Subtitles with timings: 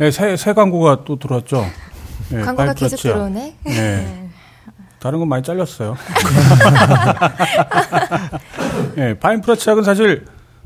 [0.00, 1.62] 네, 새, 새 광고가 또 들어왔죠.
[2.30, 3.12] 네, 광고가 파인프라 계속 치약.
[3.12, 3.56] 들어오네.
[3.64, 4.28] 네.
[4.98, 5.94] 다른 건 많이 잘렸어요.
[8.96, 10.24] 네, 파인 프라 치약은 사실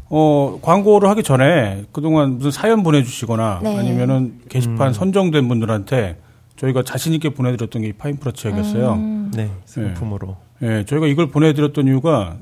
[0.08, 3.76] 어, 광고를 하기 전에 그동안 무슨 사연 보내주시거나 네.
[3.76, 6.20] 아니면은 게시판 선정된 분들한테
[6.54, 8.92] 저희가 자신있게 보내드렸던 게 이 파인 프라 치약이었어요.
[8.92, 9.32] 음.
[9.34, 10.36] 네, 상품으로.
[10.62, 12.36] 예, 저희가 이걸 보내드렸던 이유가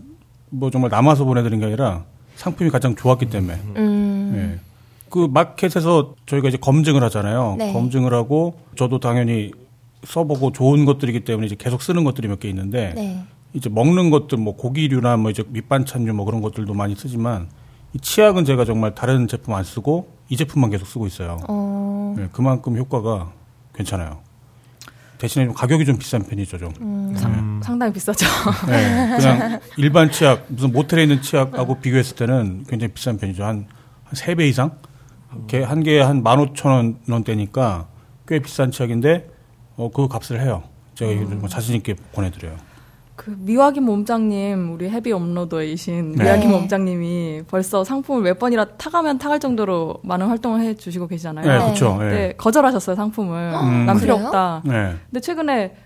[0.50, 2.04] 뭐 정말 남아서 보내드린 게 아니라
[2.36, 3.54] 상품이 가장 좋았기 때문에.
[3.76, 4.60] 음.
[5.12, 5.20] 예.
[5.20, 7.56] 그 마켓에서 저희가 이제 검증을 하잖아요.
[7.58, 7.72] 네.
[7.72, 9.52] 검증을 하고 저도 당연히
[10.04, 13.22] 써보고 좋은 것들이기 때문에 이제 계속 쓰는 것들이 몇 개 있는데 네.
[13.52, 17.48] 이제 먹는 것들 뭐 고기류나 뭐 이제 밑반찬류 뭐 그런 것들도 많이 쓰지만
[17.92, 21.36] 이 치약은 제가 정말 다른 제품 안 쓰고 이 제품만 계속 쓰고 있어요.
[21.48, 22.16] 어.
[22.18, 23.30] 예, 그만큼 효과가
[23.74, 24.18] 괜찮아요.
[25.18, 26.72] 대신에 좀 가격이 좀 비싼 편이죠, 좀.
[26.80, 27.12] 음.
[27.16, 28.26] 상, 상당히 비싸죠.
[28.66, 33.44] 네, 그냥 일반 치약, 무슨 모텔에 있는 치약하고 비교했을 때는 굉장히 비싼 편이죠.
[33.44, 33.66] 한,
[34.04, 34.72] 한 3배 이상?
[35.46, 37.86] 개- 한 개에 한 15,000원 원대니까
[38.26, 39.28] 꽤 비싼 치약인데,
[39.76, 40.62] 어, 그 값을 해요.
[40.94, 42.56] 제가 이거 좀 자신 있게 보내드려요.
[43.16, 46.24] 그 미화김 몸장님 우리 헤비 업로더이신 네.
[46.24, 46.56] 미화김 네.
[46.58, 51.46] 몸장님이 벌써 상품을 몇 번이나 타가면 타갈 정도로 많은 활동을 해주시고 계시잖아요.
[51.46, 51.72] 네, 네.
[51.72, 51.96] 그쵸.
[52.00, 52.32] 네, 네.
[52.36, 53.52] 거절하셨어요 상품을.
[53.54, 53.86] 음.
[53.86, 54.26] 난 필요 그래요?
[54.28, 54.62] 없다.
[54.64, 54.96] 네.
[55.10, 55.76] 근데 최근에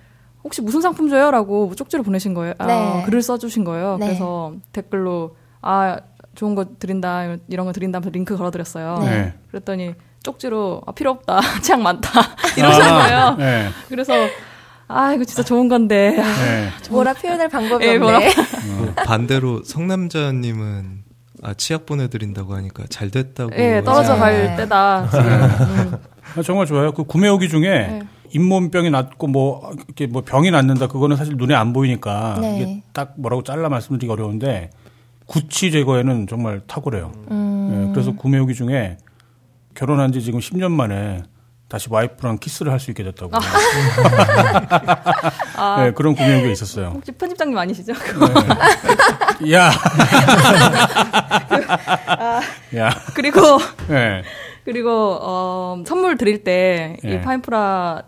[0.45, 2.55] 혹시 무슨 상품 줘요라고 쪽지를 보내신 거예요.
[2.59, 3.03] 아, 네.
[3.05, 3.97] 글을 써주신 거예요.
[3.99, 4.07] 네.
[4.07, 5.99] 그래서 댓글로 아
[6.37, 8.99] 좋은 거 드린다 이런 거 드린다 하면서 링크 걸어드렸어요.
[9.01, 9.35] 네.
[9.51, 12.09] 그랬더니 쪽지로 아, 필요 없다 치약 많다
[12.57, 13.37] 이러시는 아, 거예요.
[13.39, 13.69] 네.
[13.89, 14.13] 그래서
[14.89, 16.69] 아 이거 진짜 좋은 건데 네.
[16.91, 18.35] 뭐라 표현할 방법이 예, 뭐라- 없네.
[18.79, 21.05] 뭐 반대로 성남자님은
[21.43, 23.51] 아, 치약 보내드린다고 하니까 잘 됐다고.
[23.57, 24.19] 예 떨어져 네.
[24.21, 25.09] 갈 때다.
[25.11, 25.27] 지금.
[25.27, 25.93] 음.
[26.37, 26.93] 아, 정말 좋아요.
[26.93, 28.03] 그 구매 후기 중에 네.
[28.31, 32.57] 잇몸병이 낫고 뭐 이렇게 뭐 병이 낫는다 그거는 사실 눈에 안 보이니까 네.
[32.61, 34.71] 이게 딱 뭐라고 잘라 말씀드리기 어려운데
[35.27, 37.13] 구취 제거에는 정말 탁월해요.
[37.31, 37.89] 음.
[37.89, 38.97] 예, 그래서 구매 후기 중에
[39.75, 41.23] 결혼한 지 지금 10년 만에
[41.69, 43.33] 다시 와이프랑 키스를 할 수 있게 됐다고.
[45.57, 46.93] 아, 네, 그런 구매 후기가 있었어요.
[46.95, 47.93] 혹시 편집장님 아니시죠?
[49.53, 49.71] 야.
[52.77, 52.91] 야.
[53.15, 53.41] 그리고
[53.89, 54.23] 네.
[54.65, 57.21] 그리고 어, 선물 드릴 때이 예.
[57.21, 58.03] 파인프라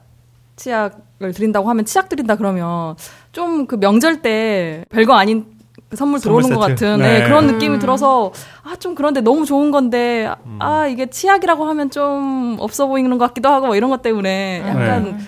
[0.57, 2.97] 치약을 드린다고 하면 치약 드린다 그러면
[3.33, 5.58] 좀 그 명절 때 별거 아닌 그
[5.95, 6.59] 선물 들어오는 것.
[6.61, 7.21] 같은 네.
[7.21, 8.33] 네, 그런 느낌이 들어서
[8.63, 13.49] 아 좀 그런데 너무 좋은 건데 아 이게 치약이라고 하면 좀 없어 보이는 것 같기도
[13.49, 15.19] 하고 뭐 이런 것 때문에 약간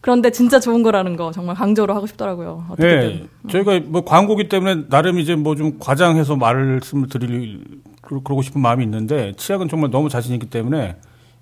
[0.00, 2.64] 그런데 진짜 좋은 거라는 거 정말 강조를 하고 싶더라고요.
[2.70, 3.08] 어떻게든.
[3.42, 3.50] 네.
[3.50, 7.64] 저희가 뭐 광고기 때문에 나름 이제 뭐 좀 과장해서 말씀을 드릴
[8.00, 10.96] 그러- 그러고 싶은 마음이 있는데 치약은 정말 너무 자신 있기 때문에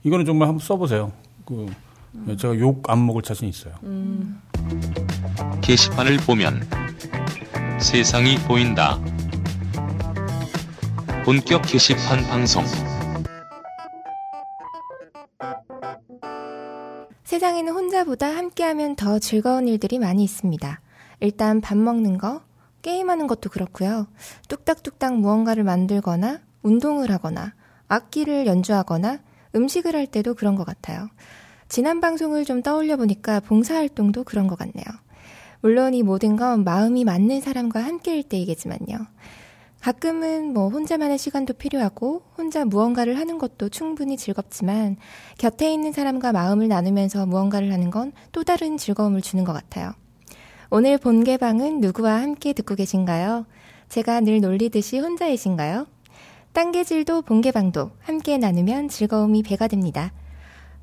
[0.04, 1.12] 이거는 정말 한번 써보세요.
[1.44, 1.66] 그
[2.12, 3.74] 네, 제가 욕 안 먹을 자신 있어요.
[5.60, 6.62] 게시판을 보면
[7.82, 8.96] 세상이 보인다.
[11.24, 12.64] 본격 게시판 방송.
[17.24, 20.80] 세상에는 혼자보다 함께하면 더 즐거운 일들이 많이 있습니다.
[21.18, 22.42] 일단 밥 먹는 거,
[22.82, 24.06] 게임하는 것도 그렇고요.
[24.46, 27.52] 뚝딱뚝딱 무언가를 만들거나 운동을 하거나
[27.88, 29.18] 악기를 연주하거나
[29.56, 31.08] 음식을 할 때도 그런 것 같아요.
[31.68, 34.84] 지난 방송을 좀 떠올려 보니까 봉사활동도 그런 것 같네요.
[35.62, 39.06] 물론 이 모든 건 마음이 맞는 사람과 함께일 때이겠지만요.
[39.80, 44.96] 가끔은 뭐 혼자만의 시간도 필요하고 혼자 무언가를 하는 것도 충분히 즐겁지만
[45.38, 49.92] 곁에 있는 사람과 마음을 나누면서 무언가를 하는 건 또 다른 즐거움을 주는 것 같아요.
[50.70, 53.46] 오늘 본 개방은 누구와 함께 듣고 계신가요?
[53.88, 55.86] 제가 늘 놀리듯이 혼자이신가요?
[56.54, 60.12] 딴개질도 본개방도 함께 나누면 즐거움이 배가 됩니다.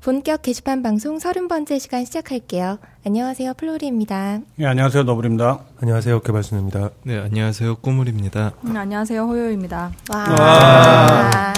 [0.02, 2.78] 본격 게시판 방송 30번째 시간 시작할게요.
[3.06, 3.52] 안녕하세요.
[3.52, 4.38] 플로리입니다.
[4.58, 5.02] 예, 안녕하세요.
[5.04, 5.58] 너블입니다.
[5.82, 6.88] 안녕하세요, 개발수뇌입니다.
[7.02, 8.52] 네, 안녕하세요, 꼬물입니다.
[8.64, 9.90] 음, 안녕하세요 호요입니다.
[10.10, 11.52] 와.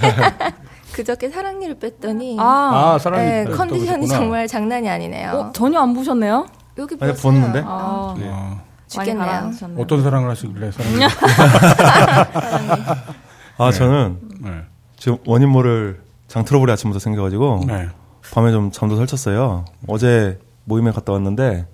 [0.92, 4.06] 그저께 사랑니를 뺐더니 아, 아, 사랑니 네, 또 컨디션이.
[4.06, 5.30] 정말 장난이 아니네요.
[5.32, 6.46] 어, 전혀 안 보셨네요?
[6.78, 7.12] 여기 아니.
[7.14, 7.62] 보는데?
[7.66, 8.30] 아, 어, 많이
[8.86, 9.50] 죽겠네요.
[9.76, 11.02] 어떤 사랑을 하시길래 사랑이
[13.58, 13.76] 아, 네.
[13.76, 14.50] 저는 네.
[14.96, 17.88] 지금 원인 모를 장트러블이 아침부터 생겨가지고 네.
[18.32, 19.64] 밤에 좀 잠도 설쳤어요.
[19.86, 21.66] 어제 모임에 갔다 왔는데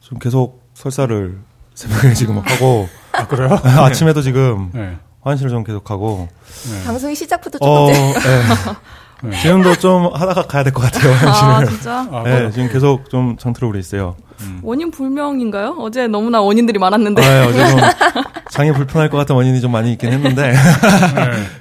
[0.00, 1.38] 좀 계속 설사를
[1.74, 3.58] 새벽에 지금 하고 아, 그래요?
[3.64, 4.96] 아침에도 지금 네.
[5.22, 6.28] 화장실을 좀 계속 하고
[6.70, 6.84] 네.
[6.84, 9.36] 방송이 시작부터 어, 조금 예.
[9.40, 11.12] 지금도 좀 하다가 가야 될 것 같아요.
[11.30, 11.76] 아 지금.
[11.76, 14.16] 진짜 아, 네, 지금 계속 좀 오래 있어요.
[14.62, 15.76] 원인 불명인가요?
[15.78, 17.24] 어제 너무나 원인들이 많았는데.
[17.24, 17.80] 아, 어제 좀
[18.50, 20.52] 장이 불편할 것 같은 원인이 좀 많이 있긴 했는데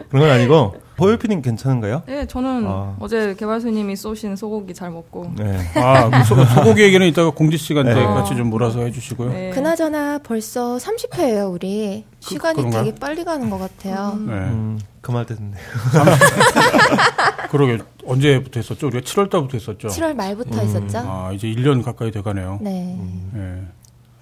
[0.09, 2.03] 그런 건 아니고 호요피님 괜찮은가요?
[2.05, 2.95] 네, 저는 아.
[2.99, 5.31] 어제 개발수님이 쏘신 소고기 잘 먹고.
[5.35, 5.57] 네.
[5.75, 8.03] 아, 그 소, 소고기 얘기는 이따가 공지 시간 때 네.
[8.03, 9.29] 같이 좀 몰아서 해주시고요.
[9.33, 9.49] 네.
[9.49, 12.05] 그나저나 벌써 30회예요, 우리.
[12.19, 12.83] 시간이 그런가요?
[12.83, 14.13] 되게 빨리 가는 것 같아요.
[14.19, 14.31] 네.
[14.33, 15.57] 음, 그말 됐네.
[17.49, 18.85] 그러게 언제부터 했었죠?
[18.87, 19.87] 우리가 7월 달부터 했었죠.
[19.87, 20.99] 7월 말부터 했었죠?
[20.99, 22.59] 아, 이제 1년 가까이 돼가네요.
[22.61, 22.95] 네.
[23.33, 23.63] 네.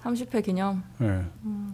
[0.02, 0.82] 30회 기념.
[0.96, 1.20] 네.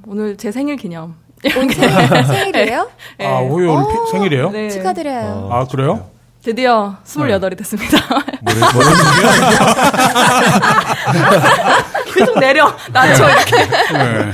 [0.05, 1.15] 오늘 제 생일 기념.
[1.45, 2.89] 오늘 생일, 생일이에요?
[3.19, 3.27] 네.
[3.27, 4.51] 아, 호요 오늘 피- 생일이에요?
[4.51, 4.71] 네.
[4.71, 5.49] 축하드려요.
[5.53, 6.07] 아, 그래요?
[6.43, 7.99] 드디어 28이 됐습니다.
[8.43, 8.87] 뭐래, 뭐래,
[12.15, 12.73] 계속 내려.
[12.93, 13.57] 낮춰 이렇게
[13.93, 14.31] 네.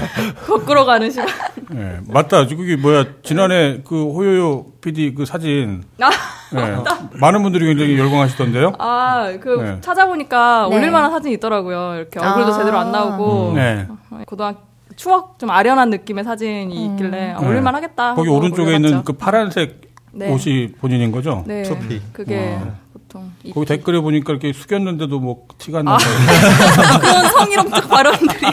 [0.46, 1.26] 거꾸로 가는 시간.
[1.70, 1.98] 네.
[2.06, 2.46] 맞다.
[2.46, 3.04] 그게 뭐야.
[3.22, 5.84] 지난해 그 호요요 PD 그 사진.
[6.00, 6.10] 아,
[6.52, 6.76] 네.
[7.14, 8.74] 많은 분들이 굉장히 열광하시던데요?
[8.78, 9.78] 아, 그 네.
[9.80, 10.76] 찾아보니까 네.
[10.76, 11.94] 올릴만한 사진이 있더라고요.
[11.96, 12.58] 이렇게 얼굴도 아.
[12.58, 13.86] 제대로 안 나오고 네.
[14.26, 14.60] 고등학교
[14.96, 17.46] 추억 좀 아련한 느낌의 사진이 있길래 아, 네.
[17.46, 18.14] 올릴만 하겠다.
[18.14, 19.04] 거기 하고 오른쪽에 있는 올려봤죠.
[19.04, 19.80] 그 파란색
[20.12, 20.30] 네.
[20.32, 21.42] 옷이 본인인 거죠?
[21.46, 22.00] 네, 투피.
[22.12, 22.81] 그게 어.
[23.12, 25.92] 보통 이- 거기 댓글에 보니까 이렇게 숙였는데도 뭐 티가 안 아.
[25.92, 26.08] 나서.
[27.00, 28.40] 그런 성희롱적 발언들이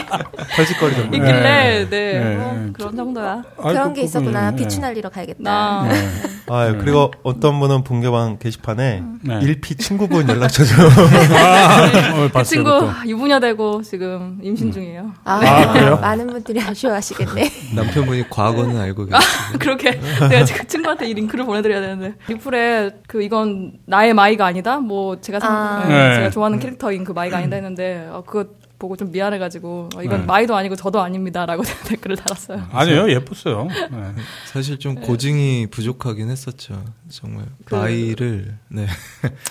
[0.56, 1.16] 털짓거리던데.
[1.16, 2.36] 있길래 네, 네.
[2.36, 3.42] 뭐 그런 정도야.
[3.56, 4.50] 그런 게 있었구나.
[4.50, 4.56] 네.
[4.56, 5.42] 비추 날리러 가야겠다.
[5.42, 6.08] 나 네.
[6.48, 9.38] 아, 그리고 어떤 분은 본개방 게시판에 네.
[9.42, 10.78] 일피 친구분 연락처 좀.
[11.36, 12.44] 아, 어, 그 봤어요.
[12.44, 12.90] 친구.
[13.06, 15.12] 유부녀 되고 지금 임신 중이에요.
[15.24, 15.96] 아, 아, 그래요?
[16.00, 17.50] 많은 분들이 아쉬워하시겠네.
[17.76, 19.92] 남편분이 과거는 알고 계시고 그렇게
[20.28, 24.78] 내가 지금 친구한테 이 링크를 보내드려야 되는데 리플에 그 이건 나의 마이가 아니다.
[24.80, 25.84] 뭐 제가 생- 아.
[25.88, 26.14] 네, 네.
[26.16, 28.48] 제가 좋아하는 캐릭터인 그 마이가 아니다 했는데 어, 그거
[28.78, 30.26] 보고 좀 미안해가지고 어, 이건 네.
[30.26, 32.66] 마이도 아니고 저도 아닙니다라고 댓글을 달았어요.
[32.72, 33.10] 아니에요.
[33.10, 33.68] 예뻤어요.
[33.68, 34.14] 네.
[34.46, 36.82] 사실 좀 고증이 부족하긴 했었죠.
[37.10, 38.86] 정말 그- 마이를 네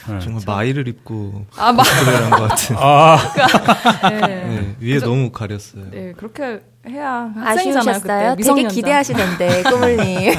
[0.08, 0.18] 네.
[0.20, 2.76] 정말 마이를 입고 아, 마, 한것 같은.
[2.80, 3.18] 아,
[4.10, 4.18] 네.
[4.28, 5.86] 네, 위에 너무 가렸어요.
[5.92, 8.00] 네, 그렇게 해야 학생이잖아요.
[8.00, 8.30] 그때 아쉬우셨어요?
[8.32, 8.74] 되게 미성년자.
[8.74, 10.34] 기대하시던데, 꾸물님.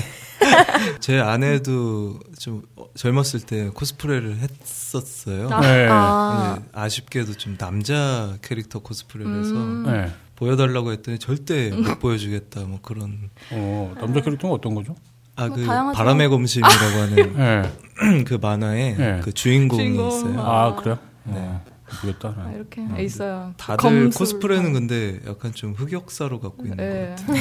[1.01, 5.49] 제 아내도 좀 어, 젊었을 때 코스프레를 했었어요.
[5.51, 5.61] 아.
[5.61, 5.87] 네.
[5.91, 9.85] 아, 근데 아쉽게도 좀 남자 캐릭터 코스프레를 해서 음.
[9.87, 10.11] 네.
[10.37, 14.95] 보여달라고 했더니 절대 못 보여주겠다 뭐 그런 어, 남자 캐릭터는 어떤 거죠?
[15.37, 15.97] 아뭐그 다양하죠.
[15.97, 18.25] 바람의 검심이라고 하는 네.
[18.25, 19.21] 그 만화에 네.
[19.23, 20.09] 그 주인공이 주인공.
[20.09, 20.41] 있어요.
[20.41, 20.99] 아, 그래요?
[21.25, 21.61] 네.
[21.91, 22.35] 어, 모르겠다.
[22.37, 23.53] 아, 이렇게 있어요.
[23.57, 24.11] 다들 검술.
[24.19, 27.15] 코스프레는 근데 약간 좀 흑역사로 갖고 있는 것 네.
[27.19, 27.37] 같아요.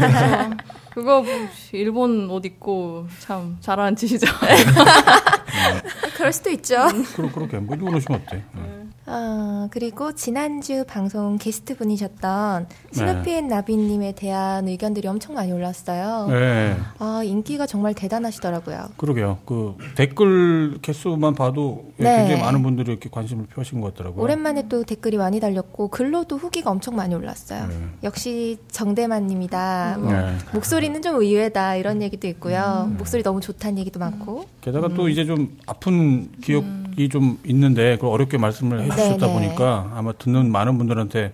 [0.00, 0.50] 그래서
[0.94, 1.24] 그거
[1.72, 4.26] 일본 옷 입고 참 잘하는 짓이죠.
[6.16, 6.76] 그럴 수도 있죠.
[7.16, 8.44] 그러, 그렇게 뭐 입고 오시면 어때?
[8.54, 8.79] 네.
[9.12, 12.94] 아, 그리고 지난주 방송 게스트 분이셨던 네.
[12.94, 16.28] 스누피 앤 나비님에 대한 의견들이 엄청 많이 올랐어요.
[16.28, 16.76] 네.
[17.00, 18.90] 아, 인기가 정말 대단하시더라고요.
[18.96, 19.38] 그러게요.
[19.44, 22.16] 그 댓글 개수만 봐도 예, 네.
[22.18, 24.22] 굉장히 많은 분들이 이렇게 관심을 표하신 것 같더라고요.
[24.22, 27.66] 오랜만에 또 댓글이 많이 달렸고 글로도 후기가 엄청 많이 올랐어요.
[27.66, 27.74] 네.
[28.04, 29.96] 역시 정대만님이다.
[30.00, 30.36] 뭐 네.
[30.54, 32.88] 목소리는 좀 의외다 이런 얘기도 있고요.
[32.96, 34.44] 목소리 너무 좋다는 얘기도 많고.
[34.60, 39.32] 게다가 또 이제 좀 아픈 기억이 좀 있는데 그걸 어렵게 말씀을 해주 셨다 네네.
[39.46, 41.32] 보니까 아마 듣는 많은 분들한테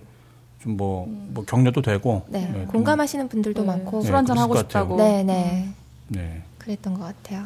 [0.63, 4.01] 좀뭐 뭐 격려도 되고 네, 네, 좀- 공감하시는 분들도 네, 많고.
[4.01, 4.57] 네, 술 한잔 그랬을 하고.
[4.59, 4.97] 싶다고.
[4.97, 5.69] 네, 네.
[6.09, 6.43] 네.
[6.59, 7.45] 그랬던 것 같아요.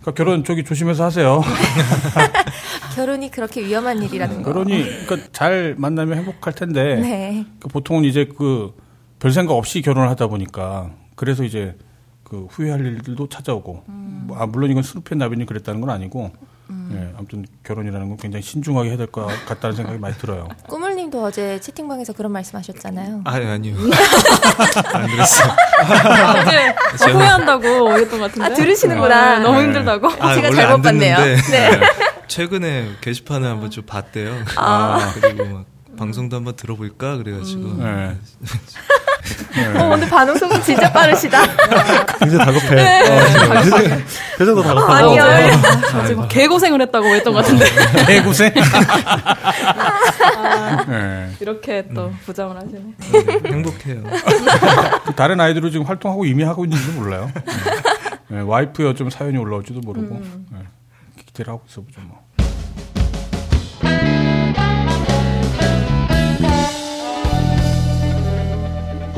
[0.00, 1.42] 그러니까 결혼 저기 조심해서 하세요.
[2.94, 4.52] 결혼이 그렇게 위험한 일이라는 거.
[4.52, 7.44] 결혼이 그러니까 잘 만나면 행복할 텐데 네.
[7.60, 8.72] 그 보통은 이제 그
[9.20, 11.76] 별 생각 없이 결혼을 하다 보니까 그래서 이제
[12.22, 16.30] 그 후회할 일들도 찾아오고 뭐, 아 물론 이건 스누펜 나비님 그랬다는 건 아니고
[16.92, 20.48] 예, 아무튼 결혼이라는 건 굉장히 신중하게 해야 될 것 같다는 생각이 많이 들어요.
[20.68, 23.22] 꾸물님도 어제 채팅방에서 그런 말씀하셨잖아요.
[23.24, 23.74] 아니 아니요.
[24.92, 25.44] 안 그랬어.
[26.40, 28.44] 어제 어, 후회한다고 했던 것 같은데.
[28.50, 29.38] 아, 들으시는구나.
[29.38, 29.64] 네, 너무 네.
[29.64, 30.08] 힘들다고.
[30.18, 31.16] 아, 제가 원래 잘못 안 봤네요.
[31.16, 31.80] 듣는데 네.
[32.26, 34.34] 최근에 게시판을 한번 좀 봤대요.
[34.56, 35.12] 아.
[35.14, 35.64] 그리고 막
[35.96, 38.16] 방송도 한번 들어볼까 그래가지고 네.
[39.78, 41.42] 어, 오늘 반응 속은 진짜 빠르시다.
[42.18, 43.02] 굉장히 다급해.
[43.02, 44.04] 어, 지금.
[44.38, 44.92] 표정 도 다급하고.
[44.92, 45.22] 아니요.
[45.22, 47.64] 아, 지금 개고생을 했다고 했던 것 같은데.
[48.06, 48.52] 대구생.
[50.88, 51.30] 네.
[51.40, 52.80] 이렇게 또 부장을 하시네.
[53.42, 54.02] 네, 행복해요.
[55.06, 57.30] 그 다른 아이들은 지금 활동하고 이미 하고 있는지 몰라요.
[57.34, 58.36] 네.
[58.36, 60.20] 네, 와이프여 좀 사연이 올라올지도 모르고
[60.52, 60.58] 네.
[61.26, 62.27] 기대를 하고 있어 보죠 뭐.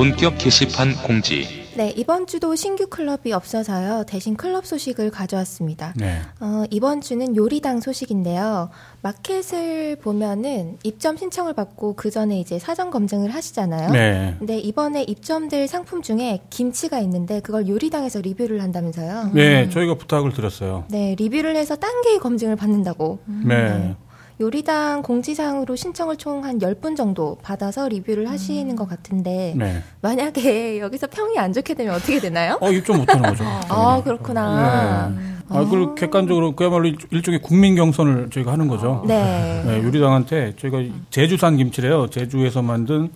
[0.01, 4.05] 본격 게시판 공지 네, 이번 주도 신규 클럽이 없어서요.
[4.07, 5.93] 대신 클럽 소식을 가져왔습니다.
[5.95, 6.21] 네.
[6.41, 8.71] 어, 이번 주는 요리당 소식인데요.
[9.03, 13.91] 마켓을 보면은 입점 신청을 받고 그 전에 이제 사전 검증을 하시잖아요.
[13.91, 14.37] 네.
[14.39, 19.33] 근데 이번에 입점될 상품 중에 김치가 있는데 그걸 요리당에서 리뷰를 한다면서요.
[19.35, 20.87] 네, 저희가 부탁을 드렸어요.
[20.89, 23.19] 네, 리뷰를 해서 단계의 검증을 받는다고.
[23.27, 23.95] 네.
[24.41, 29.83] 요리당 공지사항으로 신청을 총 한 10분 정도 받아서 리뷰를 하시는 것 같은데 네.
[30.01, 32.57] 만약에 여기서 평이 안 좋게 되면 어떻게 되나요?
[32.63, 33.45] 어, 입점 못하는 거죠.
[33.69, 35.13] 아, 그렇구나.
[35.51, 39.05] 아, 그리고 객관적으로 그야말로 일- 일종의 국민 경선을 저희가 하는 거죠.
[39.07, 39.63] 네.
[39.67, 40.79] 네, 요리당한테 저희가
[41.11, 42.09] 제주산 김치래요.
[42.09, 43.11] 제주에서 만든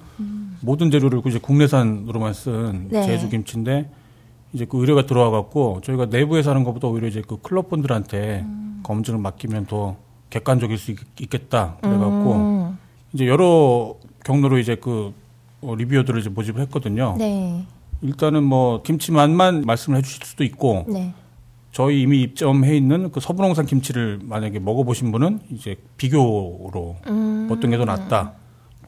[0.61, 3.07] 모든 재료를 이제 국내산으로만 쓴 네.
[3.07, 3.89] 제주 김치인데
[4.53, 8.45] 이제 그 의뢰가 들어와 갖고 저희가 내부에서 하는 것보다 오히려 이제 그 클럽 분들한테
[8.83, 9.97] 검증을 맡기면 더
[10.35, 12.79] 객관적일 수 있, 겠다 그래갖고 음.
[13.13, 15.15] 이제 여러 경로로 이제 그
[15.63, 17.15] 어, 리뷰어들을 이제 모집을 했거든요.
[17.17, 17.65] 네.
[18.03, 21.15] 일단은 뭐 김치만만 말씀을 해주실 수도 있고 네.
[21.71, 27.49] 저희 이미 입점해 있는 그 서분홍산 김치를 만약에 먹어보신 분은 이제 비교로 음.
[27.51, 28.33] 어떤 게 더 낫다.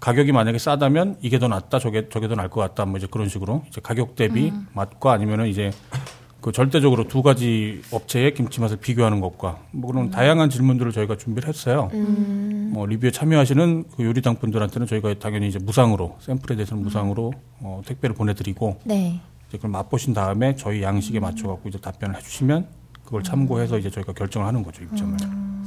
[0.00, 3.28] 가격이 만약에 싸다면 이게 더 낫다, 저게 저게 더 나을 것 같다, 뭐 이제 그런
[3.28, 4.66] 식으로 이제 가격 대비 음.
[4.74, 5.70] 맛과 아니면은 이제
[6.40, 11.49] 그 절대적으로 두 가지 업체의 김치 맛을 비교하는 것과 뭐 그런 다양한 질문들을 저희가 준비를
[11.49, 11.90] 했어요.
[11.95, 12.71] 음.
[12.73, 18.14] 뭐 리뷰에 참여하시는 그 요리당 분들한테는 저희가 당연히 이제 무상으로 샘플에 대해서는 무상으로 어, 택배를
[18.14, 19.21] 보내드리고 네.
[19.49, 22.66] 이제 그걸 맛보신 다음에 저희 양식에 맞춰 갖고 이제 답변을 해주시면
[23.05, 25.16] 그걸 참고해서 이제 저희가 결정을 하는 거죠 입점을.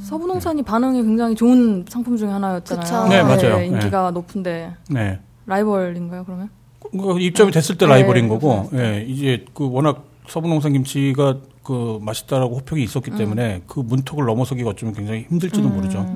[0.04, 2.84] 서부농산이 반응이 굉장히 좋은 상품 중에 하나였잖아요.
[2.84, 3.08] 그쵸.
[3.08, 3.64] 네, 맞아요.
[3.64, 5.18] 인기가 높은데 네.
[5.46, 6.48] 라이벌인가요, 그러면?
[6.80, 8.84] 그 입점이 됐을 때 네, 라이벌인 거고, 그렇죠.
[8.84, 14.94] 예, 이제 그 워낙 서부농산 김치가 그 맛있다라고 호평이 있었기 때문에 그 문턱을 넘어서기가 어쩌면
[14.94, 16.06] 굉장히 힘들지도 모르죠.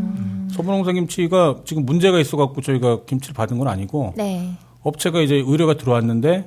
[0.53, 4.53] 서부농산 김치가 지금 문제가 있어갖고 저희가 김치를 받은 건 아니고 네.
[4.83, 6.45] 업체가 이제 의뢰가 들어왔는데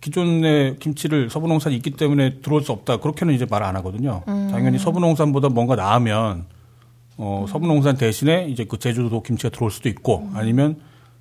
[0.00, 2.98] 기존의 김치를 서부농산이 있기 때문에 들어올 수 없다.
[2.98, 4.22] 그렇게는 이제 말 안 하거든요.
[4.26, 6.44] 당연히 서부농산보다 뭔가 나으면
[7.18, 10.76] 어, 서부농산 대신에 이제 그 제주도 김치가 들어올 수도 있고 아니면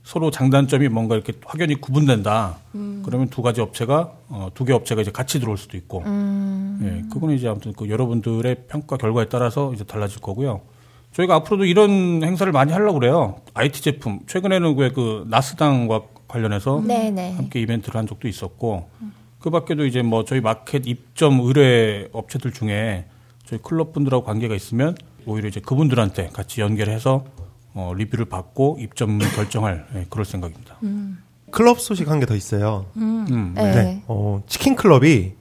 [0.06, 2.58] 서로 장단점이 뭔가 이렇게 확연히 구분된다.
[3.04, 6.04] 그러면 두 가지 업체가 어, 두 개 업체가 이제 같이 들어올 수도 있고.
[6.84, 10.62] 예, 그거는 이제 아무튼 그 여러분들의 평가 결과에 따라서 이제 달라질 거고요.
[11.14, 13.38] 저희가 앞으로도 이런 행사를 많이 하려고 그래요.
[13.56, 17.34] IT 제품 최근에는 왜그 나스당과 관련해서 네, 네.
[17.34, 18.88] 함께 이벤트를 한 적도 있었고
[19.40, 23.06] 그 밖에도 이제 뭐 저희 마켓 입점 의뢰 업체들 중에
[23.46, 24.96] 저희 클럽 분들하고 관계가 있으면
[25.26, 27.26] 오히려 이제 그분들한테 같이 연결해서
[27.76, 30.78] 어, 리뷰를 받고 입점 결정할 예, 그럴 생각입니다.
[31.52, 32.86] 클럽 소식 한 개 더 있어요.
[32.98, 34.02] 음, 네.
[34.08, 35.34] 어, 치킨 클럽이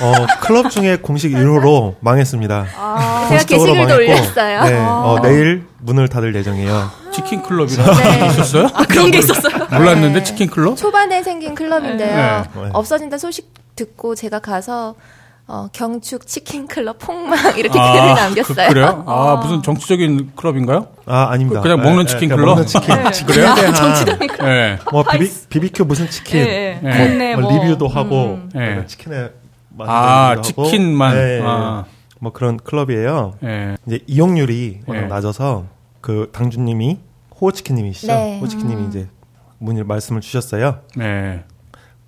[0.00, 2.64] 어, 클럽 중에 공식 1호로 망했습니다.
[2.66, 4.62] 제가 공식적으로 게시글도 망했고, 올렸어요.
[4.64, 6.90] 네, 어, 내일 문을 닫을 예정이에요.
[7.12, 8.68] 치킨 클럽이라는 게 있었어요?
[8.74, 9.66] 아, 그런 게 있었어요.
[9.76, 10.22] 몰랐는데 네.
[10.22, 10.76] 치킨 클럽?
[10.76, 12.16] 초반에 생긴 클럽인데요.
[12.54, 12.60] 네.
[12.62, 12.70] 네.
[12.72, 14.94] 없어진다 소식 듣고 제가 가서
[15.50, 18.68] 어, 경축 치킨 클럽 폭망 이렇게 아, 글을 남겼어요.
[18.68, 20.88] 그, 래요 아, 무슨 정치적인 클럽인가요?
[21.06, 21.62] 아, 아닙니다.
[21.62, 22.48] 그 냥 먹는 네, 치킨 네, 클럽?
[22.48, 22.94] 먹는 치킨.
[22.94, 23.24] 네.
[23.26, 23.72] 그래야 돼.
[23.72, 24.78] 정치적인 예.
[24.92, 26.44] 뭐 비비, 비비큐 무슨 치킨.
[26.44, 26.78] 네.
[26.82, 28.50] 국내 뭐, 뭐, 리뷰도 하고 음.
[28.54, 28.84] 네.
[28.86, 29.30] 치킨에
[29.80, 30.36] 아.
[30.42, 31.14] 치킨만.
[31.14, 31.84] 네, 아.
[32.20, 33.34] 뭐 그런 클럽이에요.
[33.44, 33.76] 예.
[33.86, 35.06] 이제 이용률이 워낙 네.
[35.06, 35.64] 낮아서
[36.02, 36.98] 그 당주님이
[37.40, 38.12] 호치킨님이시죠.
[38.12, 38.38] 네.
[38.40, 39.08] 호치킨님이 이제
[39.58, 40.80] 문의 말씀을 주셨어요.
[40.96, 41.44] 네.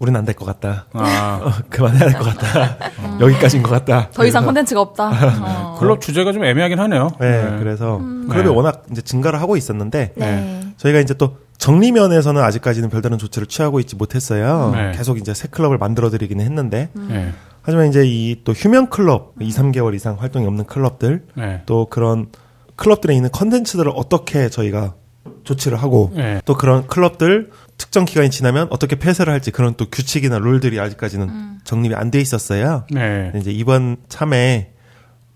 [0.00, 0.86] 우린 안될 것 같다.
[0.94, 2.76] 아, 어, 그만해야 될 것 같다.
[3.20, 4.08] 여기까지인 것 같다.
[4.10, 5.10] 더 이상 컨텐츠가 없다.
[5.42, 5.76] 어.
[5.78, 7.10] 클럽 주제가 좀 애매하긴 하네요.
[7.20, 8.48] 네, 그래서 클럽이 네.
[8.48, 10.60] 워낙 이제 증가를 하고 있었는데 네.
[10.78, 14.72] 저희가 이제 또 정리면에서는 아직까지는 별다른 조치를 취하고 있지 못했어요.
[14.74, 14.92] 네.
[14.96, 17.32] 계속 이제 새 클럽을 만들어 드리기는 했는데 네.
[17.60, 21.62] 하지만 이제 이 또 휴면 클럽 2, 3개월 이상 활동이 없는 클럽들 네.
[21.66, 22.28] 또 그런
[22.76, 24.94] 클럽들에 있는 컨텐츠들을 어떻게 저희가
[25.44, 26.40] 조치를 하고 네.
[26.44, 31.94] 또 그런 클럽들 특정 기간이 지나면 어떻게 폐쇄를 할지 그런 또 규칙이나 룰들이 아직까지는 정립이
[31.94, 32.84] 안 돼 있었어요.
[32.90, 33.32] 네.
[33.36, 34.72] 이제 이번 참에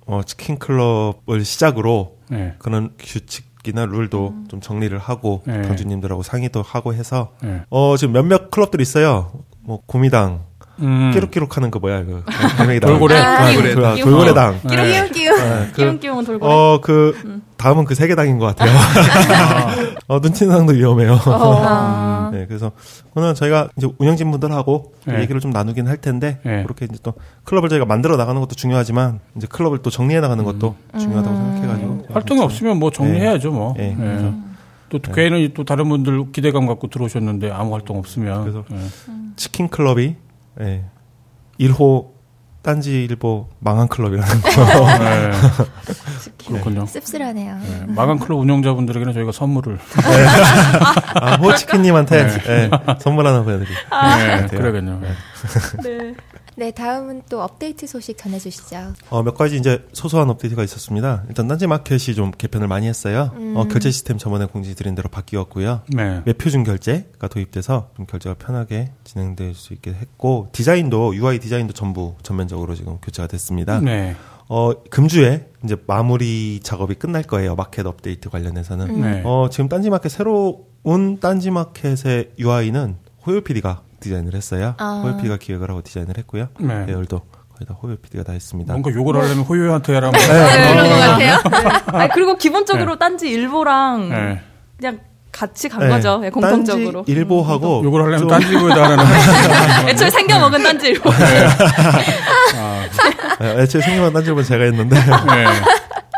[0.07, 2.55] 어, 치킨 클럽을 시작으로 네.
[2.59, 5.63] 그런 규칙이나 룰도 좀 정리를 하고 네.
[5.63, 7.63] 당주님들하고 상의도 하고 해서 네.
[7.71, 9.33] 어 지금 몇몇 클럽들이 있어요.
[9.61, 10.45] 뭐 구미당
[10.81, 11.11] 음.
[11.13, 13.17] 끼룩끼룩 하는 그 뭐야 그 돌고래당 돌고래?
[13.17, 14.05] 아, 돌고래 끼룩.
[14.05, 14.77] 돌고래당 네.
[14.77, 15.37] 끼우 끼우.
[15.37, 16.47] 네, 그, 끼웅끼웅은 돌고.
[16.47, 18.77] 어그 다음은 그 세계당인 것 같아요.
[20.09, 21.19] 어 눈치상도 위험해요.
[21.27, 22.31] 아.
[22.35, 22.73] 네, 그래서
[23.15, 25.23] 오늘 저희가 이제 운영진 분들하고 좀 네.
[25.23, 26.63] 얘기를 좀 나누긴 할 텐데 네.
[26.65, 27.15] 그렇게 이제 또
[27.45, 32.41] 클럽을 저희가 만들어 나가는 것도 중요하지만 이제 클럽을 또 정리해 나가는 것도 중요하다고 생각해가지고 활동이
[32.43, 33.75] 없으면 뭐 정리해야죠, 뭐.
[33.77, 34.05] 네, 네.
[34.05, 34.33] 그래서
[34.91, 38.43] 또 괜히 또 다른 분들 기대감 갖고 들어오셨는데 아무 활동 없으면.
[38.43, 38.79] 그래서 네.
[39.37, 40.17] 치킨 클럽이
[40.61, 40.85] 예,
[41.61, 42.15] 1호
[42.63, 44.49] 딴지 일보 망한 클럽이라는 거.
[44.99, 45.31] 네.
[46.47, 46.87] 그렇군요.
[46.87, 47.59] 씁쓸하네요.
[47.59, 49.79] 네, 마감 클럽 운영자분들에게는 저희가 선물을
[51.15, 52.71] 아, 호치키님한테 네,
[53.01, 53.79] 선물 하나 보내드릴게요.
[53.91, 55.01] 네, 그러겠네요.
[55.83, 56.15] 네.
[56.57, 56.67] 네.
[56.67, 58.95] 네, 다음은 또 업데이트 소식 전해주시죠.
[59.11, 61.25] 어, 몇 가지 이제 소소한 업데이트가 있었습니다.
[61.29, 63.33] 일단 딴지 마켓이 좀 개편을 많이 했어요.
[63.55, 65.83] 어, 결제 시스템 저번에 공지 드린 대로 바뀌었고요.
[65.89, 66.23] 네.
[66.25, 72.75] 웹표준 결제가 도입돼서 좀 결제가 편하게 진행될 수 있게 했고 디자인도 UI 디자인도 전부 전면적으로
[72.75, 73.81] 지금 교체가 됐습니다.
[73.81, 74.17] 네.
[74.49, 77.55] 어, 금주에 이제 마무리 작업이 끝날 거예요.
[77.57, 79.01] 마켓 업데이트 관련해서는.
[79.01, 79.23] 네.
[79.25, 82.97] 어, 지금 딴지 마켓 새로운 딴지 마켓의 UI는
[83.27, 84.75] 호요 PD가 디자인을 했어요.
[84.79, 85.01] 아.
[85.03, 86.49] 호요 PD가 기획을 하고 디자인을 했고요.
[86.61, 86.85] 네.
[86.87, 88.73] 계열도 거의 다 호요 PD가 다 했습니다.
[88.73, 91.81] 뭔가 욕을 하려면 호요한테 하라면 네, 그런 것 같아요.
[91.99, 92.99] 아니, 그리고 기본적으로 네.
[92.99, 94.41] 딴지 일보랑 네.
[94.79, 95.01] 그냥
[95.33, 95.89] 같이 간 네.
[95.89, 96.21] 거죠.
[96.25, 97.01] 예, 공통적으로.
[97.01, 99.05] 딴지 일보하고 욕을 하려면 좀- 딴지보에다 하라는
[99.89, 101.11] 애초에 생겨 먹은 딴지 일보.
[103.41, 105.45] 네, 애초에 생각한 딴지 일보는 제가 했는데 네.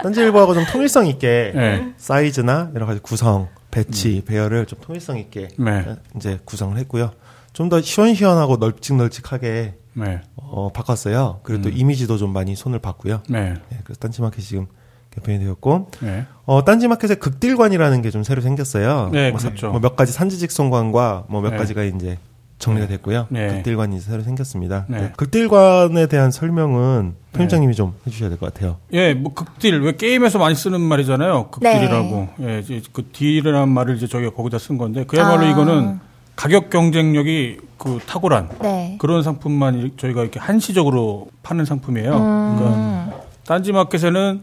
[0.02, 1.93] 딴지 일보하고 좀 통일성 있게 네.
[1.97, 5.85] 사이즈나 여러 가지 구성, 배치, 배열을 좀 통일성 있게 네.
[6.16, 7.12] 이제 구성을 했고요.
[7.56, 10.20] 좀 더 시원시원하고 널찍널찍하게 네.
[10.36, 11.40] 어, 바꿨어요.
[11.42, 11.75] 그리고 또 음.
[11.75, 13.22] 이미지도 좀 많이 손을 봤고요.
[13.30, 13.54] 네.
[13.70, 14.66] 네, 그래서 딴지마켓이 지금
[15.14, 16.26] 개편이 되었고, 네.
[16.44, 19.08] 어, 딴지마켓에 극딜관이라는 게 좀 새로 생겼어요.
[19.10, 19.70] 네, 뭐, 사- 그렇죠.
[19.70, 21.56] 뭐 몇 가지 산지직송관과 뭐몇 네.
[21.56, 22.18] 가지가 이제
[22.58, 23.26] 정리가 됐고요.
[23.30, 23.48] 네.
[23.48, 24.84] 극딜관이 새로 생겼습니다.
[24.88, 25.00] 네.
[25.00, 28.76] 네, 극딜관에 대한 설명은 편집장님이 좀 해주셔야 될 것 같아요.
[28.92, 31.48] 예, 뭐 극딜 왜 게임에서 많이 쓰는 말이잖아요.
[31.50, 32.28] 극딜이라고.
[32.42, 35.50] 예, 이제 그 딜이라는 말을 이제 저희가 거기다 쓴 건데 그야말로 아.
[35.50, 36.00] 이거는
[36.37, 38.97] 가격 경쟁력이 그 탁월한 네.
[39.00, 42.11] 그런 상품만 이- 저희가 이렇게 한시적으로 파는 상품이에요.
[42.11, 43.11] 그러니까
[43.47, 44.43] 딴지 마켓에는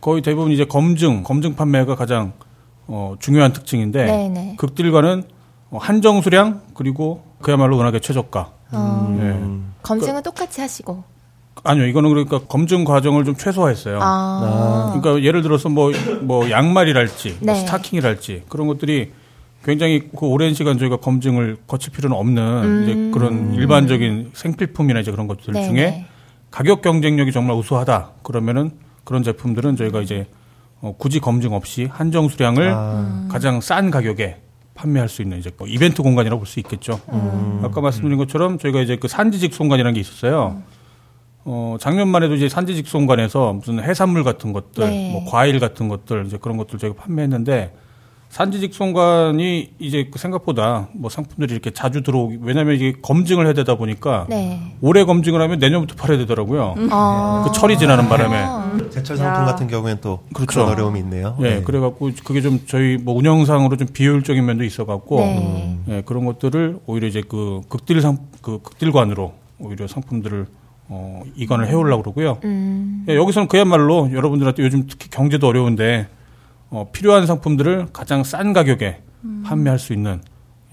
[0.00, 2.32] 거의 대부분 이제 검증, 검증 판매가 가장
[2.86, 4.54] 어, 중요한 특징인데 네네.
[4.58, 5.24] 극딜과는
[5.70, 8.50] 어, 한정 수량 그리고 그야말로 워낙에 최저가.
[8.72, 9.80] 어, 예.
[9.82, 11.02] 검증은 똑같이 하시고.
[11.62, 13.98] 아니요, 이거는 그러니까 검증 과정을 좀 최소화했어요.
[14.02, 14.92] 아.
[15.00, 17.60] 그러니까 예를 들어서 뭐, 뭐 양말이랄지, 뭐 네.
[17.60, 19.12] 스타킹이랄지 그런 것들이
[19.64, 25.26] 굉장히 그 오랜 시간 저희가 검증을 거칠 필요는 없는 이제 그런 일반적인 생필품이나 이제 그런
[25.26, 25.52] 것들 음.
[25.54, 25.68] 네네.
[25.68, 26.04] 중에
[26.50, 28.10] 가격 경쟁력이 정말 우수하다.
[28.22, 28.72] 그러면은
[29.04, 30.26] 그런 제품들은 저희가 이제
[30.80, 33.26] 어, 굳이 검증 없이 한정 수량을 아.
[33.30, 34.36] 가장 싼 가격에
[34.74, 37.00] 판매할 수 있는 이제 뭐 이벤트 공간이라고 볼 수 있겠죠.
[37.12, 37.60] 음.
[37.62, 40.62] 아까 말씀드린 것처럼 저희가 이제 그 산지 직 송관이라는 게 있었어요.
[41.46, 45.12] 어, 작년만 해도 이제 산지 직 송관에서 무슨 해산물 같은 것들, 네.
[45.12, 47.74] 뭐 과일 같은 것들 이제 그런 것들 저희가 판매했는데
[48.34, 53.76] 산지직 송관이 이제 그 생각보다 뭐 상품들이 이렇게 자주 들어오기 왜냐하면 이게 검증을 해야 되다
[53.76, 54.74] 보니까 네.
[54.80, 56.74] 올해 검증을 하면 내년부터 팔아야 되더라고요.
[56.90, 57.44] 어.
[57.46, 58.90] 그 철이 지나는 바람에.
[58.90, 60.64] 제철 상품 같은 경우에는 또 그렇죠.
[60.64, 61.36] 그런 어려움이 있네요.
[61.42, 61.62] 예, 네.
[61.62, 65.78] 그래갖고 그게 좀 저희 뭐 운영상으로 좀 비효율적인 면도 있어갖고 네.
[65.90, 70.46] 예, 그런 것들을 오히려 이제 그 극딜 상, 그 극딜관으로 오히려 상품들을
[70.88, 72.38] 어, 이관을 해오려고 그러고요.
[72.42, 73.04] 음.
[73.08, 76.08] 예, 여기서는 그야말로 여러분들한테 요즘 특히 경제도 어려운데
[76.74, 79.02] 어, 필요한 상품들을 가장 싼 가격에
[79.44, 80.20] 판매할 수 있는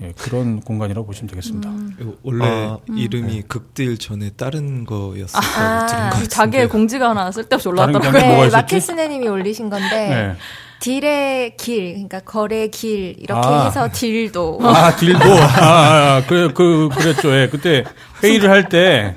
[0.02, 1.70] 예, 그런 공간이라고 보시면 되겠습니다.
[2.00, 6.28] 이거 원래 아, 이름이 극딜 전에 다른 거였었다고 아, 들은 것 같은데.
[6.28, 8.12] 자기의 공지가 하나 쓸데없이 올라왔더라고요.
[8.12, 8.50] 뭐가 네?
[8.50, 10.36] 마켓스네님이 올리신 건데 네.
[10.80, 13.66] 딜의 길, 그러니까 거래 길 이렇게 아.
[13.66, 14.60] 해서 딜도.
[14.64, 15.20] 아, 딜도.
[15.24, 17.32] 아, 아, 아, 그래, 그, 그랬죠.
[17.36, 17.48] 예.
[17.48, 17.84] 그때
[18.24, 19.16] 회의를 할 때,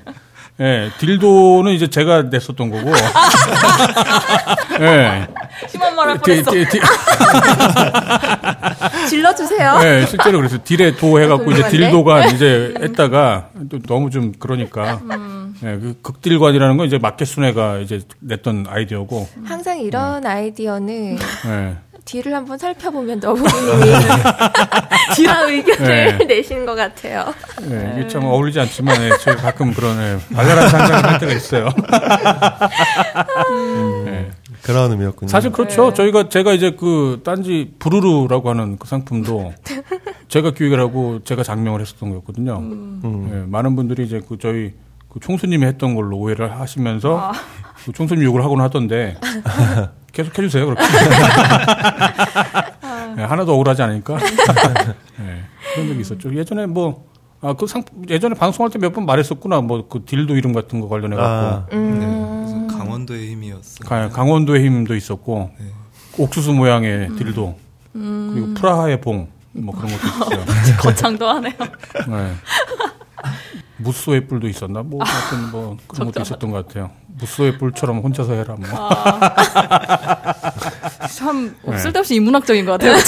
[0.60, 2.92] 예, 딜도는 이제 제가 냈었던 거고.
[4.80, 5.26] 예.
[5.68, 6.52] 심한 말할 디- 뻔했어.
[9.08, 9.80] 질러주세요.
[9.82, 11.68] 예, 실제로 그래서 딜에 도 해갖고 이제?
[11.68, 15.00] 딜도가 이제 했다가 또 너무 좀 그러니까.
[15.10, 15.54] 음.
[15.62, 19.28] 예, 그 극딜관이라는 건 이제 마켓 순회가 이제 냈던 아이디어고.
[19.44, 21.76] 항상 이런 아이디어는 예.
[22.04, 23.50] 뒤를 한번 살펴보면 너부님이
[25.16, 26.24] 뒤라 의견을 네.
[26.26, 27.32] 내신 것 같아요.
[27.70, 31.68] 예, 이게 참 어울리지 않지만, 예, 제가 가끔 그런, 예, 발랄한 상상을 할 때가 있어요.
[34.06, 34.30] 예.
[34.62, 35.28] 그런 의미였군요.
[35.28, 35.92] 사실 그렇죠.
[35.92, 39.52] 저희가 제가 이제 그 딴지 부르르라고 하는 그 상품도
[40.28, 42.58] 제가 기획을 하고 제가 장명을 했었던 거였거든요.
[42.58, 43.30] 음.
[43.32, 44.72] 예, 많은 분들이 이제 그 저희
[45.10, 47.32] 그 총수님이 했던 걸로 오해를 하시면서
[47.84, 49.16] 그 총수님 욕을 하곤 하던데
[50.14, 50.64] 계속 해주세요.
[50.66, 50.82] 그렇게
[53.18, 56.34] 예, 하나도 억울하지 않으니까 예, 그런 적이 있었죠.
[56.34, 57.04] 예전에 뭐
[57.40, 59.60] 아, 그 상, 예전에 방송할 때 몇 번 말했었구나.
[59.60, 61.30] 뭐, 그 딜도 이름 같은 거 관련해갖고.
[61.30, 61.98] 아, 음.
[62.68, 63.84] 네, 강원도의 힘이었어.
[63.84, 65.66] 가- 강원도의 힘도 있었고 네.
[66.16, 67.58] 옥수수 모양의 딜도
[67.92, 70.44] 그리고 프라하의 봉 뭐 그런 것도 있었어요.
[70.82, 71.52] 거창도 하네요.
[72.08, 72.32] 네.
[73.78, 76.90] 무쏘의 뿔도 있었나 뭐 하여튼 뭐 그런 것도 있었던 것 같아요.
[77.18, 78.68] 무쏘의 뿔처럼 혼자서 해라 뭐.
[81.16, 81.78] 참 네.
[81.78, 82.94] 쓸데없이 인문학적인 것 같아요.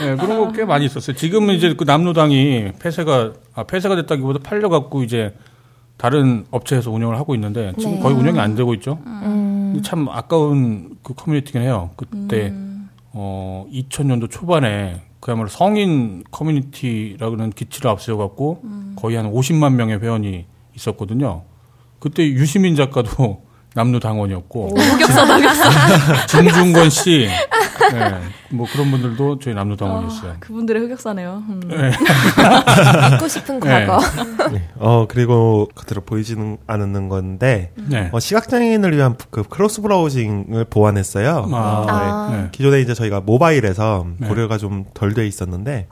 [0.00, 1.16] 네, 그런 거 꽤 많이 있었어요.
[1.16, 5.34] 지금은 이제 그 남로당이 폐쇄가 아 폐쇄가 됐다기보다 팔려갖고 이제
[5.96, 8.00] 다른 업체에서 운영을 하고 있는데 지금 네.
[8.00, 8.98] 거의 운영이 안 되고 있죠.
[9.06, 9.80] 음.
[9.84, 11.90] 참 아까운 그 커뮤니티긴 해요.
[11.96, 12.90] 그때 음.
[13.12, 18.96] 어 2000년도 초반에 그야말로 성인 커뮤니티라는 기치를 앞세워 갖고 음.
[18.98, 21.44] 거의 한 50만 명의 회원이 있었거든요.
[22.00, 26.26] 그때 유시민 작가도 남루 당원이었고 흑역사다, 흑역사.
[26.26, 27.26] 진중권 씨,
[27.90, 28.14] 네,
[28.50, 30.34] 뭐 그런 분들도 저희 남루 당원이었어요.
[30.40, 31.42] 그분들의 흑역사네요.
[31.48, 31.60] 음.
[33.14, 33.98] 잊고 싶은 과거.
[34.50, 34.68] 네.
[34.76, 38.10] 어 그리고 그대로 보이지는 않는 건데 네.
[38.12, 41.48] 어, 시각장애인을 위한 그 cross browsing을 보완했어요.
[41.52, 41.92] 아, 어, 네.
[41.92, 42.28] 아.
[42.42, 42.48] 네.
[42.52, 44.28] 기존에 이제 저희가 모바일에서 네.
[44.28, 45.88] 고려가 좀 덜 돼 있었는데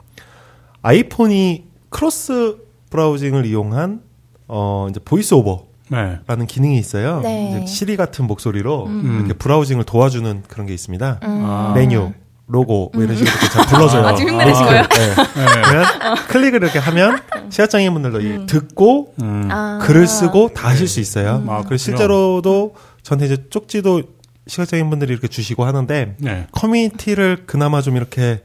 [0.83, 2.57] 아이폰이 cross
[2.89, 4.01] browsing을 이용한
[4.47, 6.45] 어 이제 VoiceOver 라는 네.
[6.45, 7.19] 기능이 있어요.
[7.21, 7.49] 네.
[7.49, 9.17] 이제 Siri 같은 목소리로 음.
[9.25, 11.19] 이렇게 browsing을 도와주는 그런 게 있습니다.
[11.23, 11.43] 음.
[11.45, 11.73] 아.
[11.75, 12.11] 메뉴,
[12.47, 14.05] 로고 뭐 이런 식으로 이렇게 잘 불러줘요.
[14.07, 14.83] 아, 지금 흉내내신 거예요?
[14.83, 15.07] 네.
[15.15, 15.61] 네.
[15.63, 15.85] 그러면
[16.29, 19.47] 클릭을 이렇게 하면 시각장애인 분들도 이 듣고 음.
[19.51, 19.79] 아.
[19.81, 21.43] 글을 쓰고 다 하실 수 있어요.
[21.47, 21.77] 아, 그리고.
[21.77, 24.01] 실제로도 저한테 이제 쪽지도
[24.47, 26.47] 시각장애인 분들이 이렇게 주시고 하는데 네.
[26.51, 28.43] 커뮤니티를 그나마 좀 이렇게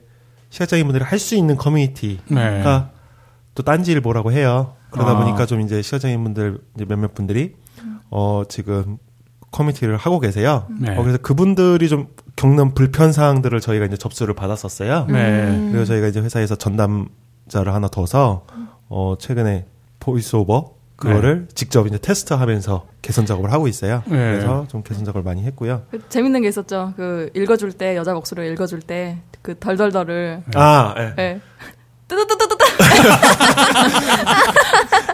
[0.50, 2.62] 시각장애인 분들이 할 수 있는 커뮤니티가 네.
[3.54, 4.74] 또 딴지일보라고 해요.
[4.90, 5.18] 그러다 아.
[5.18, 7.54] 보니까 좀 이제 시각장애인 분들 이제 몇몇 분들이
[8.10, 8.98] 어 지금
[9.50, 10.66] 커뮤니티를 하고 계세요.
[10.80, 10.96] 네.
[10.96, 15.06] 어, 그래서 그분들이 좀 겪는 불편 사항들을 저희가 이제 접수를 받았었어요.
[15.08, 15.68] 네.
[15.70, 18.46] 그리고 저희가 이제 회사에서 전담자를 하나 둬서
[18.88, 19.66] 어 최근에
[20.00, 24.02] VoiceOver 그거를 직접 이제 테스트하면서 개선 작업을 하고 있어요.
[24.06, 24.16] 네.
[24.16, 25.82] 그래서 좀 개선 작업을 많이 했고요.
[25.90, 26.94] 그 재밌는 게 있었죠.
[26.96, 31.14] 그 읽어줄 때 여자 목소리로 읽어줄 때 그 덜덜덜을 아, 예.
[31.18, 31.40] 예.
[32.08, 32.56] 뜨뜨뜨뜨뜨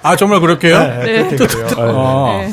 [0.02, 0.78] 아 정말 그렇게요?
[0.78, 1.66] 네, 그렇게 그래요.
[1.68, 1.82] 예.
[1.82, 2.38] 어.
[2.42, 2.52] 네.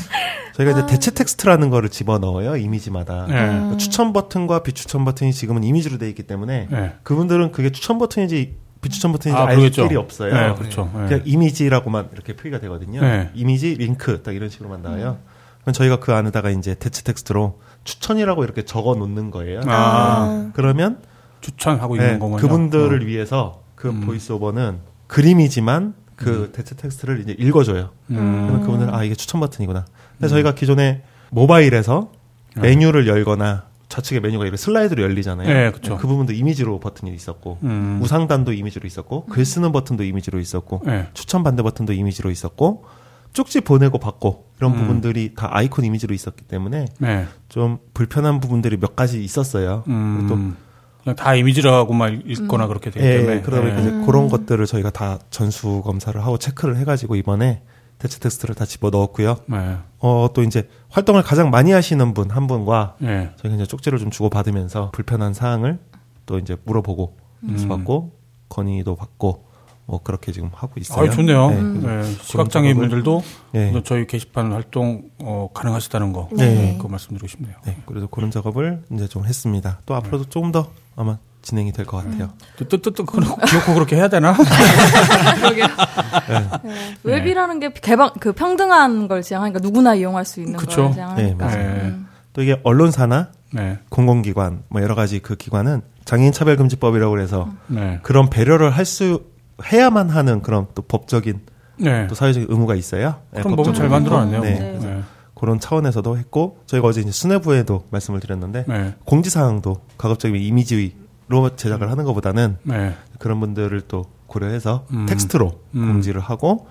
[0.53, 3.33] 저희가 이제 대체 텍스트라는 거를 집어넣어요 이미지마다 네.
[3.33, 6.93] 그러니까 추천 버튼과 비추천 버튼이 지금은 이미지로 돼 있기 때문에 네.
[7.03, 9.83] 그분들은 그게 추천 버튼인지 비추천 버튼인지 아, 알 그러겠죠.
[9.83, 10.33] 길이 없어요.
[10.33, 10.89] 네, 그렇죠.
[10.93, 11.05] 네.
[11.07, 13.01] 그냥 이미지라고만 이렇게 표기가 되거든요.
[13.01, 13.29] 네.
[13.33, 15.17] 이미지 링크 딱 이런 식으로만 나와요.
[15.61, 19.61] 그럼 저희가 그 안에다가 이제 대체 텍스트로 추천이라고 이렇게 적어 놓는 거예요.
[19.65, 21.01] 아, 그러면
[21.41, 22.37] 추천하고 네, 있는 거군요.
[22.37, 23.05] 그분들을 어.
[23.05, 24.01] 위해서 그 음.
[24.01, 27.91] VoiceOver는 그림이지만 그 대체 텍스트를 이제 읽어줘요.
[28.11, 28.15] 음.
[28.15, 29.85] 그러면 그분들은 아 이게 추천 버튼이구나.
[30.17, 32.11] 근데 저희가 기존에 모바일에서
[32.55, 32.61] 네.
[32.61, 35.47] 메뉴를 열거나 좌측에 메뉴가 이렇게 슬라이드로 열리잖아요.
[35.47, 35.97] 네, 그쵸.
[35.97, 37.99] 그 부분도 이미지로 버튼이 있었고 음.
[38.03, 41.07] 우상단도 이미지로 있었고 글 쓰는 버튼도 이미지로 있었고 네.
[41.13, 42.83] 추천 반대 버튼도 이미지로 있었고
[43.31, 44.77] 쪽지 보내고 받고 이런 음.
[44.77, 47.27] 부분들이 다 아이콘 이미지로 있었기 때문에 네.
[47.47, 49.85] 좀 불편한 부분들이 몇 가지 있었어요.
[49.87, 50.25] 음.
[50.27, 50.68] 또
[51.15, 53.41] 다 이미지라고만 읽거나 그렇게 되기 예, 때문에.
[53.41, 53.81] 그러다 보니까 예.
[53.81, 57.61] 이제 그런 것들을 저희가 다 전수 검사를 하고 체크를 해가지고 이번에
[57.97, 59.37] 대체 텍스트를 다 집어 넣었고요.
[59.47, 59.77] 네.
[59.99, 63.31] 어, 또 이제 활동을 가장 많이 하시는 분 한 분과 네.
[63.37, 65.79] 저희가 이제 쪽지를 좀 주고 받으면서 불편한 사항을
[66.25, 67.65] 또 이제 물어보고 음.
[67.67, 68.13] 받고
[68.47, 69.48] 건의도 받고
[69.89, 71.07] 뭐 그렇게 지금 하고 있어요.
[71.07, 71.49] 아, 좋네요.
[71.49, 71.61] 네.
[71.61, 72.03] 네.
[72.21, 73.23] 시각장애인 분들도
[73.53, 73.81] 네.
[73.83, 76.29] 저희 게시판 활동 어, 가능하시다는 거.
[76.31, 76.75] 네.
[76.77, 77.55] 그거 말씀드리고 싶네요.
[77.65, 79.79] 네, 그래서 그런 작업을 이제 좀 했습니다.
[79.87, 82.29] 또 앞으로도 조금 더 아마 진행이 될 것 같아요.
[82.57, 84.35] 뜨뜨뜨 기억고 그렇게 해야 되나?
[85.41, 85.63] 그러게.
[85.63, 86.95] 네.
[87.03, 90.83] 웹이라는 게 개방 그 평등한 걸 지향하니까 누구나 이용할 수 있는 그쵸.
[90.83, 91.27] 걸 지향하니까.
[91.27, 91.73] 네, 맞아요.
[91.73, 91.81] 네.
[91.85, 92.07] 음.
[92.33, 93.79] 또 이게 언론사나 네.
[93.89, 97.99] 공공기관 뭐 여러 가지 그 기관은 장애인 차별금지법이라고 그래서 네.
[98.03, 99.23] 그런 배려를 할 수
[99.63, 101.39] 해야만 하는 그런 또 법적인
[101.77, 102.07] 네.
[102.07, 103.15] 또 사회적인 의무가 있어요.
[103.31, 103.89] 네, 그런 법은 잘.
[103.89, 104.41] 만들어놨네요.
[104.41, 104.59] 네.
[104.59, 104.79] 네.
[104.79, 105.01] 네.
[105.33, 108.95] 그런 차원에서도 했고 저희가 어제 이제 수뇌부에도 말씀을 드렸는데 네.
[109.05, 112.93] 공지 사항도 가급적이면 이미지로 제작을 하는 것보다는 네.
[113.19, 115.05] 그런 분들을 또 고려해서 음.
[115.05, 115.93] 텍스트로 음.
[115.93, 116.67] 공지를 하고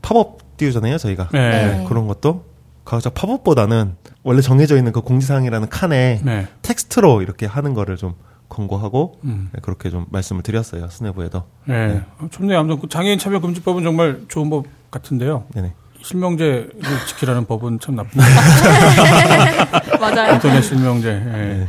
[0.00, 1.76] 팝업 띄우잖아요 저희가 네.
[1.78, 1.84] 네.
[1.88, 2.44] 그런 것도
[2.86, 6.48] 가급적 팝업보다는 원래 정해져 있는 그 공지사항이라는 칸에 네.
[6.62, 8.14] 텍스트로 이렇게 하는 거를 좀
[8.50, 9.48] 권고하고 음.
[9.54, 12.02] 네, 그렇게 좀 말씀을 드렸어요 수뇌부에도 네.
[12.18, 12.58] 어, 좋네요.
[12.58, 15.44] 아무튼 그 장애인 차별 금지법은 정말 좋은 법 같은데요.
[15.54, 16.70] 네네 실명제를
[17.08, 18.20] 지키라는 법은 참 나쁜
[20.00, 20.34] 맞아요.
[20.34, 21.08] 인터넷 실명제.
[21.10, 21.66] 예.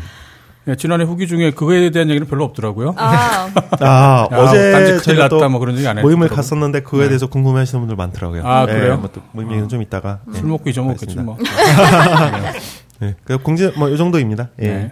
[0.67, 2.94] 예, 지난해 후기 중에 그거에 대한 얘기는 별로 없더라고요.
[2.98, 3.50] 아,
[3.82, 6.15] 아 야, 어제 딴지 큰일 저희가 또 났다 뭐 그런 얘기 안 했더라고요.
[6.17, 7.08] 모임을 갔었는데 그거에 네.
[7.10, 8.46] 대해서 궁금해하시는 분들 많더라고요.
[8.48, 8.98] 아, 그래요?
[8.98, 11.36] 뭐또 모임 얘기는 좀 이따가 네, 술 먹고 잊어먹겠지 뭐.
[13.02, 14.50] 네, 그 공지 뭐 이 정도입니다.
[14.62, 14.91] 예.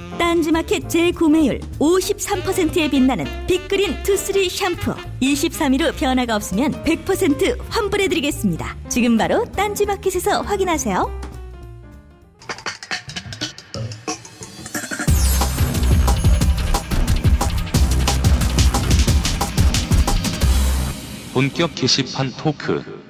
[0.21, 8.77] 딴지마켓 재구매율 53%에 빛나는 빅그린 투쓰리 샴푸 23일 후 변화가 없으면 100% 환불해드리겠습니다.
[8.87, 11.21] 지금 바로 딴지마켓에서 확인하세요.
[21.33, 23.01] 본격 게시판 토크.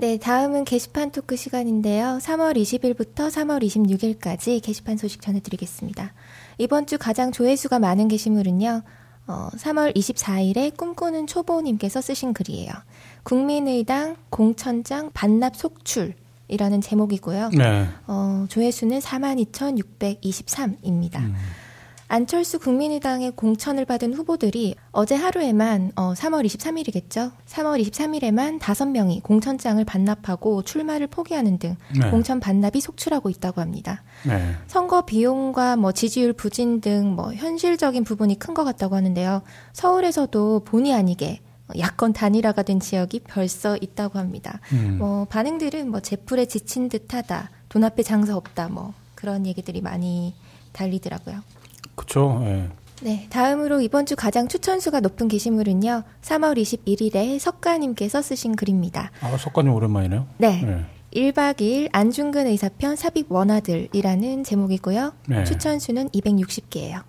[0.00, 2.20] 네, 다음은 게시판 토크 시간인데요.
[2.22, 6.14] 3월 20일부터 3월 26일까지 게시판 소식 전해드리겠습니다.
[6.58, 8.82] 이번 주 가장 조회수가 많은 게시물은요.
[9.28, 12.70] 어, 3월 24일에 꿈꾸는 초보님께서 쓰신 글이에요.
[13.22, 16.14] 국민의당 공천장 반납 속출
[16.48, 17.50] 이라는 제목이고요.
[17.50, 17.86] 네.
[18.06, 21.20] 어, 조회수는 42,623입니다.
[22.18, 27.32] 안철수 국민의당의 공천을 받은 후보들이 어제 하루에만 어, 3월 23일이겠죠.
[27.46, 32.10] 3월 23일에만 5명이 공천장을 반납하고 출마를 포기하는 등 네.
[32.10, 34.02] 공천 반납이 속출하고 있다고 합니다.
[34.26, 34.54] 네.
[34.66, 39.42] 선거 비용과 뭐 지지율 부진 등 뭐 현실적인 부분이 큰 것 같다고 하는데요.
[39.74, 41.40] 서울에서도 본의 아니게
[41.78, 44.60] 야권 단일화가 된 지역이 벌써 있다고 합니다.
[44.72, 44.96] 음.
[44.98, 50.34] 뭐 반응들은 뭐 제풀에 지친 듯하다, 돈 앞에 장사 없다, 뭐 그런 얘기들이 많이
[50.72, 51.42] 달리더라고요.
[51.98, 52.40] 그쵸.
[52.44, 52.68] 예.
[53.02, 56.02] 네, 다음으로 이번 주 가장 추천수가 높은 게시물은요.
[56.22, 59.10] 3월 21일에 석가님께서 쓰신 글입니다.
[59.20, 60.26] 아, 석관님 오랜만이네요.
[60.38, 60.84] 네.
[61.14, 65.12] 1박 2일 안중근 의사편 삽입 원화들이라는 제목이고요.
[65.28, 65.44] 네.
[65.44, 67.02] 추천수는 260개예요.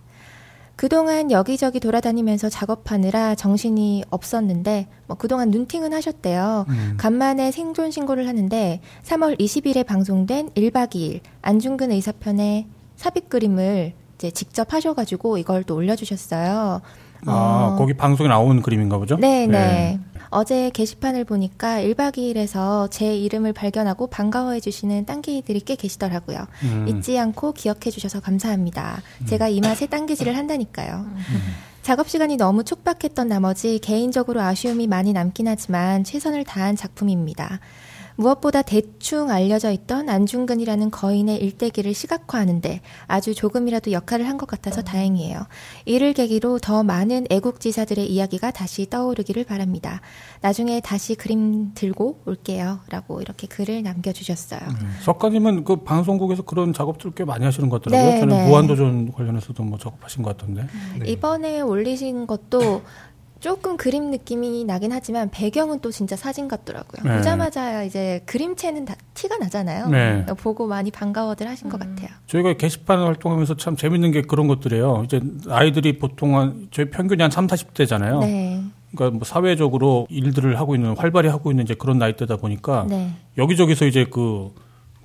[0.75, 6.65] 그동안 여기저기 돌아다니면서 작업하느라 정신이 없었는데 뭐 그동안 눈팅은 하셨대요.
[6.69, 6.93] 음.
[6.97, 14.73] 간만에 생존 신고를 하는데 3월 20일에 방송된 1박 2일 안중근 의사편의 삽입 그림을 이제 직접
[14.73, 16.81] 하셔가지고 이걸 또 올려주셨어요.
[17.25, 19.15] 아, 어, 거기 방송에 나온 그림인가 보죠?
[19.17, 19.99] 네, 네.
[20.29, 26.45] 어제 게시판을 보니까 1박 2일에서 제 이름을 발견하고 반가워해 주시는 딴개이들이 꽤 계시더라고요.
[26.63, 26.85] 음.
[26.87, 29.01] 잊지 않고 기억해 주셔서 감사합니다.
[29.25, 31.05] 제가 이 맛에 딴개질을 한다니까요.
[31.81, 37.59] 작업 시간이 너무 촉박했던 나머지 개인적으로 아쉬움이 많이 남긴 하지만 최선을 다한 작품입니다.
[38.23, 45.47] 무엇보다 대충 알려져 있던 안중근이라는 거인의 일대기를 시각화하는데 아주 조금이라도 역할을 한 것 같아서 다행이에요.
[45.85, 49.99] 이를 계기로 더 많은 애국지사들의 이야기가 다시 떠오르기를 바랍니다.
[50.39, 52.79] 나중에 다시 그림 들고 올게요.
[52.89, 54.61] 라고 이렇게 글을 남겨주셨어요.
[55.03, 58.11] 석가님은 그 방송국에서 그런 작업들 꽤 많이 하시는 것 같더라고요.
[58.13, 58.47] 네, 저는 네.
[58.47, 60.67] 무한도전 관련해서도 뭐 작업하신 것 같던데.
[61.05, 62.81] 이번에 올리신 것도
[63.39, 67.09] 조금 그림 느낌이 나긴 하지만 배경은 또 진짜 사진 같더라고요.
[67.09, 67.17] 네.
[67.17, 69.87] 보자마자 이제 그림체는 다 티가 나잖아요.
[69.89, 70.25] 네.
[70.37, 72.09] 보고 많이 반가워들 하신 것 같아요.
[72.27, 75.03] 저희가 게시판 활동하면서 참 재밌는 게 그런 것들이에요.
[75.05, 78.19] 이제 아이들이 보통 한, 저희 평균이 한 3, 40대잖아요.
[78.21, 78.61] 네.
[78.93, 83.11] 그러니까 뭐 사회적으로 일들을 하고 있는, 활발히 하고 있는 이제 그런 나이대다 보니까 네.
[83.37, 84.49] 여기저기서 이제 그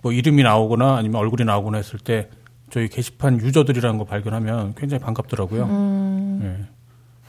[0.05, 2.29] 뭐 이름이 나오거나 아니면 얼굴이 나오거나 했을 때
[2.69, 5.65] 저희 게시판 유저들이라는 거 발견하면 굉장히 반갑더라고요.
[5.65, 6.69] 음.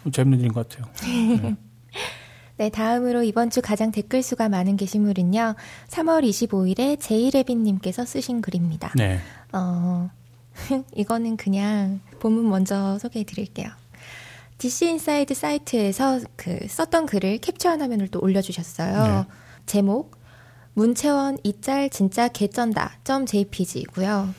[0.06, 0.12] 네.
[0.12, 0.91] 재밌는 일인 것 같아요.
[2.58, 5.56] 네, 다음으로 이번 주 가장 댓글 수가 많은 게시물은요.
[5.89, 8.94] 3월 25일에 제이레빈님께서 쓰신 글입니다.
[8.96, 9.20] 네.
[9.52, 10.10] 어,
[10.96, 13.70] 이거는 그냥 본문 먼저 소개해 드릴게요.
[14.58, 19.26] DC 인사이드 사이트에서 그 썼던 글을 캡처한 화면을 또 올려주셨어요.
[19.65, 20.15] 제목
[20.74, 22.98] 문채원 이짤 진짜 개쩐다.
[23.04, 24.34] .jpg이고요.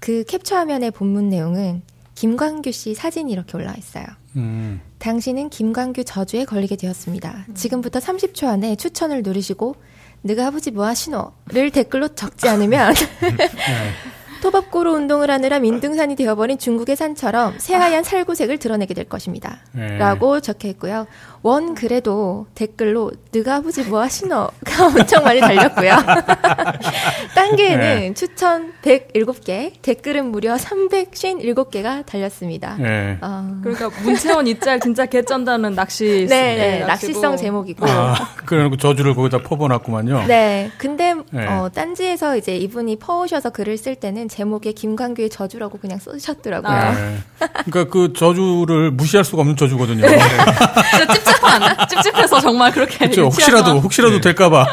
[0.00, 1.82] 그 캡처 화면의 본문 내용은
[2.14, 4.04] 김광규 씨 사진이 이렇게 올라와 있어요.
[4.36, 4.80] 음.
[4.98, 7.46] 당신은 김광규 저주에 걸리게 되었습니다.
[7.54, 9.74] 지금부터 30초 안에 추천을 누르시고
[10.22, 12.94] 네가 아버지 뭐 하시노?를 댓글로 적지 않으면
[14.44, 19.60] 토박고로 운동을 하느라 민둥산이 되어버린 중국의 산처럼 새하얀 살구색을 드러내게 될 것입니다.
[19.72, 19.96] 네.
[19.96, 21.06] 라고 적혀 있고요.
[21.44, 25.92] 원 글에도 댓글로 네가 아버지 뭐 하시노가 엄청 많이 달렸고요.
[27.34, 28.14] 딴 개는 네.
[28.14, 32.76] 추천 107개, 댓글은 무려 357개가 달렸습니다.
[32.76, 33.18] 네.
[33.20, 37.12] 어, 그러니까 문채원 이짤 진짜 개쩐다는 낚시 네, 네, 낚시고.
[37.12, 37.86] 낚시성 제목이고.
[37.86, 38.14] 아,
[38.46, 40.26] 그래놓고 저주를 거기다 퍼부어놨구만요.
[40.26, 40.70] 네.
[40.78, 41.46] 근데 네.
[41.46, 46.72] 어, 딴지에서 이제 이분이 퍼오셔서 글을 쓸 때는 제목에 김광규의 저주라고 그냥 쓰셨더라고요.
[46.72, 47.18] 네.
[47.66, 50.04] 그러니까 그 저주를 무시할 수가 없는 저주거든요.
[50.08, 53.22] 진짜 찝찝한 찝찝해서 정말 그렇게 그렇죠.
[53.26, 54.66] 혹시라도 혹시라도 될까봐.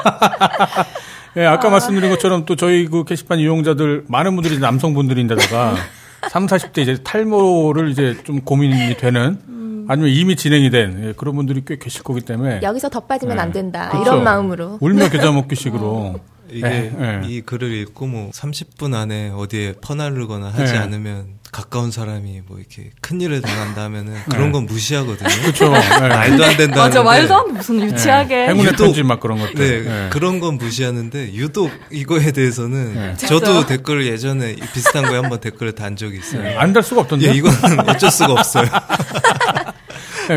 [1.38, 5.76] 예, 아까 말씀드린 것처럼 또 저희 그 게시판 이용자들 많은 분들이 남성분들인데다가
[6.32, 11.62] 3, 40대 이제 탈모를 이제 좀 고민이 되는 아니면 이미 진행이 된 예, 그런 분들이
[11.68, 13.44] 꽤 계실 거기 때문에 여기서 더 빠지면 네.
[13.44, 13.90] 안 된다.
[13.90, 14.10] 그렇죠.
[14.10, 14.78] 이런 마음으로.
[14.82, 16.20] 울며 겨자 먹기식으로
[16.52, 17.28] 이게 예, 예.
[17.28, 20.78] 이 글을 읽고 뭐 30분 안에 어디에 퍼나르거나 하지 네.
[20.80, 25.28] 않으면 가까운 사람이 뭐 이렇게 큰 일을 당한다 하면은 그런 건 무시하거든요.
[25.30, 26.08] 네.
[26.08, 26.78] 말도 안 된다.
[26.78, 27.54] 맞아, 말도 안 돼.
[27.54, 28.48] 무슨 유치하게.
[28.48, 29.56] 행운의 편지 막 그런 것들.
[29.84, 30.10] 네, 네.
[30.12, 33.18] 그런 건 무시하는데 유독 이거에 대해서는 네.
[33.18, 33.66] 저도?
[33.66, 36.58] 댓글을 예전에 비슷한 거에 한번 댓글을 단 적이 있어요.
[36.58, 37.28] 안 달 수가 없던데.
[37.28, 38.68] 예, 이거는 어쩔 수가 없어요.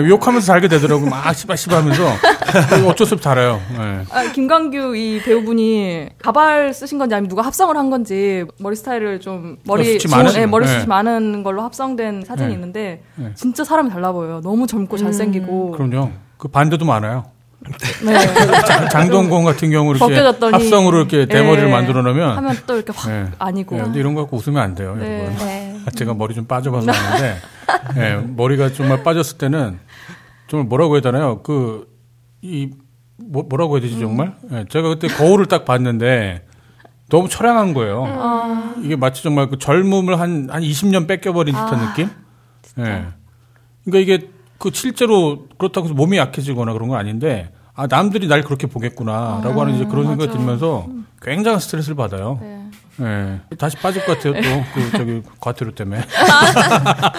[0.02, 1.06] 네, 욕하면서 살게 되더라고.
[1.06, 2.02] 막 씨바 씨바 하면서.
[2.88, 3.60] 어쩔 수 없이 달아요.
[3.78, 4.02] 네.
[4.10, 9.58] 아, 김광규 이 배우분이 가발 쓰신 건지 아니면 누가 합성을 한 건지 머리 스타일을 좀
[9.64, 10.32] 머리 숱이 좋은- 많은?
[10.32, 10.86] 네, 머리 숱이 네.
[10.86, 12.54] 많은 걸로 합성된 사진이 네.
[12.54, 13.30] 있는데 네.
[13.36, 14.40] 진짜 사람이 달라 보여요.
[14.42, 15.72] 너무 젊고 잘생기고.
[15.72, 16.10] 그럼요.
[16.38, 17.26] 그 반대도 많아요.
[18.04, 18.12] 네.
[18.66, 20.18] 장- 장동건 같은 경우 이렇게
[20.50, 23.26] 합성으로 이렇게 대머리를 예, 만들어 놓으면 하면 또 이렇게 확 예.
[23.38, 23.78] 아니고.
[23.78, 25.20] 예, 근데 이런 거 갖고 웃으면 안 돼요, 네.
[25.20, 25.36] 여러분.
[25.46, 25.70] 네.
[25.96, 27.36] 제가 머리 좀 빠져봐서 아는데,
[27.98, 29.78] 예, 머리가 정말 빠졌을 때는
[30.54, 31.42] 정말 뭐라고 해야 되나요?
[31.42, 31.88] 그,
[32.40, 32.70] 이,
[33.16, 34.36] 뭐, 뭐라고 해야 되지, 정말?
[34.52, 36.46] 예, 제가 그때 거울을 딱 봤는데
[37.08, 38.04] 너무 처량한 거예요.
[38.06, 38.74] 아.
[38.80, 42.08] 이게 마치 정말 그 젊음을 한, 한 20년 뺏겨버린 듯한 아, 느낌?
[42.78, 43.06] 예.
[43.84, 48.68] 그러니까 이게 그 실제로 그렇다고 해서 몸이 약해지거나 그런 건 아닌데, 아, 남들이 날 그렇게
[48.68, 50.30] 보겠구나라고 하는 이제 그런 생각이.
[50.30, 50.88] 들면서
[51.20, 52.38] 굉장한 스트레스를 받아요.
[52.40, 52.63] 네.
[53.00, 53.40] 예.
[53.56, 54.64] 다시 빠질 것 같아요, 또.
[54.74, 56.02] 그, 저기, 과태료 때문에.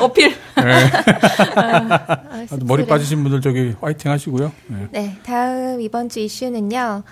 [0.00, 0.34] 어필.
[0.56, 2.86] 아, 아무튼 머리.
[2.86, 4.52] 빠지신 분들 저기 화이팅 하시고요.
[4.72, 4.88] 예.
[4.90, 7.02] 네, 다음 이번 주 이슈는요.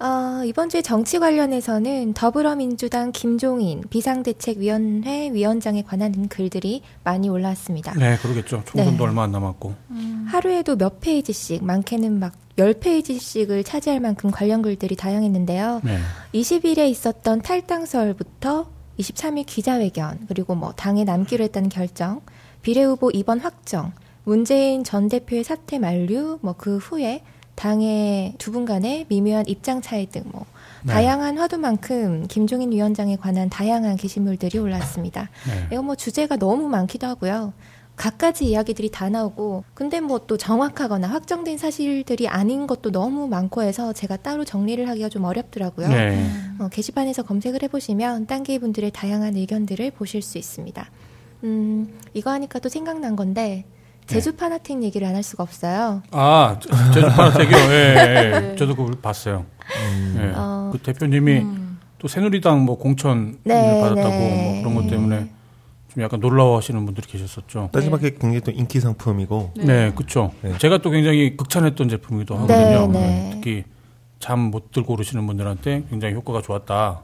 [0.00, 7.92] 어, 이번 주에 정치 관련해서는 더불어민주당 김종인 비상대책위원회 위원장에 관한 글들이 많이 올라왔습니다.
[7.98, 8.62] 네, 그러겠죠.
[8.64, 9.08] 총선도 네.
[9.08, 9.74] 얼마 안 남았고.
[10.28, 15.82] 하루에도 몇 페이지씩, 많게는 막 10페이지씩을 차지할 만큼 관련 글들이 다양했는데요.
[15.84, 15.98] 네.
[16.32, 22.22] 20일에 있었던 탈당설부터 23일 기자회견, 그리고 뭐 당에 남기로 했다는 결정,
[22.62, 23.92] 비례 후보 입원 확정,
[24.24, 27.22] 문재인 전 대표의 사퇴 만류, 뭐 그 후에
[27.60, 30.46] 당의 두 분 간의 미묘한 입장 차이 등뭐
[30.82, 30.94] 네.
[30.94, 35.28] 다양한 화두만큼 김종인 위원장에 관한 다양한 게시물들이 올랐습니다.
[35.46, 35.66] 네.
[35.70, 37.52] 이거 뭐 주제가 너무 많기도 하고요.
[37.96, 43.92] 갖가지 이야기들이 다 나오고 근데 뭐 또 정확하거나 확정된 사실들이 아닌 것도 너무 많고 해서
[43.92, 45.88] 제가 따로 정리를 하기가 좀 어렵더라고요.
[45.88, 46.30] 네.
[46.60, 50.90] 어, 게시판에서 검색을 해보시면 딴개 분들의 다양한 의견들을 보실 수 있습니다.
[51.44, 53.66] 음, 이거 하니까 또 생각난 건데
[54.10, 56.02] 제주 파나틱 얘기를 안 할 수가 없어요.
[56.10, 57.56] 아, 저- 제주 파란색이요.
[57.56, 57.94] 예,
[58.34, 58.40] 예.
[58.40, 58.56] 네.
[58.56, 59.44] 저도 그걸 봤어요.
[60.18, 60.32] 예.
[60.34, 60.70] 어.
[60.72, 61.44] 그 대표님이
[61.98, 64.52] 또 새누리당 뭐 공천을 네, 받았다고 네.
[64.62, 65.30] 뭐 그런 것 때문에
[65.92, 67.70] 좀 약간 놀라워하시는 분들이 계셨었죠.
[67.72, 70.32] 딴지마켓 굉장히 또 인기 상품이고 네, 그렇죠.
[70.42, 70.56] 네.
[70.58, 72.92] 제가 또 굉장히 극찬했던 제품이기도 네, 하거든요.
[72.92, 73.30] 네.
[73.34, 73.64] 특히
[74.18, 77.02] 잠 못 들고 오르시는 분들한테 굉장히 효과가 좋았다.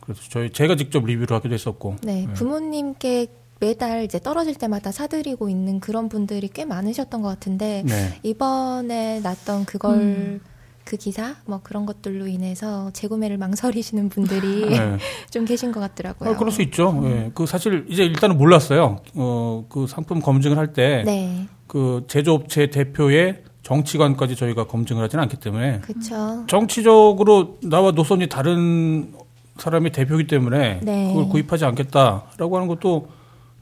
[0.00, 1.96] 그래서 저희 제가 직접 리뷰를 하기도 했었고.
[2.02, 3.26] 네, 부모님께
[3.58, 8.18] 매달 이제 떨어질 때마다 사드리고 있는 그런 분들이 꽤 많으셨던 것 같은데 네.
[8.22, 10.40] 이번에 났던 그걸 음.
[10.84, 14.98] 그 기사 뭐 그런 것들로 인해서 재구매를 망설이시는 분들이 네.
[15.30, 16.30] 좀 계신 것 같더라고요.
[16.30, 17.00] 아, 그럴 수 있죠.
[17.04, 17.30] 예.
[17.34, 18.98] 그 사실 이제 일단은 몰랐어요.
[19.14, 25.80] 어, 그 상품 검증을 할때 네, 그 제조업체 대표의 정치관까지 저희가 검증을 하지는 않기 때문에
[25.80, 26.44] 그렇죠.
[26.46, 29.12] 정치적으로 나와 노선이 다른
[29.56, 31.08] 사람이 대표이기 때문에 네.
[31.08, 33.08] 그걸 구입하지 않겠다라고 하는 것도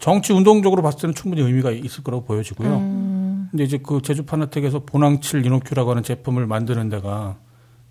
[0.05, 2.77] 정치 운동적으로 봤을 때는 충분히 의미가 있을 거라고 보여지고요.
[2.77, 7.39] 음, 근데 이제 그 제주 파나텍에서 보낭칠 이노큐라고 하는 제품을 만드는 데가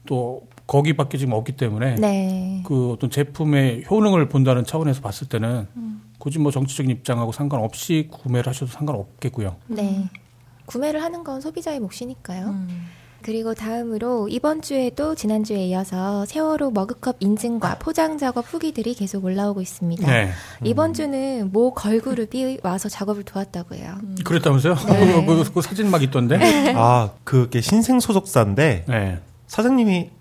[0.05, 5.67] 또 거기밖에 지금 없기 때문에 네, 그 어떤 제품의 효능을 본다는 차원에서 봤을 때는
[6.19, 9.55] 굳이 뭐 정치적인 입장하고 상관없이 구매를 하셔도 상관없겠고요.
[9.65, 10.07] 네.
[10.67, 12.55] 구매를 하는 건 소비자의 몫이니까요.
[13.23, 20.05] 그리고 다음으로 이번 주에도 지난주에 이어서 세월호 머그컵 인증과 포장 작업 후기들이 계속 올라오고 있습니다.
[20.05, 20.29] 네.
[20.63, 23.97] 이번 주는 모 걸그룹이 와서 작업을 도왔다고요.
[24.25, 24.75] 그랬다면서요?
[24.75, 25.25] 네.
[25.25, 26.37] 그, 그, 그 사진 막 있던데?
[26.75, 29.19] 아 그게 신생 소속사인데 네.
[29.47, 30.11] 사장님이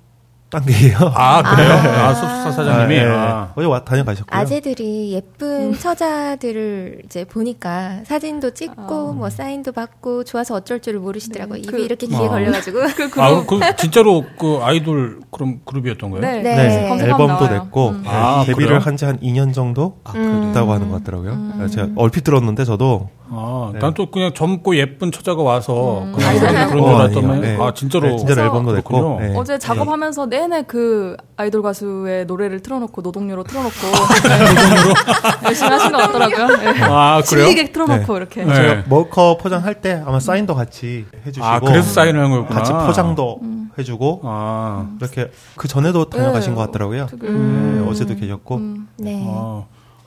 [0.52, 0.96] 딴게예요.
[1.16, 1.72] 아, 그래요?
[1.72, 2.08] 아.
[2.08, 3.00] 아, 소속사 사장님이?
[3.00, 3.08] 아, 예.
[3.08, 3.52] 아.
[3.56, 4.38] 어제 와 다녀가셨고요.
[4.38, 11.56] 아재들이 예쁜 처자들을 이제 보니까 사진도 찍고 뭐 사인도 받고 좋아서 어쩔 줄을 모르시더라고요.
[11.58, 12.28] 입이 그- 이렇게 귀에 아.
[12.28, 12.80] 걸려가지고.
[12.94, 16.20] 그 그룹 아, 그, 진짜로 그 아이돌 그럼 그룹이었던 거예요?
[16.20, 16.42] 네.
[16.42, 16.54] 네.
[16.56, 17.50] 네, 앨범도 나와요.
[17.64, 18.02] 냈고 음.
[18.02, 18.80] 네, 아, 데뷔를 그래요?
[18.84, 20.46] 한지한 2년 정도 음.
[20.48, 21.68] 됐다고 하는 것 같더라고요.
[21.70, 23.78] 제가 얼핏 들었는데 저도 아, 네.
[23.78, 26.70] 난또 그냥 젊고 예쁜 처자가 와서 그냥 아이돌 그런 하고.
[26.72, 27.40] 줄 어, 알았더니.
[27.40, 27.56] 네.
[27.58, 28.08] 아, 진짜로.
[28.08, 29.20] 네, 진짜로 앨범도 냈고 그렇군요.
[29.26, 29.34] 네.
[29.38, 33.72] 어제 작업하면서 내내 그 아이돌 가수의 노래를 틀어놓고 노동요로 틀어놓고
[34.28, 35.46] 네.
[35.48, 36.46] 열심히 하신 것 같더라고요.
[36.58, 36.82] 네.
[36.82, 37.46] 아, 그래요?
[37.46, 38.44] 질리게 틀어놓고 이렇게.
[38.44, 38.54] 네.
[38.54, 42.58] 제가 머커 포장할 때 아마 사인도 같이 해주시고 아, 그래서 사인을 한 거였구나.
[42.60, 43.40] 같이 포장도
[43.78, 46.56] 해주고 아, 이렇게 그 전에도 다녀가신 네.
[46.56, 47.06] 것 같더라고요.
[47.20, 48.88] 네, 어제도 계셨고 음.
[48.98, 49.24] 네.
[49.26, 49.64] 아.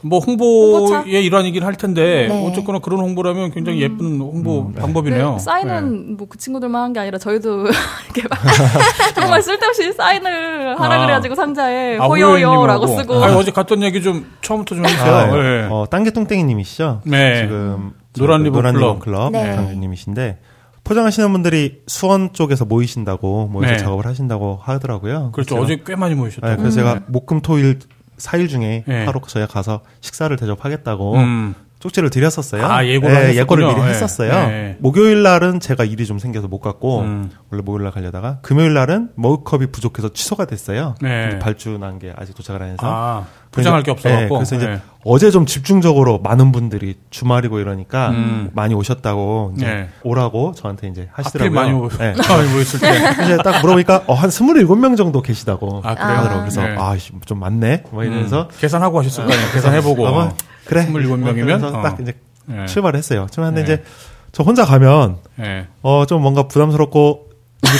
[0.08, 1.02] 뭐 홍보의 홍보차?
[1.06, 2.48] 일환이긴 할 텐데 네.
[2.48, 4.80] 어쨌거나 그런 홍보라면 굉장히 예쁜 홍보 네.
[4.82, 5.32] 방법이네요.
[5.34, 7.65] 네, 사인은 뭐 그 친구들만 한 게 아니라 저희도
[8.13, 8.39] 이렇게 막
[9.15, 11.06] 정말 쓸데없이 사인을 하라 아.
[11.06, 12.88] 그래가지고 상자에 아, 호요요라고 호요님하고.
[12.88, 15.13] 쓰고 아니, 어제 갔던 얘기 좀 처음부터 좀 해주세요.
[15.13, 15.68] 아, 네.
[15.72, 17.02] 어, 딴개뚱땡이님이시죠?
[17.06, 17.41] 네.
[17.41, 19.00] 지금 노란 저 리본 노란 클럽.
[19.00, 19.56] 클럽 네.
[19.56, 20.39] 강주님이신데
[20.84, 23.78] 포장하시는 분들이 수원 쪽에서 모이신다고 모여서 네.
[23.80, 25.32] 작업을 하신다고 하더라고요.
[25.32, 25.56] 그렇죠.
[25.56, 26.51] 그래서 어제 꽤 많이 모이셨다고.
[26.51, 27.80] 네, 그래서 제가 목금토일
[28.18, 29.05] 4일 중에 네.
[29.05, 31.55] 하루 저희가 가서 식사를 대접하겠다고 음.
[31.80, 32.66] 쪽지를 드렸었어요.
[32.66, 33.41] 아, 예고를 네, 하셨군요.
[33.41, 33.89] 예고를 미리 네.
[33.89, 34.32] 했었어요.
[34.47, 34.78] 네.
[34.80, 37.30] 목요일 날은 제가 일이 좀 생겨서 못 갔고 음.
[37.51, 40.95] 원래 목요일 날 가려다가 금요일 날은 머그컵이 부족해서 취소가 됐어요.
[41.01, 41.38] 네.
[41.39, 44.22] 발주난 게 아직 도착을 안 해서 아, 포장할 게 없어갖고.
[44.22, 44.82] 네, 그래서 이제 네.
[45.03, 48.49] 어제 좀 집중적으로 많은 분들이 주말이고 이러니까 음.
[48.53, 49.89] 많이 오셨다고 이제 네.
[50.03, 51.53] 오라고 저한테 이제 하시더라고요.
[51.60, 52.14] 많이 모- 네.
[52.28, 52.89] 많이 모였을 때.
[53.24, 56.39] 이제 딱 물어보니까 어, 한 27명 정도 계시다고 아, 그래요?
[56.41, 56.76] 그래서 네.
[56.78, 57.84] 아, 씨, 좀 많네.
[57.91, 58.47] 뭐 이러면서 음.
[58.60, 59.51] 계산하고 하셨을 거 아니에요.
[59.53, 60.08] 계산해 보고.
[60.08, 60.32] 아마
[60.66, 60.86] 그래.
[60.91, 61.34] 27명이면?
[61.45, 61.82] 그래서 어.
[61.82, 62.14] 딱 이제
[62.47, 62.66] 네.
[62.66, 63.28] 출발을 했어요.
[63.32, 63.74] 출발했는데 네.
[63.82, 63.84] 이제
[64.32, 65.66] 저 혼자 가면 네.
[65.82, 67.30] 어좀 뭔가 부담스럽고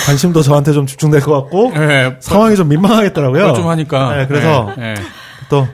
[0.06, 2.16] 관심도 저한테 좀 집중될 것 같고 네.
[2.20, 3.54] 상황이 좀 민망하겠더라고요.
[3.54, 4.16] 좀 하니까.
[4.16, 4.72] 네, 그래서.
[5.50, 5.68] 또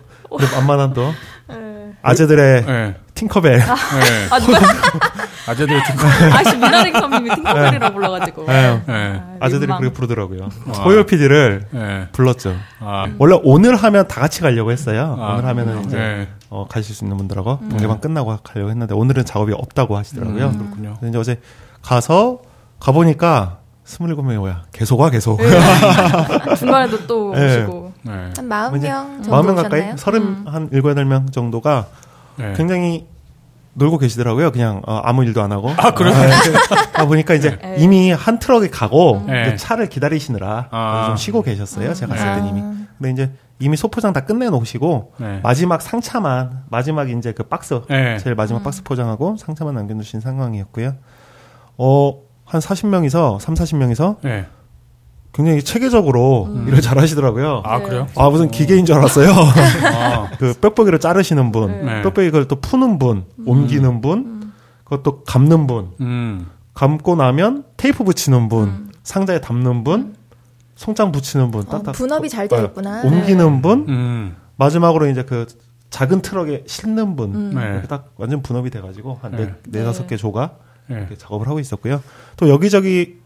[0.56, 1.14] 만만한 또
[1.48, 1.92] 네.
[2.02, 2.96] 아재들의 네.
[3.14, 3.64] 팅커벨 네.
[3.70, 4.36] 아
[5.48, 8.82] 아재들의 뒷 아씨 미나리 선님이 팅커벨이라 불러가지고 네.
[8.88, 9.22] 네.
[9.40, 9.80] 아재들이 민망.
[9.80, 10.50] 그렇게 부르더라고요.
[10.70, 10.82] 아.
[10.84, 12.08] 호요 PD를 네.
[12.12, 12.56] 불렀죠.
[12.80, 15.18] 아, 원래 오늘 하면 다 같이 가려고 했어요.
[15.20, 15.34] 아.
[15.34, 16.28] 오늘 하면은 이제 네.
[16.50, 20.48] 어, 가실 수 있는 분들하고 동대방 끝나고 가려고 했는데 오늘은 작업이 없다고 하시더라고요.
[20.48, 20.96] 음, 그렇군요.
[21.00, 21.42] 그래서 이제 어제
[21.82, 22.40] 가서
[22.80, 24.64] 가보니까 27명이 뭐야.
[24.72, 25.40] 계속 와, 계속.
[26.58, 27.58] 중간에도 또 네.
[27.58, 28.12] 오시고 네.
[28.12, 29.80] 한 40명 정도 40명 가까이?
[29.80, 29.98] 오셨나요?
[29.98, 30.44] 서른 음.
[30.48, 31.88] 한 7, 8명 정도가
[32.38, 32.54] 네.
[32.56, 33.08] 굉장히
[33.74, 34.52] 놀고 계시더라고요.
[34.52, 35.70] 그냥 어, 아무 일도 안 하고.
[35.78, 36.14] 아, 그래요?
[36.94, 37.76] 가 보니까 이제 네.
[37.80, 39.48] 이미 한 트럭에 가고 네.
[39.48, 41.06] 이제 차를 기다리시느라 아.
[41.08, 41.94] 좀 쉬고 계셨어요.
[41.94, 42.50] 제가 갔을 때 네.
[42.50, 42.62] 이미.
[42.98, 45.40] 근데 이제 이미 소포장 다 끝내놓으시고 네.
[45.44, 48.18] 마지막 상차만 마지막 이제 그 박스 네.
[48.18, 50.96] 제일 마지막 박스 포장하고 상차만 남겨두신 상황이었고요.
[51.78, 54.46] 어, 한 40명이서 3, 40명이서 네.
[55.34, 57.62] 굉장히 체계적으로 일을 잘 하시더라고요.
[57.64, 57.86] 아, 네.
[57.86, 58.08] 그래요?
[58.16, 59.32] 아, 무슨 기계인 줄 알았어요.
[59.32, 62.02] 아, 그 뼈뼈기를 자르시는 분, 네.
[62.02, 64.52] 뼈뼈기 그걸 또 푸는 분, 옮기는 분,
[64.84, 66.48] 그것도 감는 분, 음.
[66.74, 70.16] 감고 나면 테이프 붙이는 분, 상자에 담는 분,
[70.76, 73.04] 송장 붙이는 분, 어, 딱딱 분업이 잘 되어 있구나.
[73.04, 74.36] 옮기는 분, 음.
[74.58, 75.46] 마지막으로 이제 그
[75.90, 77.52] 작은 트럭에 싣는 분, 음.
[77.56, 77.70] 네.
[77.72, 79.38] 이렇게 딱 완전 분업이 돼가지고 한 네.
[79.46, 80.56] 네, 네 다섯 개 조가
[80.88, 80.98] 네.
[80.98, 82.02] 이렇게 작업을 하고 있었고요.
[82.36, 83.21] 또 여기저기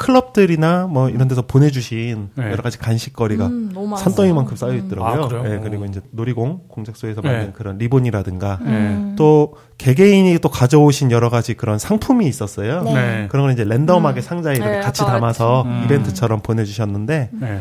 [0.00, 2.44] 클럽들이나 뭐 이런 데서 보내주신 네.
[2.50, 3.72] 여러 가지 간식거리가 음.
[3.98, 5.24] 산더미만큼 쌓여 있더라고요.
[5.24, 5.42] 아, 그래요?
[5.42, 7.28] 네, 그리고 이제 놀이공 공작소에서 네.
[7.30, 9.14] 만든 그런 리본이라든가 네.
[9.16, 12.82] 또 개개인이 또 가져오신 여러 가지 그런 상품이 있었어요.
[12.84, 12.94] 네.
[12.94, 13.28] 네.
[13.28, 15.82] 그런 걸 이제 랜덤하게 상자에 이렇게 네, 같이 담아서 음.
[15.84, 17.60] 이벤트처럼 보내주셨는데 네.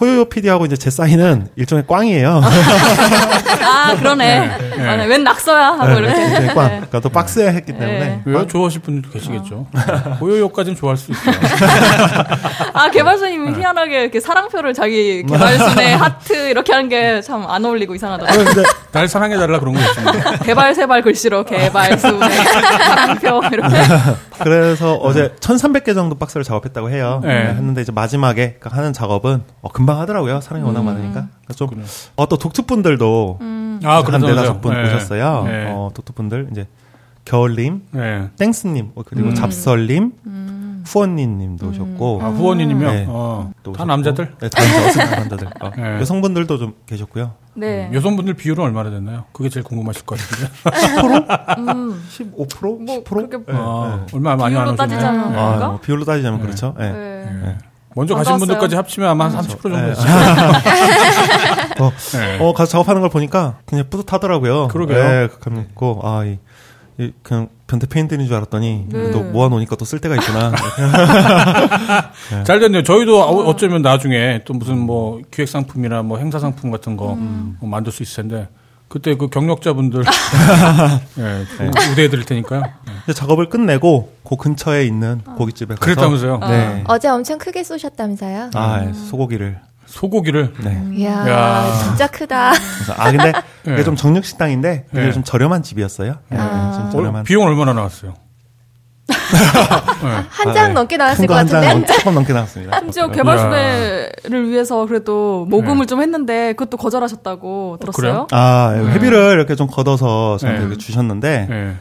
[0.00, 2.40] 호요요 PD하고 이제 제 사인은 일종의 꽝이에요.
[3.64, 4.58] 아 그러네.
[4.76, 4.88] 네.
[4.88, 5.06] 아, 네.
[5.06, 6.22] 웬 낙서야 하고 네, 이렇게.
[6.24, 6.64] 일종의 꽝.
[6.64, 6.70] 네.
[6.76, 8.22] 그러니까 또 박스에 했기 때문에 네.
[8.24, 9.66] 왜 좋아하실 분들도 계시겠죠.
[10.18, 11.34] 고요요까지는 좋아할 수 있어요.
[12.74, 18.44] 아 개발사님이 희한하게 이렇게 사랑표를 자기 개발순의 하트 이렇게 하는 게 참 안 어울리고 이상하더라고요.
[18.44, 20.38] 근데 날 사랑해달라 그런 거 있습니다.
[20.38, 23.76] 개발 세발 글씨로 개발순의 사랑표 이렇게.
[24.42, 27.20] 그래서 어제 1,300개 정도 박스를 작업했다고 해요.
[27.22, 27.44] 네.
[27.44, 30.40] 네, 했는데 이제 마지막에 그 하는 작업은 어, 금방 하더라고요.
[30.40, 31.28] 사람이 워낙 많으니까.
[31.44, 31.84] 그래서 좀.
[32.16, 33.38] 어, 또 독특분들도
[33.84, 34.20] 아, 한.
[34.20, 34.86] 네다섯 분 네.
[34.86, 35.44] 오셨어요.
[35.44, 35.66] 네.
[35.70, 36.66] 어, 독특분들 이제
[37.24, 38.28] 겨울님, 네.
[38.38, 39.34] 땡스님, 어, 그리고 음.
[39.34, 40.12] 잡설님,
[40.84, 42.20] 후원님님도 오셨고.
[42.22, 42.92] 아, 후원이님요?
[42.92, 43.06] 네.
[43.08, 43.84] 어, 또 다.
[43.86, 44.34] 남자들?
[44.38, 45.48] 네, 다 남자, 다 남자들.
[45.60, 46.00] 어, 네.
[46.00, 47.32] 여성분들도 좀 계셨고요.
[47.54, 47.88] 네.
[47.94, 49.24] 여성분들 비율은 얼마나 됐나요?
[49.32, 50.52] 그게 제일 궁금하실 것 같은데.
[51.54, 52.84] 15%?
[52.84, 53.04] 뭐 10%?
[53.04, 54.16] 그렇게 네, 아, 네.
[54.16, 54.76] 얼마 많이 안 비율로 오셨네요.
[54.76, 55.38] 따지자면 네.
[55.38, 55.68] 아?
[55.68, 56.44] 뭐 비율로 따지자면 네.
[56.44, 56.74] 그렇죠.
[56.78, 57.56] 네.
[57.94, 58.00] 네.
[58.00, 58.00] 네.
[58.00, 58.46] 먼저 안 가신 나왔어요.
[58.46, 59.86] 분들까지 합치면 아마 한 30% 정도 네.
[59.88, 60.06] 됐어요.
[61.80, 62.38] 어, 네.
[62.40, 64.68] 어, 가서 작업하는 걸 보니까 그냥 뿌듯하더라고요.
[64.68, 64.96] 그러게요.
[65.02, 66.38] 네, 감 있고 아, 이,
[66.98, 69.10] 이 그냥 변태 페인트인 줄 알았더니 네.
[69.10, 70.52] 또 모아놓으니까 또 쓸 데가 있구나.
[72.44, 72.82] 잘 됐네요.
[72.82, 77.56] 저희도 어- 어쩌면 나중에 또 무슨 뭐 기획 상품이나 뭐 행사 상품 같은 거 음.
[77.60, 78.48] 뭐 만들 수 있을 텐데
[78.94, 80.04] 그때 그 경력자분들
[81.18, 82.60] 예, 좀 우대해 드릴 테니까요.
[82.62, 82.92] 네.
[83.02, 86.38] 이제 작업을 끝내고 그 근처에 있는 고깃집에 가서 그랬다면서요?
[86.38, 86.84] 네.
[86.86, 88.50] 어 제 엄청 크게 쏘셨다면서요?
[88.54, 89.58] 아, 예, 소고기를.
[89.86, 90.80] 소고기를 네.
[90.94, 91.72] 이야, 야.
[91.82, 92.52] 진짜 크다.
[92.52, 93.32] 그래서 아 근데
[93.66, 93.82] 이게 네.
[93.84, 95.12] 좀 정육 식당인데 이게 네.
[95.12, 96.14] 좀 저렴한 집이었어요.
[96.28, 96.72] 네, 아.
[96.76, 97.24] 좀 어, 저렴한.
[97.24, 98.14] 비용 얼마나 나왔어요?
[99.34, 100.08] 네.
[100.28, 100.74] 한 아, 장 네.
[100.74, 101.86] 넘게 나왔을 것 같은데?
[101.86, 102.78] 조금 넘게 나왔습니다.
[102.80, 108.00] 심지어 개발순회를 위해서 그래도 모금을 좀 했는데 그것도 거절하셨다고 들었어요.
[108.00, 108.26] 그래요?
[108.30, 110.66] 아, 회비를 이렇게 좀 걷어서 저한테 네.
[110.66, 111.74] 이렇게 주셨는데 네.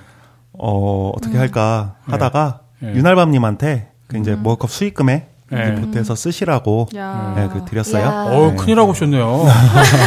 [0.54, 2.94] 어, 어떻게 할까 하다가 네.
[2.96, 5.72] 윤알밤님한테 그 이제 머컵 수익금에 네.
[5.72, 7.34] 리포트해서 쓰시라고 야.
[7.36, 8.04] 네, 그 드렸어요.
[8.04, 8.26] 야.
[8.28, 8.56] 어, 네.
[8.56, 9.46] 큰일 하고 오셨네요.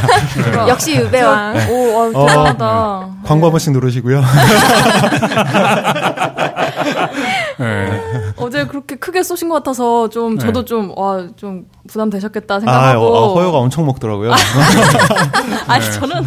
[0.69, 1.55] 역시 유배왕.
[1.55, 1.71] 네.
[1.71, 3.09] 오, 어, 어, 대단하다.
[3.25, 4.23] 광고 한 번씩 누르시고요.
[7.59, 8.03] 네.
[8.37, 10.45] 어제 그렇게 크게 쏘신 것 같아서 좀 네.
[10.45, 14.33] 저도 좀와 좀 부담 되셨겠다 아, 생각하고 어, 허요가 엄청 먹더라고요.
[15.67, 16.27] 아니 저는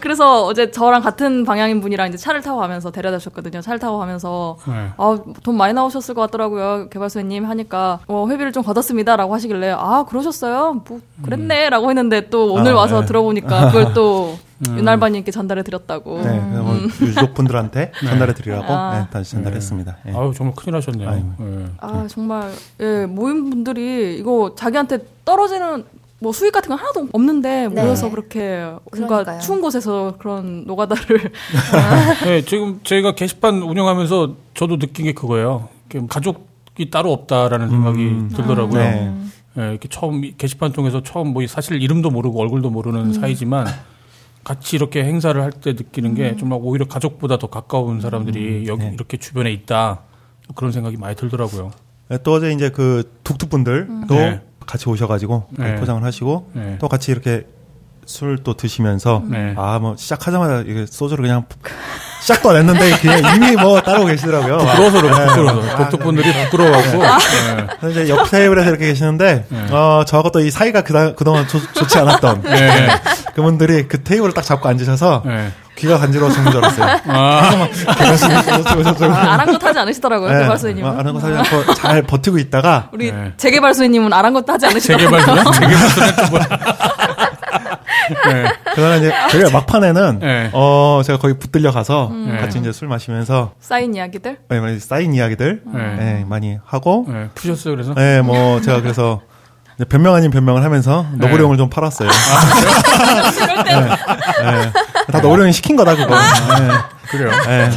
[0.00, 3.60] 그래서 어제 저랑 같은 방향인 분이랑 이제 차를 타고 가면서 데려다 주셨거든요.
[3.60, 4.90] 차를 타고 가면서 네.
[4.96, 6.88] 아돈 많이 나오셨을 것 같더라고요.
[6.90, 10.82] 개발소님 하니까 어, 회비를 좀 걷었습니다라고 하시길래 아 그러셨어요?
[10.86, 13.06] 뭐 그랬네라고 했는데 또 오늘 아, 와서 네.
[13.06, 14.36] 들어보니까 그걸 또
[14.68, 14.78] 음.
[14.78, 16.18] 윤알바님께 전달해 드렸다고.
[16.22, 18.98] 네, 그래서 뭐 유족분들한테 전달해 드리라고 아.
[19.00, 19.96] 네, 다시 전달했습니다.
[20.06, 20.10] 예.
[20.16, 21.08] 아유, 정말 큰일 하셨네요.
[21.08, 21.28] 아이고.
[21.38, 21.66] 네.
[21.78, 25.84] 아 정말 예 모임 분들이 이거 자기한테 떨어지는
[26.22, 27.82] 뭐 수익 같은 건 하나도 없는데 네.
[27.82, 28.58] 모여서 그렇게
[28.92, 29.40] 뭔가 그러니까요.
[29.40, 31.32] 추운 곳에서 그런 노가다를
[32.24, 35.68] 네, 지금 저희가 게시판 운영하면서 저도 느낀 게 그거예요.
[36.08, 38.28] 가족이 따로 없다라는 생각이 음.
[38.34, 38.78] 들더라고요.
[38.80, 39.14] 네.
[39.58, 43.12] 예, 이렇게 처음 이 게시판 통해서 처음 뭐 사실 이름도 모르고 얼굴도 모르는 음.
[43.12, 43.66] 사이지만
[44.44, 48.90] 같이 이렇게 행사를 할 때 느끼는 게 정말 오히려 가족보다 더 가까운 사람들이 여기 네.
[48.94, 50.00] 이렇게 주변에 있다
[50.54, 51.70] 그런 생각이 많이 들더라고요.
[52.08, 54.40] 네, 또 어제 이제 그 툭툭분들도 네.
[54.66, 55.76] 같이 오셔가지고 네.
[55.76, 56.76] 포장을 하시고 네.
[56.80, 57.46] 또 같이 이렇게
[58.04, 59.54] 술 또 드시면서 네.
[59.56, 61.44] 아뭐 시작하자마자 이게 소주를 그냥
[62.20, 64.58] 시작도 안 했는데 그냥 이미 뭐 따르고 계시더라고요.
[64.58, 65.26] 부끄러워서 네.
[65.26, 65.76] 부끄러워서.
[65.76, 66.98] 독특 분들이 부끄러워하고.
[66.98, 67.66] 네.
[67.80, 71.96] 그래서 이제 옆 테이블에서 이렇게 계시는데 어 저하고 또 이 사이가 그다, 그동안 조, 좋지
[71.98, 72.88] 않았던 네.
[73.34, 75.52] 그분들이 그 테이블을 딱 잡고 앉으셔서 네.
[75.82, 77.00] 귀가 간지러워 죽는 줄 알았어요.
[77.10, 77.68] 아,
[79.08, 80.38] 아, 아랑곳 하지 않으시더라고요 네.
[80.44, 80.88] 개발소님은.
[80.88, 83.32] 아, 아는 거 사지 않고 잘 버티고 있다가 우리 네.
[83.36, 85.34] 재개발소님은 아랑곳 하지 않으시더라고요.
[85.34, 86.48] 뭐야?
[88.32, 88.52] 네.
[88.76, 90.50] 그러나 이제 저희가 막판에는 네.
[90.52, 92.38] 어 제가 거기 붙들려 가서 음.
[92.40, 94.38] 같이 이제 술 마시면서 쌓인 이야기들.
[94.48, 95.96] 네, 많이 쌓인 이야기들 네.
[95.98, 97.94] 네, 많이 하고 네, 푸셨어요, 그래서?
[97.94, 99.20] 네, 뭐 제가 그래서
[99.88, 101.26] 변명 아닌 변명을 하면서 네.
[101.26, 102.08] 너구령을 좀 팔았어요.
[102.08, 104.72] 이럴 때 네.
[105.06, 105.12] 네.
[105.12, 106.14] 다 너구령이 시킨 거다 그거.
[106.14, 106.68] 네.
[107.10, 107.30] 그래요.
[107.46, 107.70] 네.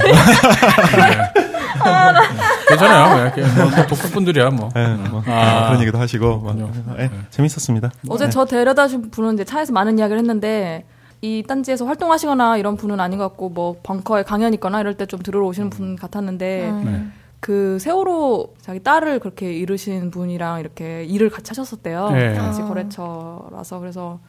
[2.67, 3.31] 괜찮아요.
[3.35, 4.69] 네, 뭐, 독특분들이야, 뭐.
[4.73, 5.67] 네, 뭐 아.
[5.67, 6.55] 그런 얘기도 하시고 막,
[6.97, 7.91] 네, 재밌었습니다.
[8.09, 8.29] 어제 네.
[8.31, 10.85] 저 데려다 준 분은 이제 차에서 많은 이야기를 했는데
[11.21, 15.21] 이 딴지에서 활동하시거나 이런 분은 아닌 것 같고 뭐 벙커에 강연 있거나 이럴 때 좀
[15.21, 17.05] 들으러 오시는 분 같았는데 네.
[17.39, 22.09] 그 세월호 자기 딸을 그렇게 잃으신 분이랑 이렇게 일을 같이 하셨었대요.
[22.11, 22.33] 네.
[22.35, 22.65] 같이 아.
[22.65, 24.19] 거래처라서 그래서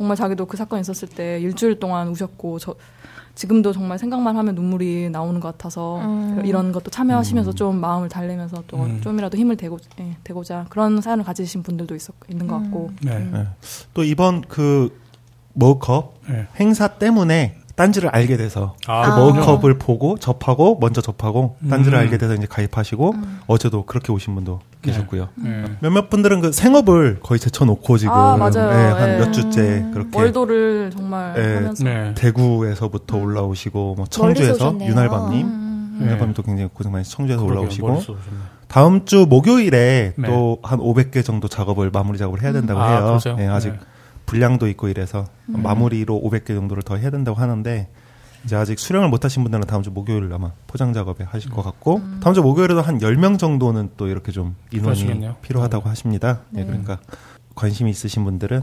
[0.00, 2.74] 정말 자기도 그 사건 있었을 때 일주일 동안 우셨고 저
[3.34, 6.40] 지금도 정말 생각만 하면 눈물이 나오는 것 같아서 음.
[6.46, 9.02] 이런 것도 참여하시면서 좀 마음을 달래면서 또 음.
[9.02, 13.18] 좀이라도 힘을 대고 예, 되고자 그런 사연을 가지신 분들도 있었 있는 것 같고 네.
[13.30, 13.46] 네.
[13.92, 14.98] 또 이번 그
[15.52, 16.46] 머컵 네.
[16.58, 19.20] 행사 때문에 딴지를 알게 돼서 아, 그.
[19.20, 22.00] 머컵을 보고 접하고 먼저 접하고 딴지를 음.
[22.00, 23.14] 알게 돼서 이제 가입하시고
[23.48, 25.28] 어제도 그렇게 오신 분도 계셨고요.
[25.36, 25.64] 네.
[25.80, 28.70] 몇몇 분들은 그 생업을 거의 제쳐놓고 지금 아, 맞아요.
[28.70, 29.18] 네, 한 예.
[29.18, 31.54] 몇 주째 그렇게 월도를 정말 네.
[31.54, 32.14] 하면서 네.
[32.14, 34.90] 대구에서부터 올라오시고 뭐 청주에서 오셨네요.
[34.90, 35.98] 윤알밤님, 음.
[36.02, 38.16] 윤알밤님도 굉장히 고생 많이 청주에서 그러게요, 올라오시고.
[38.68, 40.26] 다음 주 목요일에 네.
[40.26, 43.04] 또한 500개 정도 작업을 마무리 작업을 해야 된다고 아, 해요.
[43.06, 43.36] 그러세요?
[43.36, 43.78] 네, 아직 네.
[44.26, 47.88] 분량도 있고 이래서 마무리로 500개 정도를 더 해야 된다고 하는데
[48.44, 52.00] 이제 아직 수령을 못 하신 분들은 다음 주 목요일 아마 포장 작업에 하실 것 같고
[52.22, 55.36] 다음 주 목요일에도 한 10명 정도는 또 이렇게 좀 인원이 그러시겠네요.
[55.42, 56.40] 필요하다고 하십니다.
[56.50, 56.98] 네, 그러니까
[57.54, 58.62] 관심이 있으신 분들은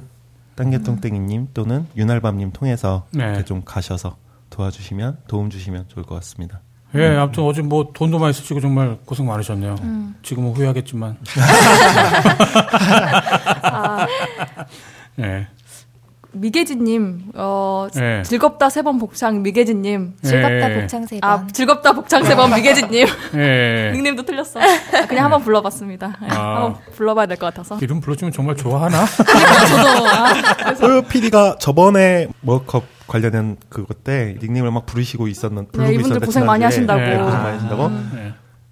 [0.55, 3.25] 땅개똥땡이님 또는 윤알밤님 통해서 네.
[3.25, 4.17] 이렇게 좀 가셔서
[4.49, 6.61] 도와주시면 도움 주시면 좋을 것 같습니다.
[6.95, 9.75] 예, 아무튼 어제 뭐 돈도 많이 쓰시고 정말 고생 많으셨네요.
[10.23, 11.17] 지금은 후회하겠지만.
[13.61, 14.07] 아,
[15.19, 15.47] 예.
[16.39, 18.21] 미계진님, 어, 네.
[18.23, 19.43] 즐겁다 세 번 복창.
[20.21, 20.79] 즐겁다 예.
[20.81, 21.29] 복창 세 번.
[21.29, 23.05] 아, 즐겁다 복창 세 번 미계진님.
[23.35, 23.91] 예.
[23.95, 24.59] 닉네임도 틀렸어.
[24.59, 26.13] 아, 그냥 한번 불러봤습니다.
[26.23, 26.55] 예, 아.
[26.63, 27.77] 한번 불러봐야 될 것 같아서.
[27.81, 29.05] 이름 불러주면 정말 좋아하나?
[29.67, 35.93] 저도, 아, 소요 PD가 저번에 월컵 관련된 그것 때 닉네임을 막 부르시고 있었는 부르고 네,
[35.93, 36.63] 이분들 있었는데 고생 많이.
[36.63, 36.99] 하신다고.
[36.99, 37.91] 네, 고생 많이 하신다고.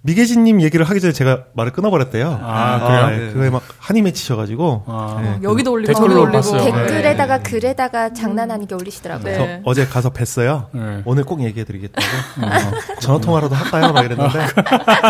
[0.06, 0.12] 예.
[0.12, 2.38] 미계진님 얘기를 하기 전에 제가 말을 끊어버렸대요.
[2.42, 3.22] 아, 그래요?
[3.28, 5.22] 예, 그거에 막 한이 맺히셔가지고 아.
[5.40, 6.32] 예, 여기도 올리고 댓글로 저기도 올리고.
[6.38, 6.64] 봤어요.
[6.64, 9.38] 댓글에다가 글에다가 장난 아니게 올리시더라고요.
[9.38, 9.60] 네.
[9.64, 10.66] 저 어제 가서 뵀어요.
[10.72, 11.02] 네.
[11.04, 12.06] 오늘 꼭 얘기해드리겠다고.
[12.42, 12.50] 어,
[13.00, 13.92] 전화 통화라도 할까요?
[13.92, 14.38] 막 이랬는데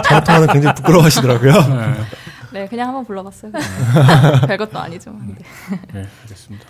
[0.05, 1.53] 전화 통화는 굉장히 부끄러워하시더라고요.
[1.53, 1.95] 네.
[2.53, 3.53] 네, 그냥 한번 불러봤어요.
[4.47, 5.11] 별것도 아니죠.
[5.27, 5.35] 네.
[5.93, 6.65] 네, 알겠습니다.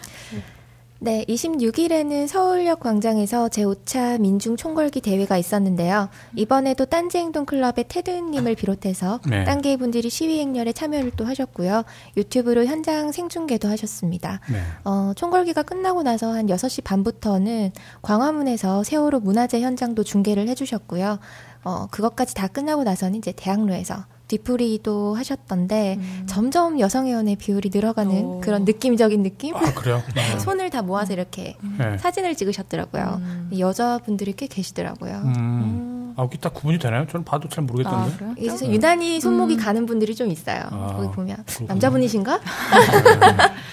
[0.98, 6.08] 네, 26일에는 서울역 광장에서 제5차 민중 총궐기 대회가 있었는데요.
[6.34, 9.44] 이번에도 딴지행동클럽의 테드님을 비롯해서 네.
[9.44, 11.84] 딴개이 분들이 시위 행렬에 참여를 또 하셨고요.
[12.16, 14.40] 유튜브로 현장 생중계도 하셨습니다.
[14.50, 14.58] 네.
[14.84, 21.18] 어, 총궐기가 끝나고 나서 한 6시 반부터는 광화문에서 세월호 문화재 현장도 중계를 해주셨고요.
[21.64, 28.64] 어, 그것까지 다 끝나고 나서는 이제 대학로에서 뒤풀이도 하셨던데 점점 여성 회원의 비율이 늘어가는 그런
[28.64, 29.54] 느낌적인 느낌?
[29.54, 30.02] 아, 그래요?
[30.14, 30.38] 네.
[30.40, 31.96] 손을 다 모아서 이렇게 네.
[31.98, 33.20] 사진을 찍으셨더라고요.
[33.58, 35.22] 여자분들이 꽤 계시더라고요.
[35.24, 35.85] 음.
[36.18, 37.06] 아, 이게 딱 구분이 되나요?
[37.06, 38.34] 저는 봐도 잘 모르겠던데.
[38.38, 40.62] 그래서 유난히 손목이 가는 분들이 좀 있어요.
[40.70, 41.68] 아, 거기 보면 그렇구나.
[41.68, 42.40] 남자분이신가?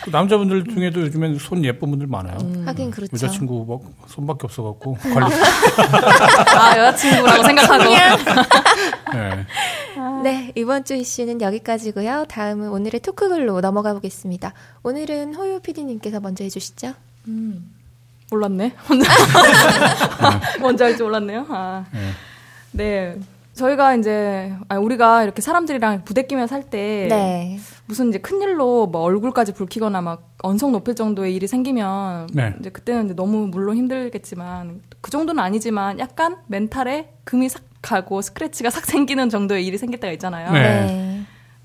[0.04, 2.38] 그 남자분들 중에도 요즘엔 손 예쁜 분들 많아요.
[2.66, 3.12] 하긴 그렇죠.
[3.14, 5.34] 여자친구 막 손밖에 없어갖고 관리.
[6.58, 7.84] 아, 여자친구라고 생각하고.
[9.14, 9.46] 네.
[10.24, 12.26] 네, 이번 주 이슈는 여기까지고요.
[12.28, 14.54] 다음은 오늘의 토크글로 넘어가 보겠습니다.
[14.84, 16.94] 오늘은 호요 PD님께서 먼저 해주시죠.
[18.32, 18.74] 몰랐네.
[20.60, 21.46] 먼저 할줄 몰랐네요.
[21.50, 21.86] 아.
[21.94, 22.00] 네.
[23.54, 27.60] 저희가 이제 아 우리가 이렇게 사람들이랑 부대끼며 살때 네.
[27.86, 32.56] 무슨 이제 큰 일로 뭐 얼굴까지 붉히거나 막 언성 높일 정도의 일이 생기면 네.
[32.60, 38.70] 이제 그때는 이제 너무 물론 힘들겠지만 그 정도는 아니지만 약간 멘탈에 금이 싹 가고 스크래치가
[38.70, 40.52] 싹 생기는 정도의 일이 생길 때가 있잖아요.
[40.52, 41.22] 네.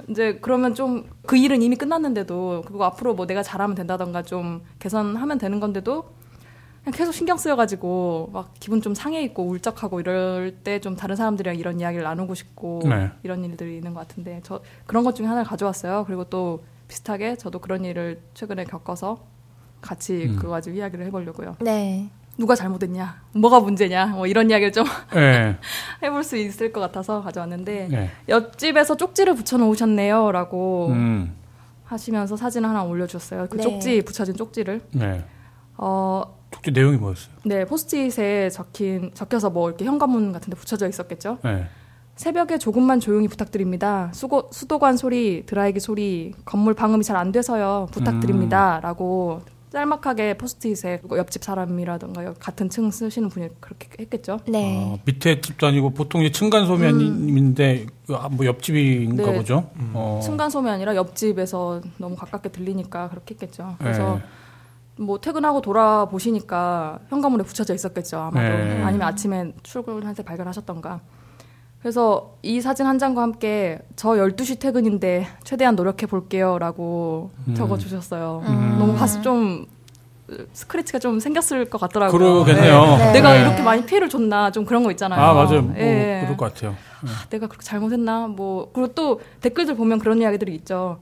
[0.09, 5.37] 이제 그러면 좀 그 일은 이미 끝났는데도 그리고 앞으로 뭐 내가 잘하면 된다던가 좀 개선하면
[5.37, 6.09] 되는 건데도
[6.89, 11.57] 그냥 계속 신경 쓰여가지고 막 기분 좀 상해 있고 울적하고 이럴 때 좀 다른 사람들이랑
[11.57, 13.11] 이런 이야기를 나누고 싶고 네.
[13.25, 16.05] 이런 일들이 있는 것 같은데 저 그런 것 중에 하나를 가져왔어요.
[16.07, 19.27] 그리고 또 비슷하게 저도 그런 일을 최근에 겪어서
[19.81, 20.37] 같이 음.
[20.37, 21.57] 그거 가지고 이야기를 해보려고요.
[21.61, 22.09] 네.
[22.39, 25.57] 누가 잘못했냐, 뭐가 문제냐, 뭐 이런 이야기를 좀 네.
[26.05, 28.11] 해볼 수 있을 것 같아서 가져왔는데 네.
[28.29, 31.35] 옆집에서 쪽지를 붙여놓으셨네요라고 음.
[31.85, 33.49] 하시면서 사진 을 하나 올려주셨어요.
[33.51, 33.63] 그 네.
[33.65, 35.25] 쪽지 붙여진 쪽지를 네.
[35.77, 37.35] 어, 쪽지 내용이 뭐였어요?
[37.45, 41.39] 네 포스트잇에 적힌 적혀서 뭐 이렇게 현관문 같은데 붙여져 있었겠죠.
[41.45, 41.67] 네.
[42.17, 44.11] 새벽에 조금만 조용히 부탁드립니다.
[44.13, 47.87] 수고, 수도관 소리, 드라이기 소리, 건물 방음이 잘 안 돼서요.
[47.93, 48.81] 부탁드립니다.
[48.83, 49.41] 라고
[49.71, 54.41] 짤막하게 포스트잇에 뭐 옆집 사람이라던가 같은 층 쓰시는 분이 그렇게 했겠죠.
[54.49, 54.79] 네.
[54.85, 59.37] 어, 밑에 집도 아니고 보통 이제 층간 소면인데 그, 아, 뭐 옆집인가 네.
[59.37, 59.71] 보죠.
[59.93, 60.21] 어.
[60.23, 63.77] 층간소음이 아니라 옆집에서 너무 가깝게 들리니까 그렇게 했겠죠.
[63.79, 64.23] 그래서 네.
[64.99, 68.19] 뭐 퇴근하고 돌아보시니까 현관문에 붙여져 있었겠죠.
[68.19, 68.41] 아마도.
[68.41, 68.83] 네.
[68.83, 71.01] 아니면 아침에 출근할 때 발견하셨던가.
[71.81, 77.55] 그래서 이 사진 한 장과 함께 저 12시 퇴근인데 최대한 노력해 볼게요 라고 음.
[77.55, 78.43] 적어 주셨어요.
[78.47, 78.77] 음.
[78.79, 79.67] 너무 가슴 좀
[80.53, 82.19] 스크래치가 좀 생겼을 것 같더라고요.
[82.19, 82.97] 그러겠네요.
[82.99, 83.13] 네.
[83.13, 83.41] 내가 네.
[83.41, 85.21] 이렇게 많이 피해를 줬나 좀 그런 거 있잖아요.
[85.21, 85.63] 아 맞아요.
[85.63, 86.21] 뭐, 예.
[86.25, 86.73] 그럴 것 같아요.
[87.03, 87.11] 네.
[87.11, 88.27] 아, 내가 그렇게 잘못했나?
[88.27, 90.99] 뭐 그리고 또 댓글들 보면 그런 이야기들이 있죠.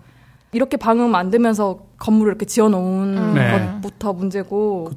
[0.57, 3.79] 이렇게 방음 안 되면서 건물을 이렇게 지어놓은 네.
[3.83, 4.89] 것부터 문제고.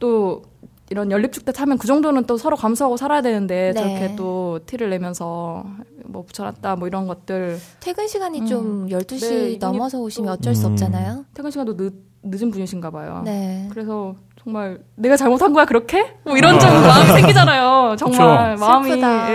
[0.00, 0.42] 뭐또
[0.90, 3.80] 이런 연립축대 타면 그 정도는 또 서로 감수하고 살아야 되는데 네.
[3.80, 5.64] 저렇게 또 티를 내면서
[6.04, 8.46] 뭐 붙여놨다 뭐 이런 것들 퇴근 시간이 음.
[8.46, 9.20] 좀 12시
[9.52, 10.72] 네, 넘어서 오시면 또- 어쩔 수 음.
[10.72, 11.24] 없잖아요.
[11.32, 13.22] 퇴근 시간도 늦, 늦은 분이신가 봐요.
[13.24, 13.68] 네.
[13.70, 16.14] 그래서 정말 내가 잘못한 거야 그렇게?
[16.24, 16.58] 뭐 이런 아.
[16.58, 17.94] 좀 마음이 생기잖아요.
[17.96, 18.64] 정말 그쵸.
[18.66, 18.90] 마음이.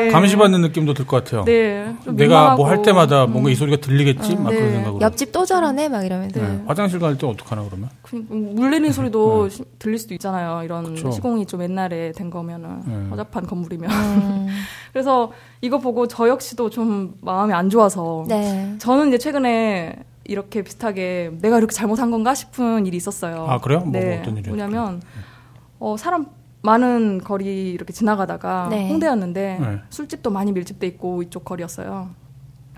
[0.05, 0.09] 예.
[0.11, 1.45] 감시받는 느낌도 들 것 같아요.
[1.45, 1.95] 네.
[2.03, 2.81] 좀 내가 뭐 할.
[2.81, 3.31] 때마다 음.
[3.31, 4.35] 뭔가 이 소리가 들리겠지?
[4.35, 4.57] 막 네.
[4.57, 5.01] 그런 생각으로.
[5.01, 6.41] 옆집 또 저러네 막 이러면서.
[6.41, 6.61] 네.
[6.67, 7.89] 화장실 갈 때 어떡하나 그러면?
[8.01, 10.61] 그 물리는 소리도 시- 들릴 수도 있잖아요.
[10.63, 10.89] 이런 네.
[10.95, 11.11] 그쵸.
[11.11, 13.09] 시공이 좀 옛날에 된 거면은 네.
[13.11, 13.89] 허접한 건물이면.
[13.89, 14.47] 음.
[14.91, 15.31] 그래서
[15.61, 18.75] 이거 보고 저 역시도 좀 마음이 안 좋아서 네.
[18.79, 19.95] 저는 이제 최근에
[20.27, 23.45] 이렇게 비슷하게 내가 이렇게 잘못한 건가 싶은 일이 있었어요.
[23.49, 23.79] 아, 그래요?
[23.79, 24.05] 뭐, 네.
[24.05, 24.55] 뭐 어떤 일이었어요?
[24.55, 25.01] 뭐냐면
[25.79, 26.27] 어, 사람
[26.61, 28.89] 많은 거리 이렇게 지나가다가 네.
[28.89, 29.79] 홍대였는데 네.
[29.89, 32.09] 술집도 많이 밀집돼 있고 이쪽 거리였어요.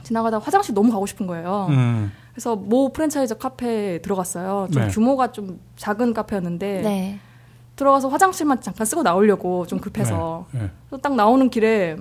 [0.03, 1.67] 지나가다가 화장실 너무 가고 싶은 거예요.
[1.69, 2.11] 음.
[2.31, 4.67] 그래서 모 프랜차이즈 카페에 들어갔어요.
[4.71, 4.89] 좀 네.
[4.89, 7.19] 규모가 좀 작은 카페였는데 네.
[7.75, 10.59] 들어가서 화장실만 잠깐 쓰고 나오려고 좀 급해서 네.
[10.59, 10.71] 네.
[10.87, 11.97] 그래서 딱 나오는 길에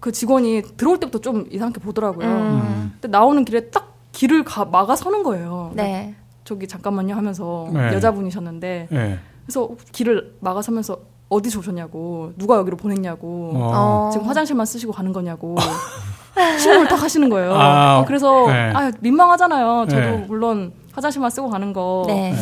[0.00, 2.28] 그 직원이 들어올 때부터 좀 이상하게 보더라고요.
[2.28, 2.90] 음.
[2.92, 5.72] 근데 나오는 길에 딱 길을 가, 막아 서는 거예요.
[5.74, 6.14] 네.
[6.44, 7.92] 저기 잠깐만요 하면서 네.
[7.92, 9.18] 여자분이셨는데 네.
[9.44, 10.98] 그래서 길을 막아 서면서
[11.28, 14.08] 어디서 오셨냐고 누가 여기로 보냈냐고 어.
[14.10, 15.56] 지금 화장실만 쓰시고 가는 거냐고
[16.58, 17.54] 신문을 딱 하시는 거예요.
[17.54, 18.72] 아, 어, 그래서 네.
[18.74, 19.86] 아 민망하잖아요.
[19.88, 20.24] 저도 네.
[20.26, 22.34] 물론 화장실만 쓰고 가는 거 네.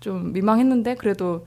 [0.00, 0.32] 좀 네.
[0.32, 1.46] 민망했는데 그래도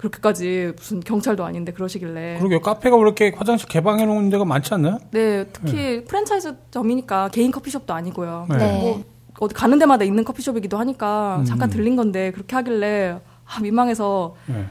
[0.00, 2.60] 그렇게까지 무슨 경찰도 아닌데 그러시길래 그러게요.
[2.60, 4.98] 카페가 왜 이렇게 화장실 개방해 놓은 데가 많지 않나요?
[5.10, 8.46] 네 특히 프랜차이즈점이니까 개인 커피숍도 아니고요.
[8.48, 8.56] 네.
[8.56, 8.80] 네.
[8.80, 9.04] 뭐
[9.40, 11.44] 어디 가는 데마다 있는 커피숍이기도 하니까 음.
[11.44, 14.64] 잠깐 들린 건데 그렇게 하길래 아, 민망해서 네.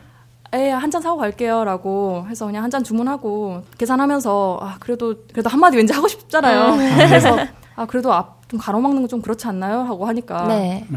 [0.52, 5.78] 에 한 잔 사고 갈게요라고 해서 그냥 한 잔 주문하고 계산하면서 아 그래도 그래도 한마디
[5.78, 6.76] 왠지 하고 싶잖아요.
[7.08, 7.38] 그래서
[7.76, 9.82] 아 그래도 앞 좀 가로막는 건 좀 그렇지 않나요?
[9.82, 10.88] 하고 하니까 네.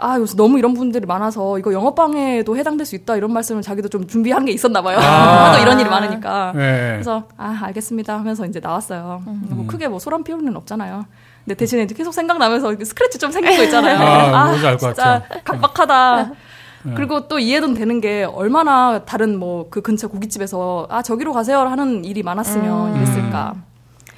[0.00, 0.06] 네.
[0.06, 3.88] 아 요새 너무 이런 분들이 많아서 이거 영업 방해도 해당될 수 있다 이런 말씀을 자기도
[3.88, 4.98] 좀 준비한 게 있었나 봐요.
[4.98, 5.50] 아.
[5.52, 6.52] 하도 이런 일이 많으니까.
[6.54, 6.90] 네.
[6.92, 9.22] 그래서 아 알겠습니다 하면서 이제 나왔어요.
[9.24, 11.04] 뭐 크게 뭐 소란 피울 일은 없잖아요.
[11.44, 13.98] 근데 대신에 이제 계속 생각나면서 스크래치 좀 생긴 거 있잖아요.
[13.98, 15.40] 아, 알것 진짜 같아요.
[15.44, 16.32] 각박하다.
[16.94, 22.04] 그리고 또 이해도 되는 게 얼마나 다른 뭐 그 근처 고깃집에서 아 저기로 가세요 하는
[22.04, 22.96] 일이 많았으면 음.
[22.96, 23.54] 이랬을까.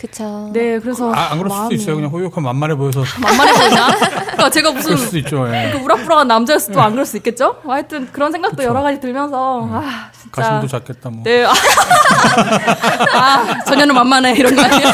[0.00, 0.48] 그쵸.
[0.54, 1.96] 네, 그래서 아, 안 그럴 수도 마음이 있어요.
[1.96, 3.02] 그냥 호요한 만만해 보여서.
[3.20, 3.88] 만만해 보이나?
[3.98, 5.54] 그러니까 제가 무슨 그럴 수도 있죠.
[5.54, 5.70] 예.
[5.72, 7.56] 그 우락부락한 남자였어도 안 그럴 수 있겠죠?
[7.62, 11.22] 뭐 하여튼 그런 생각도 여러 가지 들면서 아 진짜 가슴도 작겠다 뭐.
[11.22, 11.44] 네.
[11.44, 11.52] 아,
[13.14, 14.88] 아, 전혀는 만만해 이런 거 아니에요?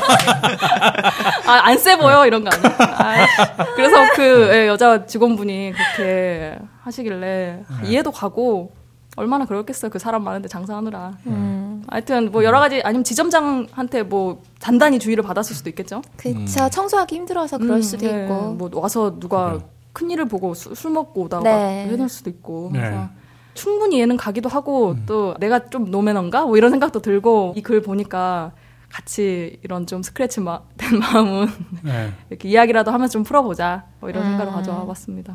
[1.46, 2.76] 아, 안 세 보여 이런 거 아니에요?
[2.80, 8.72] 아, 그래서 그 예, 여자 직원분이 그렇게 하시길래 이해도 가고
[9.16, 9.90] 얼마나 그렇겠어요.
[9.90, 11.12] 그 사람 많은데 장사하느라.
[11.26, 11.82] 음.
[11.88, 16.02] 하여튼 뭐 여러 가지 아니면 지점장한테 뭐 단단히 주의를 받았을 수도 있겠죠.
[16.16, 16.68] 그쵸.
[16.70, 18.24] 청소하기 힘들어서 그럴 음, 수도 네.
[18.24, 18.52] 있고.
[18.52, 19.58] 뭐 와서 누가
[19.92, 21.88] 큰 일을 보고 수- 술 먹고 오다가 네.
[21.88, 22.70] 해낼 수도 있고.
[22.72, 22.80] 네.
[22.80, 23.08] 그래서
[23.54, 25.04] 충분히 이해는 가기도 하고 음.
[25.06, 28.52] 또 내가 좀 노매너인가 뭐 이런 생각도 들고 이 글 보니까
[28.90, 31.46] 같이 이런 좀 스크래치 마, 된 마음은
[31.82, 32.12] 네.
[32.28, 34.28] 이렇게 이야기라도 하면서 좀 풀어보자 뭐 이런 음.
[34.32, 35.34] 생각을 가져와 봤습니다.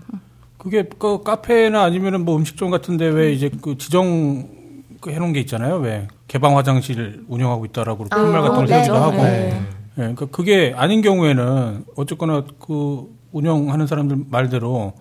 [0.61, 4.47] 그게 그 카페나 아니면은 뭐 음식점 같은데 왜 이제 그 지정
[4.99, 5.77] 그 해놓은 게 있잖아요.
[5.77, 8.99] 왜 개방 화장실 운영하고 있다라고 아, 푯말 같은 걸 네, 쓰기도 네.
[8.99, 9.17] 하고.
[9.17, 9.49] 네.
[9.53, 14.93] 예, 그러니까 그게 아닌 경우에는 어쨌거나 그 운영하는 사람들 말대로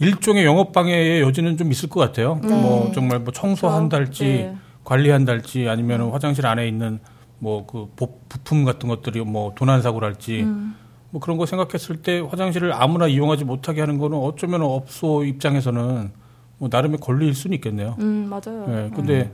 [0.00, 2.38] 일종의 영업 방해의 여지는 좀 있을 것 같아요.
[2.42, 2.48] 네.
[2.48, 4.54] 뭐 정말 뭐 청소한달지 네.
[4.84, 6.98] 관리한달지 아니면 화장실 안에 있는
[7.38, 10.74] 뭐 그 부품 같은 것들이 뭐 도난 사고랄지 음.
[11.10, 16.10] 뭐 그런 거 생각했을 때 화장실을 아무나 이용하지 못하게 하는 거는 어쩌면 업소 입장에서는
[16.58, 17.96] 뭐 나름의 권리일 수는 있겠네요.
[18.00, 18.66] 음 맞아요.
[18.68, 19.32] 예, 근데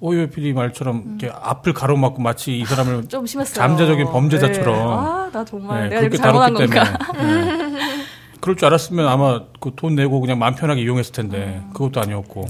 [0.00, 3.54] 오요 PD 말처럼 이렇게 앞을 가로막고 마치 이 사람을 좀 심했어요.
[3.54, 4.82] 잠재적인 범죄자처럼 네.
[4.82, 7.12] 아, 나 정말 예, 내가 그렇게 잘못한 다뤘기 건가?
[7.12, 7.80] 때문에 예.
[8.40, 11.70] 그럴 줄 알았으면 아마 그 돈 내고 그냥 마음 편하게 이용했을 텐데 음.
[11.74, 12.46] 그것도 아니었고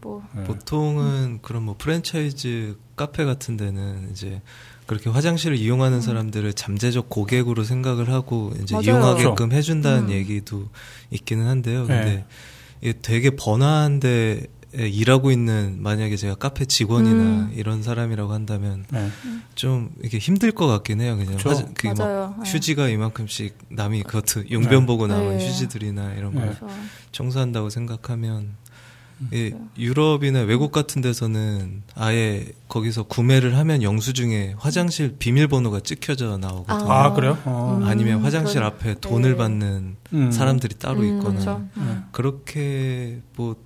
[0.00, 0.44] 뭐 예.
[0.44, 4.40] 보통은 그런 뭐 프랜차이즈 카페 같은 데는 이제
[4.86, 8.84] 그렇게 화장실을 이용하는 사람들을 잠재적 고객으로 생각을 하고 이제 맞아요.
[8.86, 9.56] 이용하게끔 그렇죠.
[9.56, 10.10] 해준다는 음.
[10.10, 10.68] 얘기도
[11.10, 11.86] 있기는 한데요.
[11.86, 12.24] 근데 네.
[12.82, 17.52] 이게 되게 번화한데 일하고 있는 만약에 제가 카페 직원이나 음.
[17.54, 19.08] 이런 사람이라고 한다면 네.
[19.54, 21.16] 좀 이게 힘들 것 같긴 해요.
[21.16, 21.50] 그냥 그쵸.
[21.50, 22.34] 화장- 그게 막 맞아요.
[22.42, 22.50] 네.
[22.50, 25.46] 휴지가 이만큼씩 남이 그것도 용변 보고 나온 네.
[25.48, 26.46] 휴지들이나 이런 거 네.
[26.46, 26.68] 그렇죠.
[27.12, 28.56] 청소한다고 생각하면 음.
[29.32, 36.90] 예, 유럽이나 외국 같은 데서는 아예 거기서 구매를 하면 영수증에 화장실 비밀번호가 찍혀져 나오거든요.
[36.92, 37.38] 아 그래요?
[37.44, 37.78] 어.
[37.80, 37.86] 음.
[37.86, 39.36] 아니면 화장실 그런- 앞에 돈을 네.
[39.36, 40.30] 받는 음.
[40.32, 41.68] 사람들이 따로 음, 있거나 그렇죠.
[41.76, 42.04] 음.
[42.12, 43.56] 그렇게 뭐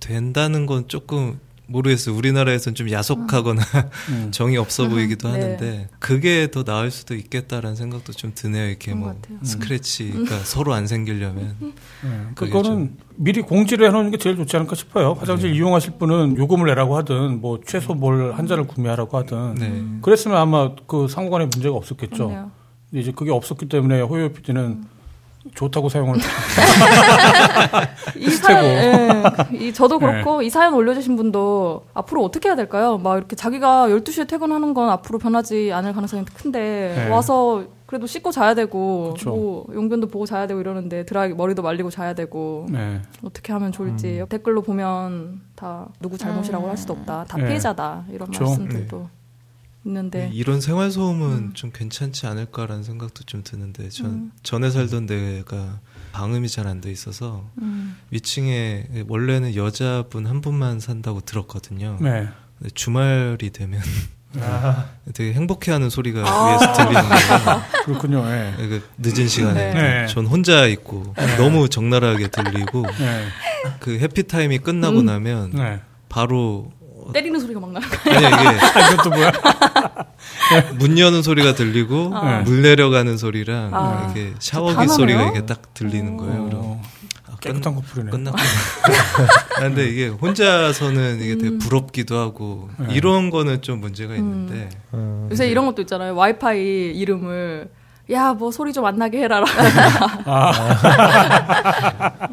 [0.00, 2.16] 된다는 건 조금 모르겠어요.
[2.16, 3.62] 우리나라에서는 좀 야속하거나
[4.08, 4.28] 음.
[4.32, 5.34] 정이 없어 보이기도 네.
[5.34, 8.68] 하는데 그게 더 나을 수도 있겠다라는 생각도 좀 드네요.
[8.68, 9.38] 이렇게 뭐 같아요.
[9.42, 11.72] 스크래치가 서로 안 생기려면 예,
[12.34, 15.12] 그게 그거는 미리 공지를 해놓는 게 제일 좋지 않을까 싶어요.
[15.12, 19.82] 화장실 이용하실 분은 요금을 내라고 하든 뭐 최소 뭘 한 잔을 구매하라고 하든 네.
[20.02, 22.50] 그랬으면 아마 그 상호간에 문제가 없었겠죠.
[22.90, 24.84] 근데 이제 그게 없었기 때문에 호요 PD는
[25.54, 26.16] 좋다고 사용을
[28.16, 28.30] 이.
[28.30, 29.22] 사연, 예,
[29.52, 30.06] 이 저도 네.
[30.06, 32.98] 그렇고 이 사연 올려주신 분도 앞으로 어떻게 해야 될까요?
[32.98, 37.08] 막 이렇게 자기가 12시에 퇴근하는 건 앞으로 변하지 않을 가능성이 큰데 네.
[37.08, 39.30] 와서 그래도 씻고 자야 되고 그쵸.
[39.30, 43.00] 뭐 용변도 보고 자야 되고 이러는데 드라이 머리도 말리고 자야 되고 네.
[43.24, 47.24] 어떻게 하면 좋을지 댓글로 보면 다 누구 잘못이라고 할 수도 없다.
[47.24, 47.46] 다 네.
[47.46, 48.04] 피해자다.
[48.12, 48.44] 이런 그쵸.
[48.44, 49.08] 말씀들도
[49.88, 54.32] 있는데 네, 이런 생활 소음은 좀 괜찮지 않을까라는 생각도 좀 드는데 전 음.
[54.42, 55.80] 전에 살던 데가
[56.12, 57.96] 방음이 잘 안 돼 있어서 음.
[58.10, 61.98] 위층에 원래는 여자분 한 분만 산다고 들었거든요.
[62.00, 62.28] 네.
[62.58, 63.80] 근데 주말이 되면
[64.40, 66.50] 아, 되게 행복해하는 소리가 아.
[66.50, 67.62] 위에서 들리는 거예요.
[67.84, 68.24] 그렇군요.
[68.30, 68.54] 예.
[68.58, 70.06] 그 늦은 시간에 네.
[70.08, 73.26] 전 혼자 있고 너무 적나라하게 들리고 네.
[73.80, 75.04] 그 해피 타임이 끝나고 음.
[75.06, 75.80] 나면 네.
[76.10, 76.70] 바로
[77.12, 78.16] 때리는 소리가 막 나는 거예요.
[78.18, 78.48] 아니야 이게
[78.80, 79.32] 아, 이것도 뭐야?
[80.78, 82.40] 문 여는 소리가 들리고 아.
[82.42, 84.04] 물 내려가는 소리랑 아.
[84.14, 84.94] 이렇게 샤워기 단어네요?
[84.96, 86.44] 소리가 이게 딱 들리는 거예요.
[86.46, 86.82] 그럼 어,
[87.30, 88.10] 아, 깨끗한 커플이네.
[88.10, 88.38] 끝났고.
[89.58, 91.58] 근데 이게 혼자서는 이게 되게 음.
[91.58, 92.94] 부럽기도 하고 네.
[92.94, 96.14] 이런 거는 좀 문제가 있는데 어, 요새 이런 것도 있잖아요.
[96.14, 97.70] 와이파이 이름을
[98.10, 99.44] 야 뭐 소리 좀 안 나게 해라.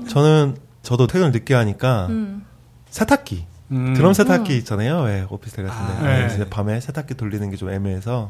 [0.10, 2.46] 저는 저도 퇴근을 늦게 하니까 음.
[2.90, 3.94] 세탁기 음.
[3.96, 5.02] 드럼 세탁기 있잖아요.
[5.04, 6.22] 왜 오피스텔 같은데 아, 네.
[6.24, 6.30] 네.
[6.30, 8.28] 진짜 밤에 세탁기 돌리는 게 좀 애매해서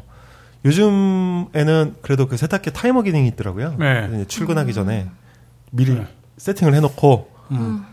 [0.63, 3.71] 요즘에는 그래도 그 세탁기 타이머 기능이 있더라고요.
[3.71, 3.77] 네.
[4.01, 5.07] 그래서 이제 출근하기 전에
[5.71, 6.07] 미리 네.
[6.37, 7.85] 세팅을 해놓고 음.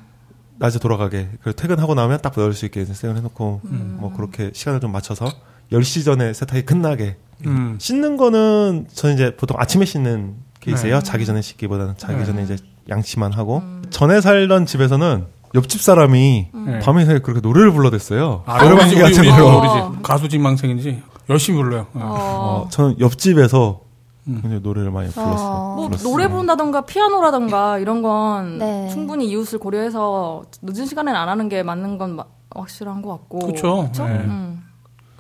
[0.59, 3.97] 낮에 돌아가게 그리고 퇴근하고 나면 딱 넣을 수 있게 세팅을 해놓고 음.
[4.01, 5.31] 뭐 그렇게 시간을 좀 맞춰서
[5.73, 7.17] 10시 전에 세탁이 끝나게
[7.47, 7.77] 음.
[7.81, 10.99] 씻는 거는 저는 이제 보통 아침에 씻는 케이스예요.
[11.01, 11.03] 네.
[11.03, 12.25] 자기 전에 씻기보다는 자기 네.
[12.25, 12.57] 전에 이제
[12.89, 16.79] 양치만 하고 전에 살던 집에서는 옆집 사람이 네.
[16.81, 18.43] 밤에 그렇게 노래를 불러댔어요.
[18.47, 19.45] 아, 노래방 우리, 얘기 우리, 하지 우리, 마요.
[19.47, 19.59] 어.
[19.61, 21.87] 우리 집 가수 직망생인지 열심히 불러요.
[21.95, 22.01] 어.
[22.01, 22.65] 어.
[22.65, 23.81] 어, 저는 옆집에서
[24.29, 24.39] 음.
[24.41, 25.47] 굉장히 노래를 많이 불렀어요.
[25.47, 25.75] 어.
[25.77, 26.09] 뭐 불렀어요.
[26.11, 28.89] 노래 부른다던가 피아노라던가 이런 건 네.
[28.91, 32.25] 충분히 이웃을 고려해서 늦은 시간에는 안 하는 게 맞는 건 마-
[32.55, 33.39] 확실한 것 같고.
[33.47, 33.91] 그쵸.
[33.99, 34.05] 네.
[34.05, 34.63] 음.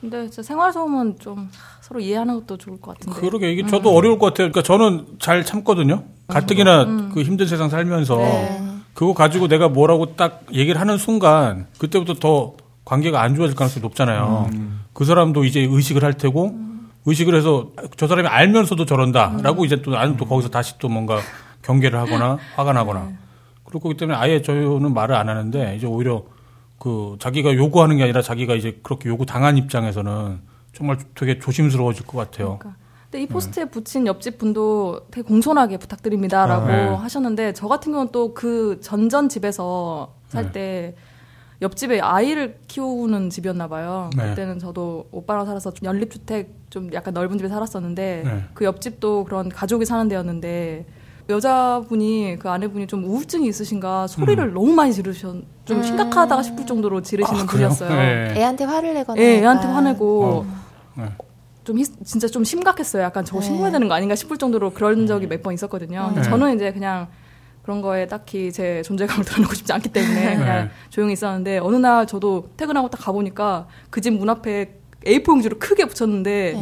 [0.01, 1.49] 근데 진짜 생활 소음은 좀
[1.81, 3.21] 서로 이해하는 것도 좋을 것 같은데.
[3.21, 4.51] 그러게 이게 저도 어려울 것 같아요.
[4.51, 6.03] 그러니까 저는 잘 참거든요.
[6.27, 8.72] 가뜩이나 그 힘든 세상 살면서 네.
[8.95, 14.51] 그거 가지고 내가 뭐라고 딱 얘기를 하는 순간 그때부터 더 관계가 안 좋아질 가능성이 높잖아요.
[14.93, 16.55] 그 사람도 이제 의식을 할 테고
[17.07, 21.21] 의식을 해서 저 사람이 알면서도 저런다라고 이제 또 나는 또 거기서 다시 또 뭔가
[21.63, 23.13] 경계를 하거나 화가 나거나
[23.65, 26.25] 그럴 거기 때문에 아예 저는 말을 안 하는데 이제 오히려
[26.79, 30.41] 그 자기가 요구하는 게 아니라 자기가 이제 그렇게 요구 당한 입장에서는
[30.75, 32.59] 정말 되게 조심스러워질 것 같아요.
[33.13, 36.89] 근데 이 포스트에 붙인 옆집 분도 되게 공손하게 부탁드립니다라고 아, 네.
[36.95, 40.53] 하셨는데 저 같은 경우는 또 그 전전 집에서 살 네.
[40.53, 40.95] 때
[41.61, 44.09] 옆집에 아이를 키우는 집이었나 봐요.
[44.17, 44.31] 네.
[44.31, 48.45] 그때는 저도 오빠랑 살아서 좀 연립주택 좀 약간 넓은 집에 살았었는데 네.
[48.55, 50.87] 그 옆집도 그런 가족이 사는 데였는데
[51.29, 55.37] 여자분이 그 아내분이 좀 우울증이 있으신가 소리를 너무 많이 지르셨
[55.67, 55.83] 좀 음.
[55.83, 57.47] 심각하다가 싶을 정도로 지르시는 아?
[57.47, 57.91] 분이었어요.
[57.91, 58.35] 네.
[58.39, 59.21] 애한테 화를 내거나.
[59.21, 59.67] 예, 애한테.
[59.67, 60.47] 화내고
[60.97, 61.32] 어.
[61.63, 61.65] 네.
[61.65, 63.03] 좀 히- 진짜 좀 심각했어요.
[63.03, 63.47] 약간 저거 네.
[63.47, 66.07] 신고해야 되는 거 아닌가 싶을 정도로 그런 적이 몇 번 있었거든요.
[66.09, 66.29] 근데 네.
[66.29, 67.09] 저는 이제 그냥
[67.63, 70.71] 그런 거에 딱히 제 존재감을 드러내고 싶지 않기 때문에 그냥 네.
[70.91, 75.85] 조용히 있었는데 어느 날 저도 퇴근하고 딱 가보니까 그 집 문 앞에 A4 용지로 크게
[75.87, 76.61] 붙였는데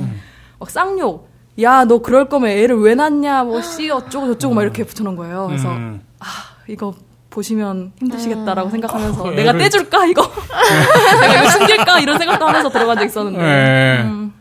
[0.59, 1.29] 막 쌍욕
[1.61, 5.47] 야 너 그럴 거면 애를 왜 낳냐 뭐씨 어쩌고 저쩌고 막 이렇게 붙여놓은 거예요.
[5.49, 6.01] 그래서 음.
[6.21, 6.25] 아
[6.69, 6.95] 이거
[7.31, 10.23] 보시면 힘드시겠다라고 생각하면서 어, 내가 떼줄까 이거
[11.21, 14.03] 내가 이거 숨길까 이런 생각도 하면서 들어간 적 있었는데 네.
[14.05, 14.33] 음.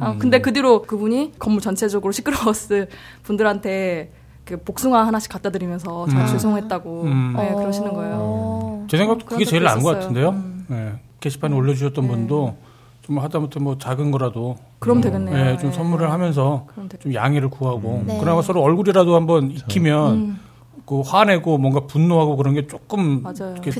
[0.00, 2.88] 참, 근데 그 뒤로 그분이 건물 전체적으로 시끄러웠을
[3.22, 4.12] 분들한테
[4.44, 6.26] 그 복숭아 하나씩 갖다 드리면서 저 음.
[6.26, 7.34] 죄송했다고 음.
[7.36, 8.14] 네, 그러시는 거예요.
[8.18, 8.86] 어.
[8.90, 9.90] 제 생각도 그런 그게 제일 나은 것.
[9.98, 10.30] 같은데요.
[10.30, 10.66] 음.
[10.68, 10.92] 네.
[11.20, 12.56] 게시판에 올려주셨던 분도
[13.02, 15.34] 좀 하다못해 뭐 작은 거라도 그럼 음, 되겠네요.
[15.36, 15.72] 네, 좀 예.
[15.72, 18.18] 선물을 하면서 그럼 되겠- 좀 양해를 구하고 네.
[18.18, 20.40] 그나마 서로 얼굴이라도 한번 익히면 음.
[20.86, 23.22] 그 화내고 뭔가 분노하고 그런 게 조금.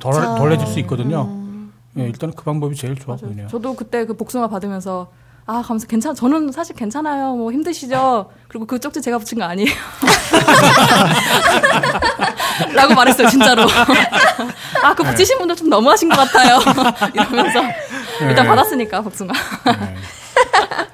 [0.01, 1.23] 덜, 덜해질 수 있거든요.
[1.23, 1.73] 음.
[1.99, 3.17] 예, 일단 그 방법이 제일 좋아.
[3.17, 3.49] 보이네요.
[3.49, 5.09] 저도 그때 그 복숭아 받으면서
[5.53, 7.35] 아, 감사, 괜찮, 저는 사실 괜찮아요.
[7.35, 8.31] 뭐 힘드시죠?
[8.47, 9.69] 그리고 그 쪽지 제가 붙인 거 아니에요.
[12.73, 13.67] 라고 말했어요, 진짜로.
[14.85, 16.61] 아, 그 붙이신 분들 좀 너무하신 것 같아요.
[17.13, 17.63] 이러면서.
[18.21, 18.47] 일단 네.
[18.47, 19.33] 받았으니까, 복숭아.
[19.65, 19.97] 네.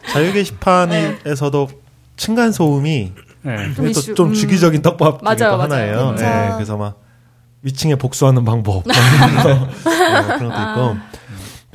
[0.09, 1.69] 자유 게시판에서도
[2.17, 3.75] 층간 소음이 네.
[3.75, 4.35] 좀 이슈, 좀 음.
[4.35, 5.61] 주기적인 떡밥 중에 맞아요, 또 맞아요.
[5.61, 6.15] 하나예요.
[6.19, 6.99] 예, 그래서 막
[7.61, 8.95] 위층에 복수하는 방법 네,
[9.85, 10.97] 그런 것도 있고.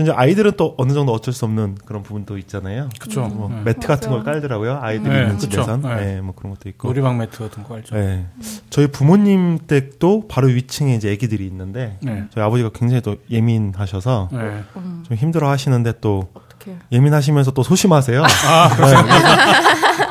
[0.06, 2.90] 근데 아이들은 또 어느 정도 어쩔 수 없는 그런 부분도 있잖아요.
[3.00, 3.22] 그쵸.
[3.22, 3.62] 뭐 네.
[3.66, 4.34] 매트 같은 걸 맞아요.
[4.34, 4.80] 깔더라고요.
[4.82, 5.38] 아이들이 네, 있는.
[5.38, 5.82] 집에선.
[5.82, 5.96] 네.
[5.96, 6.88] 네, 뭐 그런 것도 있고.
[6.88, 7.96] 놀이방 매트 같은 거 알죠?
[7.96, 8.26] 네.
[8.70, 12.26] 저희 부모님 댁도 바로 위층에 이제 아기들이 있는데 네.
[12.34, 14.64] 저희 아버지가 굉장히 또 예민하셔서 네.
[14.78, 16.78] 음, 좀 힘들어 하시는데 또 어떡해.
[16.92, 18.24] 예민하시면서 또 소심하세요.
[18.24, 18.70] 아,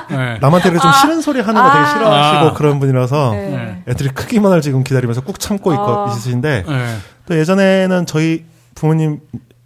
[0.09, 0.17] 네.
[0.17, 0.39] 네.
[0.41, 1.93] 남한테 좀 싫은 소리 하는 거 되게 아.
[1.93, 2.53] 싫어하시고 아.
[2.55, 3.51] 그런 분이라서 네.
[3.51, 3.83] 네.
[3.89, 6.11] 애들이 크기만을 지금 기다리면서 꾹 참고 있고 아.
[6.11, 6.97] 있으신데 네.
[7.27, 9.21] 또 예전에는 저희 부모님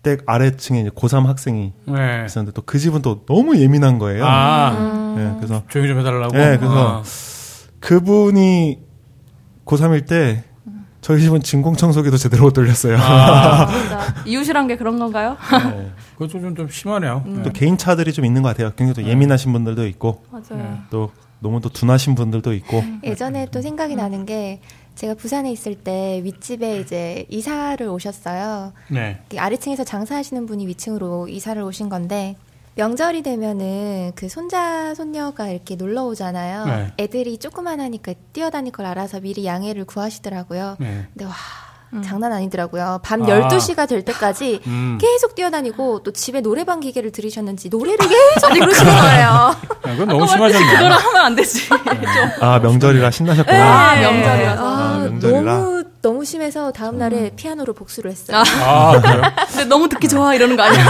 [0.05, 2.23] 댁 아래층에 이제 고3 학생이 네.
[2.27, 4.25] 있었는데 또 그 집은 또 너무 예민한 거예요.
[4.25, 5.15] 아, 음.
[5.17, 6.33] 네, 그래서 조용히 좀 해달라고?
[6.37, 7.03] 네, 그래서
[7.81, 8.79] 그분이
[9.65, 10.45] 고3일 때
[11.01, 12.97] 저희 집은 진공 청소기도 제대로 못 돌렸어요.
[12.99, 13.69] 아.
[14.25, 15.37] 이웃이란 게 그런 건가요?
[15.75, 15.91] 네.
[16.15, 17.23] 그것도 좀, 좀 심하네요.
[17.27, 17.37] 음.
[17.39, 17.43] 네.
[17.43, 18.71] 또 개인 차들이 좀 있는 것 같아요.
[18.77, 20.79] 굉장히 또 예민하신 분들도 있고 맞아요.
[20.91, 24.61] 또 너무 또 둔하신 분들도 있고 예전에 또 생각이 나는 게
[24.95, 28.73] 제가 부산에 있을 때 윗집에 이제 이사를 오셨어요.
[28.91, 29.21] 네.
[29.29, 32.37] 그 아래층에서 장사하시는 분이 위층으로 이사를 오신 건데
[32.77, 36.65] 명절이 되면은 그 손자 손녀가 이렇게 놀러 오잖아요.
[36.67, 36.93] 네.
[36.99, 40.77] 애들이 조그만하니까 뛰어다닐 걸 알아서 미리 양해를 구하시더라고요.
[40.81, 41.07] 네.
[41.13, 41.33] 근데 와
[41.95, 42.03] 음.
[42.03, 43.01] 장난 아니더라고요.
[43.03, 43.27] 밤 아.
[43.27, 44.99] 12시가 될 때까지 음.
[45.01, 49.27] 계속 뛰어다니고 또 집에 노래방 기계를 들이셨는지 노래를 계속 부르시는 거예요.
[49.27, 50.77] 야, 그건 너무 심하잖아요.
[50.77, 51.69] 그거랑 하면 안 되지.
[51.69, 51.79] 좀.
[52.41, 53.91] 아 명절이라 신나셨구나.
[53.91, 54.65] 아, 명절이라서.
[54.67, 55.43] 아, 아, 명절이라.
[55.43, 58.37] 너무 너무 심해서 다음 날에 피아노로 복수를 했어요.
[58.37, 58.43] 아.
[58.95, 59.23] 아, 그래요?
[59.49, 60.85] 근데 너무 듣기 좋아 이러는 거 아니야?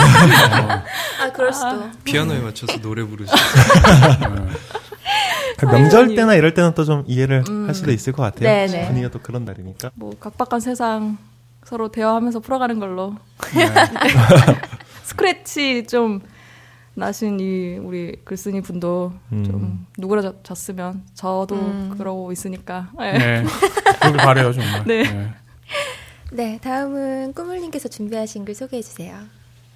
[1.20, 1.88] 아, 그럴 수도.
[2.04, 4.93] 피아노에 맞춰서 노래 부르시고 그
[5.60, 7.66] 명절 때나 이럴 때는 또 좀 이해를 음.
[7.66, 8.42] 할 수도 있을 것 같아요.
[8.42, 8.86] 네네.
[8.86, 9.90] 분위기가 또 그런 날이니까.
[9.94, 11.16] 뭐 각박한 세상
[11.64, 13.16] 서로 대화하면서 풀어가는 걸로.
[13.54, 13.66] 네.
[15.04, 16.20] 스크래치 좀
[16.94, 19.44] 나신 이 우리 글쓴이 분도 음.
[19.44, 21.94] 좀 누그러졌으면 저도 음.
[21.98, 22.90] 그러고 있으니까.
[22.98, 23.18] 네.
[23.42, 23.44] 네.
[24.18, 24.84] 바래요 정말.
[24.86, 25.32] 네.
[26.32, 29.16] 네, 다음은 꾸물님께서 준비하신 글 소개해 주세요.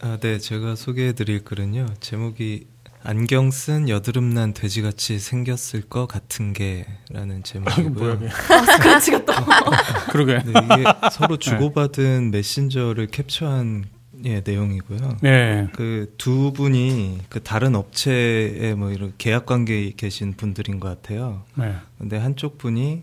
[0.01, 1.87] 아, 네, 제가 소개해 드릴 글은요.
[2.01, 2.67] 제목이
[3.03, 7.91] 안경 쓴 여드름난 돼지같이 생겼을 것 같은 게라는 제목이고요.
[7.91, 8.29] 뭐야, 이게.
[8.29, 9.33] 스크래치가 또.
[10.11, 10.39] 그러게.
[10.45, 13.85] 네, 이게 서로 주고받은 메신저를 캡처한
[14.25, 15.19] 예, 내용이고요.
[15.23, 15.69] 네.
[15.75, 21.45] 그 두 분이 그 다른 업체에 뭐 이런 계약 관계에 계신 분들인 것 같아요.
[21.55, 21.75] 네.
[21.99, 23.03] 근데 한쪽 분이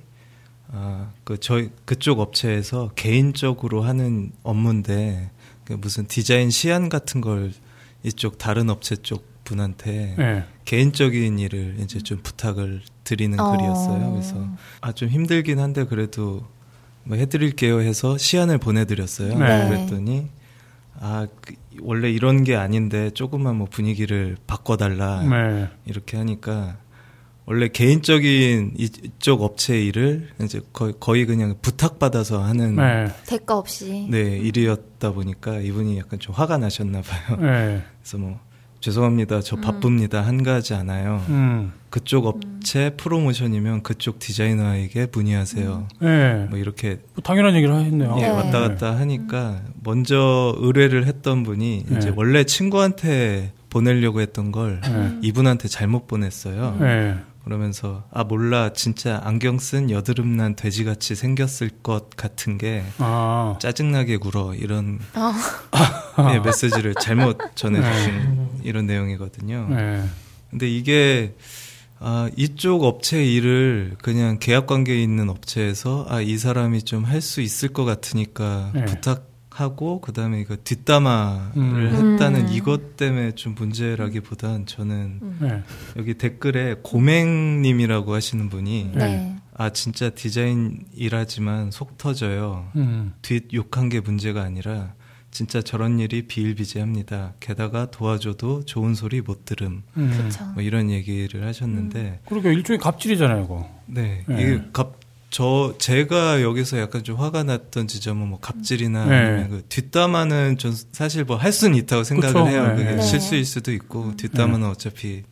[0.74, 5.32] 아, 그 저희 그쪽 업체에서 개인적으로 하는 업무인데
[5.64, 7.54] 그 무슨 디자인 시안 같은 걸
[8.04, 10.44] 이쪽 다른 업체 쪽 분한테 네.
[10.66, 13.52] 개인적인 일을 이제 좀 부탁을 드리는 어.
[13.52, 14.12] 글이었어요.
[14.12, 14.48] 그래서
[14.82, 16.46] 아 좀 힘들긴 한데 그래도
[17.04, 19.38] 뭐 해드릴게요 해서 시안을 보내드렸어요.
[19.40, 19.70] 네.
[19.70, 20.28] 그랬더니
[21.00, 25.70] 아 그, 원래 이런 게 아닌데 조금만 뭐 분위기를 바꿔달라 네.
[25.86, 26.78] 이렇게 하니까
[27.48, 33.06] 원래 개인적인 이- 이쪽 업체 일을 이제 거의, 거의 그냥 부탁받아서 하는 네.
[33.28, 34.08] 대가 없이.
[34.10, 37.38] 네, 일이었다 보니까 이분이 약간 좀 화가 나셨나 봐요.
[37.40, 37.84] 네.
[38.02, 38.40] 그래서 뭐
[38.86, 39.42] 죄송합니다.
[39.42, 40.22] 저 바쁩니다.
[40.22, 41.26] 한가하지 않아요.
[41.30, 41.74] 음.
[41.90, 45.88] 그쪽 업체 프로모션이면 그쪽 디자이너에게 문의하세요.
[46.02, 46.46] 네.
[46.52, 48.16] 뭐 이렇게 뭐 당연한 얘기를 하셨네요.
[48.20, 52.14] 예, 왔다 갔다 하니까 먼저 의뢰를 했던 분이 이제 네.
[52.16, 55.18] 원래 친구한테 보내려고 했던 걸 네.
[55.24, 56.78] 이분한테 잘못 보냈어요.
[57.46, 57.50] 네.
[57.50, 63.56] 그러면서 아 몰라 진짜 안경 쓴 여드름 난 돼지같이 생겼을 것 같은 게 아.
[63.62, 65.32] 짜증나게 굴어 이런 어.
[66.32, 69.68] 네, 메시지를 잘못 전해주신 이런 내용이거든요.
[69.70, 70.04] 네.
[70.50, 71.36] 근데 이게
[72.00, 77.42] 아, 이쪽 업체 일을 그냥 계약 관계에 있는 업체에서 아, 이 사람이 좀 할 수
[77.42, 78.86] 있을 것 같으니까 네.
[78.86, 82.12] 부탁 하고 그다음에 이거 뒷담화를 음.
[82.14, 82.52] 했다는 음.
[82.52, 85.64] 이것 때문에 좀 문제라기보단 저는 네.
[85.96, 89.38] 여기 댓글에 고맹님이라고 하시는 분이 네.
[89.54, 92.70] 아 진짜 디자인 일하지만 속 터져요.
[92.76, 93.14] 음.
[93.22, 94.94] 뒷 욕한 게 문제가 아니라
[95.32, 97.36] 진짜 저런 일이 비일비재합니다.
[97.40, 99.84] 게다가 도와줘도 좋은 소리 못 들음.
[99.96, 100.32] 음.
[100.54, 103.70] 뭐 이런 얘기를 하셨는데 그러니까 일종의 갑질이잖아요, 이거.
[103.86, 104.42] 네, 네.
[104.42, 104.96] 이게 갑,
[105.36, 109.16] 저, 제가 여기서 약간 좀 화가 났던 지점은 뭐 갑질이나 네.
[109.16, 112.48] 아니면 그 뒷담화는 전 사실 뭐 할 수는 있다고 생각을 그쵸.
[112.48, 112.68] 해요.
[112.68, 112.76] 네.
[112.86, 113.02] 그게 네.
[113.02, 115.24] 실수일 수도 있고 뒷담화는 어차피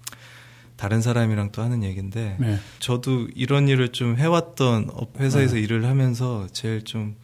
[0.76, 2.60] 다른 사람이랑 또 하는 얘기인데 네.
[2.80, 7.16] 저도 이런 일을 좀 해왔던 업- 회사에서 일을 하면서 제일 좀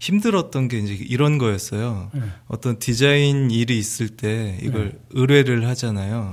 [0.00, 2.12] 힘들었던 게 이제 이런 거였어요.
[2.14, 2.22] 네.
[2.46, 6.32] 어떤 디자인 일이 있을 때 이걸 의뢰를 하잖아요.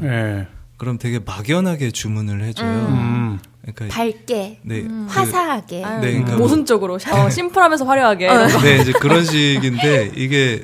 [0.80, 0.86] 네.
[0.86, 2.70] 그럼 되게 막연하게 주문을 해줘요.
[2.70, 3.40] 음.
[3.62, 5.78] 그러니까 밝게, 네, 그- 화사하게.
[6.02, 8.28] 네, 그러니까 모순적으로 어, 심플하면서 화려하게.
[8.64, 10.64] 네, 이제 그런 식인데 이게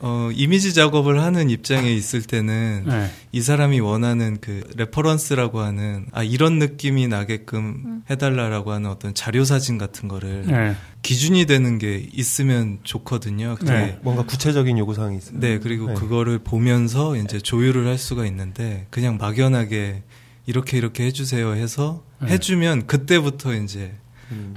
[0.00, 3.10] 어, 이미지 작업을 하는 입장에 있을 때는 네.
[3.32, 9.78] 이 사람이 원하는 그 reference라고 하는 아 이런 느낌이 나게끔 해달라라고 하는 어떤 자료 사진
[9.78, 10.76] 같은 거를 네.
[11.02, 13.56] 기준이 되는 게 있으면 좋거든요.
[13.62, 13.98] 네.
[14.02, 15.40] 뭔가 구체적인 요구 사항이 있어요.
[15.40, 15.94] 네, 그리고 네.
[15.94, 20.02] 그거를 보면서 이제 조율을 할 수가 있는데 그냥 막연하게
[20.46, 22.32] 이렇게 이렇게 해주세요 해서 네.
[22.32, 23.94] 해주면 그때부터 이제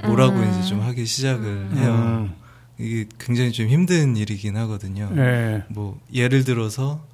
[0.03, 0.49] 뭐라고 음.
[0.49, 2.27] 이제 좀 하기 시작을 해요.
[2.27, 2.38] 음.
[2.79, 5.09] 이게 굉장히 좀 힘든 일이긴 하거든요.
[5.13, 5.63] 네.
[5.69, 7.05] 뭐 예를 들어서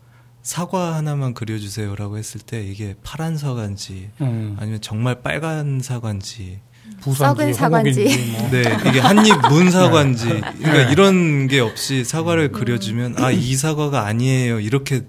[0.44, 4.56] 사과 하나만 그려주세요라고 했을 때 이게 파란 사과인지 음.
[4.60, 6.60] 아니면 정말 빨간 사과인지
[7.02, 8.04] 썩은 사과인지.
[8.32, 8.50] 뭐.
[8.54, 10.92] 네 이게 한입 문 사과인지 그러니까 네.
[10.92, 15.02] 이런 게 없이 사과를 그려주면 아 이 사과가 아니에요 이렇게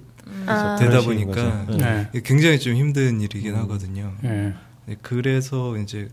[0.47, 0.77] 아.
[0.79, 1.67] 되다 보니까.
[1.69, 2.09] 네.
[2.15, 4.15] 이게 굉장히 좀 힘든 일이긴 하거든요.
[4.23, 4.55] 네.
[4.87, 6.09] 네, 그래서 이제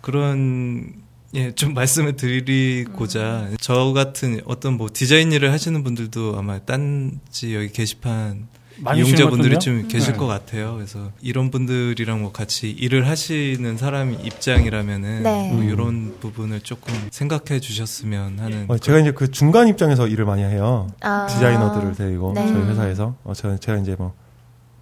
[0.00, 0.94] 그런
[1.34, 7.70] 예, 좀 말씀을 드리고자 저 같은 어떤 뭐 디자인 일을 하시는 분들도 아마 딴지 여기
[7.70, 8.48] 게시판
[8.80, 9.88] 많이 이용자분들이 것 좀?
[9.88, 10.18] 계실 네.
[10.18, 10.74] 것 같아요.
[10.74, 15.52] 그래서 이런 분들이랑 뭐 같이 일을 하시는 사람 입장이라면은 네.
[15.52, 20.42] 뭐 이런 부분을 조금 생각해 주셨으면 하는 어, 제가 이제 그 중간 입장에서 일을 많이
[20.42, 20.88] 해요.
[21.00, 21.26] 아.
[21.26, 22.46] 디자이너들을 데리고 네.
[22.46, 24.14] 저희 회사에서 어, 제가, 제가 이제 뭐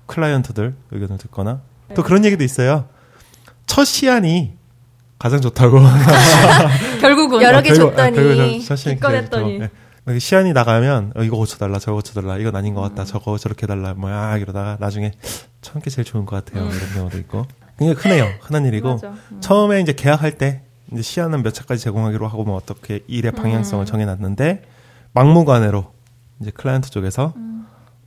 [0.06, 1.62] 클라이언트들 의견을 듣거나
[1.94, 2.88] 또 그런 얘기도 있어요.
[3.66, 4.55] 첫 시안이
[5.18, 5.78] 가장 좋다고.
[7.00, 9.58] 결국은 여러 개 결국- 줬더니 결국 첫 시안이 기껏했더니.
[9.58, 9.68] 그래요.
[10.04, 10.18] 네.
[10.20, 14.36] 시안이 나가면 어, 이거 고쳐달라 저거 고쳐달라 이건 아닌 것 같다 저거 저렇게 해달라 뭐야
[14.36, 15.10] 이러다가 나중에
[15.62, 17.44] 천개 제일 좋은 것 같아요 이런 경우도 있고
[17.76, 19.00] 굉장히 흔해요 흔한 일이고.
[19.02, 19.40] 음.
[19.40, 20.62] 처음에 이제 계약할 때
[20.92, 24.62] 이제 시안은 몇 차까지 제공하기로 하고 뭐 어떻게 일의 방향성을 정해놨는데
[25.12, 25.92] 막무가내로
[26.40, 27.34] 이제 클라이언트 쪽에서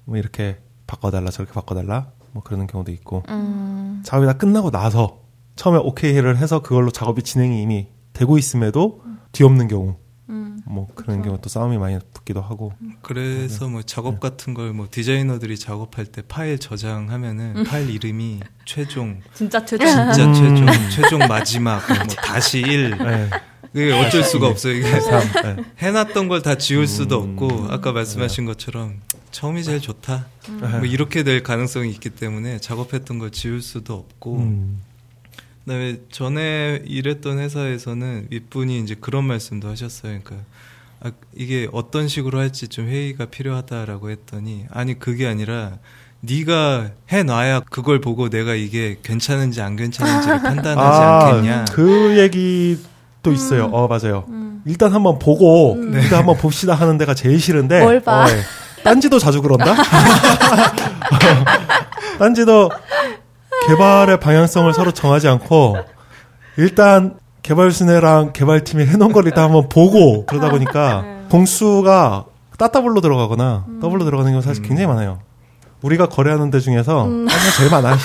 [0.05, 0.57] 뭐 이렇게
[0.87, 4.01] 바꿔달라 저렇게 바꿔달라 뭐 그러는 경우도 있고 음.
[4.05, 5.19] 작업이 다 끝나고 나서
[5.59, 9.03] 처음에 오케이를 해서 그걸로 작업이 진행이 이미 되고 있음에도
[9.33, 9.97] 뒤엎는 경우
[10.29, 10.61] 음.
[10.65, 14.19] 뭐 그런 경우 또 싸움이 많이 붙기도 하고 그래서 뭐 작업 네.
[14.21, 19.85] 같은 걸 뭐 디자이너들이 작업할 때 파일 저장하면은 파일 이름이 최종 진짜 최종.
[19.85, 20.33] 진짜 음.
[20.33, 23.29] 최종 최종 마지막 뭐 다시 1 네.
[23.73, 24.73] 그게 어쩔 수가 없어요.
[24.75, 25.63] 이게 삼, 네.
[25.79, 27.31] 해놨던 걸 다 지울 수도 음.
[27.37, 29.01] 없고 아까 말씀하신 것처럼
[29.31, 30.25] 처음이 제일 좋다.
[30.47, 34.81] 뭐 이렇게 될 가능성이 있기 때문에 작업했던 걸 지울 수도 없고 음.
[35.69, 40.19] 그다음에 전에 일했던 회사에서는 윗분이 이제 그런 말씀도 하셨어요.
[40.23, 40.47] 그러니까
[40.99, 45.77] 아, 이게 어떤 식으로 할지 좀 회의가 필요하다라고 했더니 아니 그게 아니라
[46.21, 51.65] 네가 해놔야 그걸 보고 내가 이게 괜찮은지 안 괜찮은지를 판단하지 않겠냐.
[51.71, 53.65] 그 얘기도 있어요.
[53.65, 54.25] 어, 맞아요.
[54.65, 57.79] 일단 한번 보고, 일단 한번 봅시다 하는 데가 제일 싫은데.
[57.79, 58.25] 뭘 봐?
[58.25, 58.41] 어, 예.
[58.83, 59.75] 딴지도 자주 그런다?
[62.19, 62.69] 딴지도
[63.67, 65.77] 개발의 방향성을 서로 정하지 않고
[66.57, 72.25] 일단 개발순회랑 개발팀이 해놓은 걸 일단 한번 보고 그러다 보니까 공수가
[72.57, 75.19] 따따블로 들어가거나 더블로 들어가는 경우 사실 굉장히 많아요.
[75.81, 77.27] 우리가 거래하는 데 중에서 음.
[77.57, 77.95] 제일 많아요.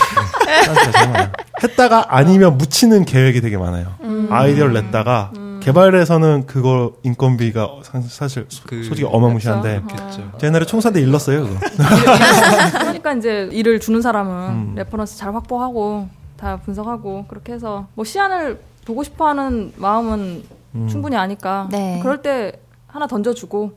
[0.66, 1.32] 딴지가 제일 많아요.
[1.62, 3.94] 했다가 아니면 묻히는 계획이 되게 많아요.
[4.02, 4.28] 음.
[4.30, 5.32] 아이디어를 냈다가
[5.64, 10.30] 개발에서는 그거 인건비가 사- 사실 소- 그- 솔직히 어마무시한데 그렇죠.
[10.38, 11.58] 제 옛날에 총사 때 일렀어요 그거.
[12.80, 14.74] 그러니까 이제 일을 주는 사람은 음.
[14.76, 20.42] reference 잘 확보하고 다 분석하고 그렇게 해서 뭐 시안을 보고 싶어하는 마음은
[20.74, 20.88] 음.
[20.88, 22.00] 충분히 아니까 네.
[22.02, 22.52] 그럴 때
[22.86, 23.72] 하나 던져주고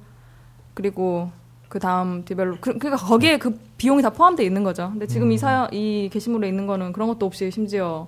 [0.74, 1.30] 그리고
[1.70, 4.90] 그 다음 develop 그, 그러니까 거기에 그 비용이 다 포함되어 있는 거죠.
[4.92, 5.32] 근데 지금 음.
[5.32, 8.08] 이 사연 이 게시물에 있는 거는 그런 것도 없이 심지어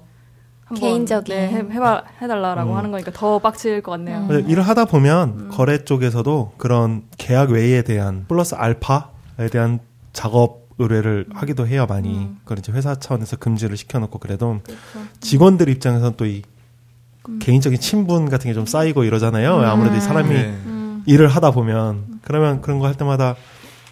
[0.76, 1.36] 개인적인.
[1.36, 2.78] 네, 해, 해봐, 해달라라고 음.
[2.78, 4.22] 하는 거니까 더 빡칠 것 같네요.
[4.28, 4.40] 맞아요.
[4.48, 9.80] 일을 하다 보면 거래 쪽에서도 그런 계약 외에 대한 플러스 알파에 대한
[10.14, 12.30] 작업 의뢰를 하기도 해요 많이.
[12.44, 14.60] 그걸 이제 회사 차원에서 금지를 시켜놓고 그래도
[15.20, 16.42] 직원들 입장에서는 또 이
[17.42, 19.58] 개인적인 친분 같은 게 좀 쌓이고 이러잖아요.
[19.60, 20.58] 아무래도 이 사람이 네.
[21.06, 23.36] 일을 하다 보면 그러면 그런 거 할 때마다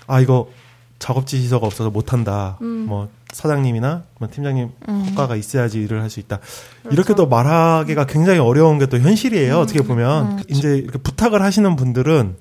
[0.08, 0.48] 아 이거
[1.00, 2.58] 작업지 시서가 없어서 못 한다.
[2.62, 4.70] 뭐 사장님이나 뭐 팀장님
[5.12, 6.40] 허가가 있어야지 일을 할 수 있다.
[6.92, 9.60] 이렇게 또 말하기가 굉장히 어려운 게 또 현실이에요.
[9.60, 10.44] 어떻게 보면.
[10.50, 12.36] 이제 이렇게 부탁을 하시는 분들은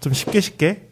[0.00, 0.88] 좀 쉽게 쉽게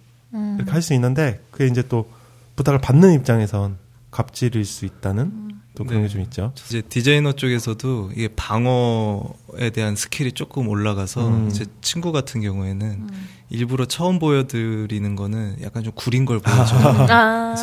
[0.56, 2.08] 이렇게 할 수 있는데 그게 이제 또
[2.56, 3.76] 부탁을 받는 입장에선
[4.10, 5.47] 갑질일 수 있다는
[5.78, 6.08] 또 그런 네.
[6.08, 6.52] 게좀 있죠.
[6.66, 11.50] 이제 디자이너 쪽에서도 이게 방어에 대한 skill이 조금 올라가서 음.
[11.50, 13.06] 제 친구 같은 경우에는
[13.50, 17.06] 일부러 처음 보여드리는 거는 약간 좀 구린 걸 보여줘요.
[17.08, 17.54] 아.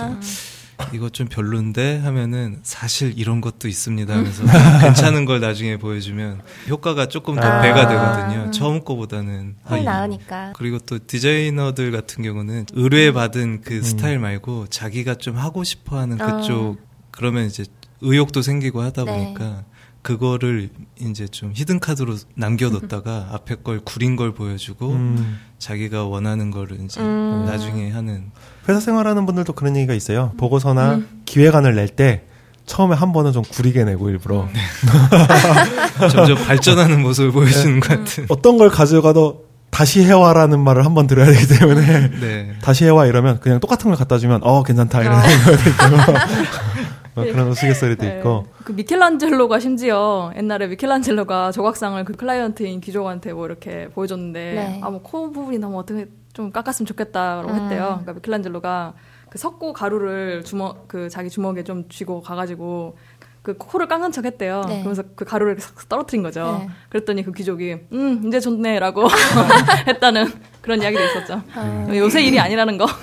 [0.93, 4.43] 이거 좀 별론데 하면은 사실 이런 것도 있습니다 하면서
[4.81, 7.61] 괜찮은 걸 나중에 보여주면 효과가 조금 더 아.
[7.61, 8.51] 배가 되거든요.
[8.51, 10.53] 처음 거보다는 훨 아, 이- 나으니까.
[10.55, 16.37] 그리고 또 디자이너들 같은 경우는 의뢰받은 그 스타일 말고 자기가 좀 하고 싶어 하는 아.
[16.37, 16.77] 그쪽
[17.11, 17.63] 그러면 이제
[18.05, 19.11] 의욕도 생기고 하다 네.
[19.11, 19.63] 보니까
[20.01, 25.39] 그거를 이제 좀 히든 카드로 남겨뒀다가 앞에 걸 구린 걸 보여주고 음.
[25.57, 27.45] 자기가 원하는 거를 이제 음.
[27.47, 28.31] 나중에 하는
[28.69, 30.31] 회사 생활하는 분들도 그런 얘기가 있어요.
[30.37, 32.23] 보고서나 기획안을 낼 때
[32.67, 34.47] 처음에 한 번은 좀 구리게 내고 일부러
[36.11, 38.25] 점점 발전하는 모습을 보여주는 것 같은.
[38.29, 42.53] 어떤 걸 가져가도 다시 해와라는 말을 한 번 들어야 되기 때문에 네.
[42.61, 46.19] 다시 해와 이러면 그냥 똑같은 걸 갖다 주면 어 괜찮다 이런 생각이 있고 뭐
[47.23, 48.17] 그런 우스갯소리도 네.
[48.17, 54.81] 있고 그 미켈란젤로가 심지어 옛날에 미켈란젤로가 조각상을 그 클라이언트인 귀족한테 뭐 이렇게 보여줬는데 네.
[54.83, 57.55] 아뭐 코 부분이 너무 어떻게 좀 깎았으면 좋겠다라고 음.
[57.55, 57.83] 했대요.
[57.85, 58.93] 그러니까 미켈란젤로가
[59.29, 62.97] 그 석고 가루를 주먹 그 자기 주먹에 좀 쥐고 가가지고
[63.45, 64.63] 그 코를 깎은 척 했대요.
[64.67, 64.79] 네.
[64.79, 66.63] 그러면서 그 가루를 싹 떨어뜨린 거죠.
[66.65, 66.69] 네.
[66.89, 69.07] 그랬더니 그 귀족이 음 이제 좋네 라고
[69.87, 71.43] 했다는 그런 이야기도 있었죠.
[71.53, 71.87] 아.
[71.95, 72.87] 요새 일이 아니라는 거.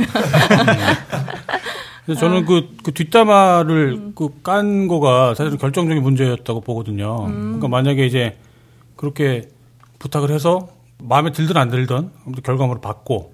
[2.04, 7.16] 그래서 저는 그, 그 뒷담화를 그깐 거가 사실은 결정적인 문제였다고 보거든요.
[7.26, 8.36] 그러니까 만약에 이제
[8.96, 9.48] 그렇게
[9.98, 13.32] 부탁을 해서 마음에 들든 안 들든 아무튼 결과물을 받고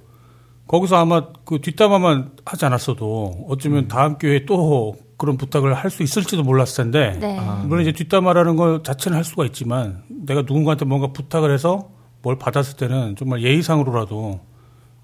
[0.67, 6.43] 거기서 아마 그 뒷담화만 하지 않았어도 어쩌면 다음 기회에 또 그런 부탁을 할 수 있을지도
[6.43, 7.41] 몰랐을 텐데 네.
[7.65, 11.89] 물론 이제 뒷담화라는 걸 자체는 할 수가 있지만 내가 누군가한테 뭔가 부탁을 해서
[12.23, 14.41] 뭘 받았을 때는 정말 예의상으로라도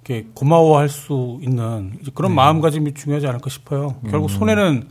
[0.05, 3.97] 이렇게 고마워할 수 있는 이제 그런 마음가짐이 중요하지 않을까 싶어요.
[4.11, 4.89] 결국 손해는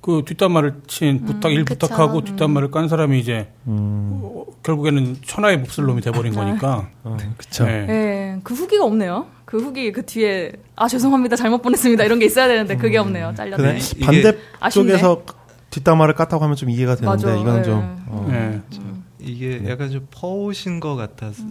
[0.00, 1.86] 그 뒷담화를 친 부탁 일 그쵸.
[1.86, 2.24] 부탁하고 음.
[2.24, 6.88] 뒷담화를 깐 사람이 이제 어, 결국에는 천하의 몹쓸 놈이 돼버린 거니까.
[7.04, 7.64] 어, 그쵸.
[7.66, 7.86] 네.
[7.88, 9.26] 예, 그 후기가 없네요.
[9.44, 13.34] 그 후기 그 뒤에 아 죄송합니다 잘못 보냈습니다 이런 게 있어야 되는데 그게 없네요.
[13.36, 13.78] 잘렸네.
[14.02, 14.32] 반대.
[14.72, 15.22] 쪽에서
[15.70, 17.62] 뒷담화를 깠다고 하면 좀 이해가 되는데 맞아, 이거는 예.
[17.62, 18.26] 좀 어.
[18.30, 18.62] 네.
[19.18, 21.42] 이게 약간 좀 퍼오신 것 같아서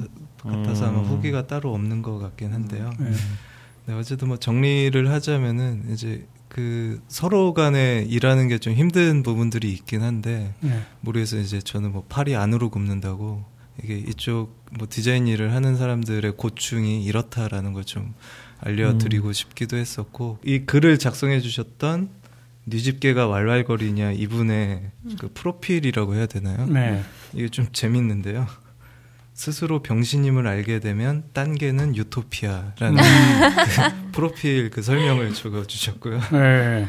[0.52, 2.92] 같아서 아마 후기가 따로 없는 것 같긴 한데요.
[3.00, 3.12] 네.
[3.88, 10.02] 네, 어쨌든 뭐 정리를 하자면은 이제 그 서로 간에 일하는 게 좀 힘든 부분들이 있긴
[10.02, 10.82] 한데 네.
[11.02, 13.44] 무리해서 이제 저는 뭐 팔이 안으로 굽는다고
[13.84, 18.14] 이게 이쪽 뭐 디자인 일을 하는 사람들의 고충이 이렇다라는 걸 좀
[18.62, 22.10] 알려드리고 싶기도 했었고 이 글을 작성해 주셨던
[22.68, 24.90] 뉴집계가 왈왈거리냐 이분의
[25.20, 26.66] 그 프로필이라고 해야 되나요?
[26.66, 27.04] 네.
[27.34, 28.48] 이게 좀 재밌는데요.
[29.36, 36.22] 스스로 병신임을 알게 되면 딴게는 유토피아라는 그 프로필 그 설명을 적어 주셨고요.
[36.32, 36.88] 네.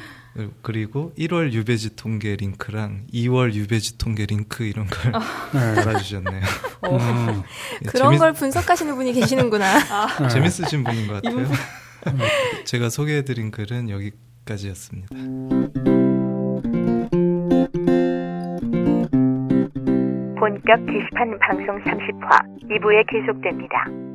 [0.62, 5.12] 그리고 1월 유배지 통계 링크랑 2월 유배지 통계 링크 이런 걸
[5.54, 5.74] 네.
[5.74, 6.42] 달아주셨네요.
[6.84, 7.42] 음.
[7.88, 10.28] 그런 재밌, 걸 분석하시는 분이 계시는구나.
[10.30, 11.50] 재밌으신 분인 것 같아요.
[12.64, 15.08] 제가 소개해드린 글은 여기까지였습니다.
[20.46, 24.05] 본격 게시판 방송 30화 2부에 계속됩니다.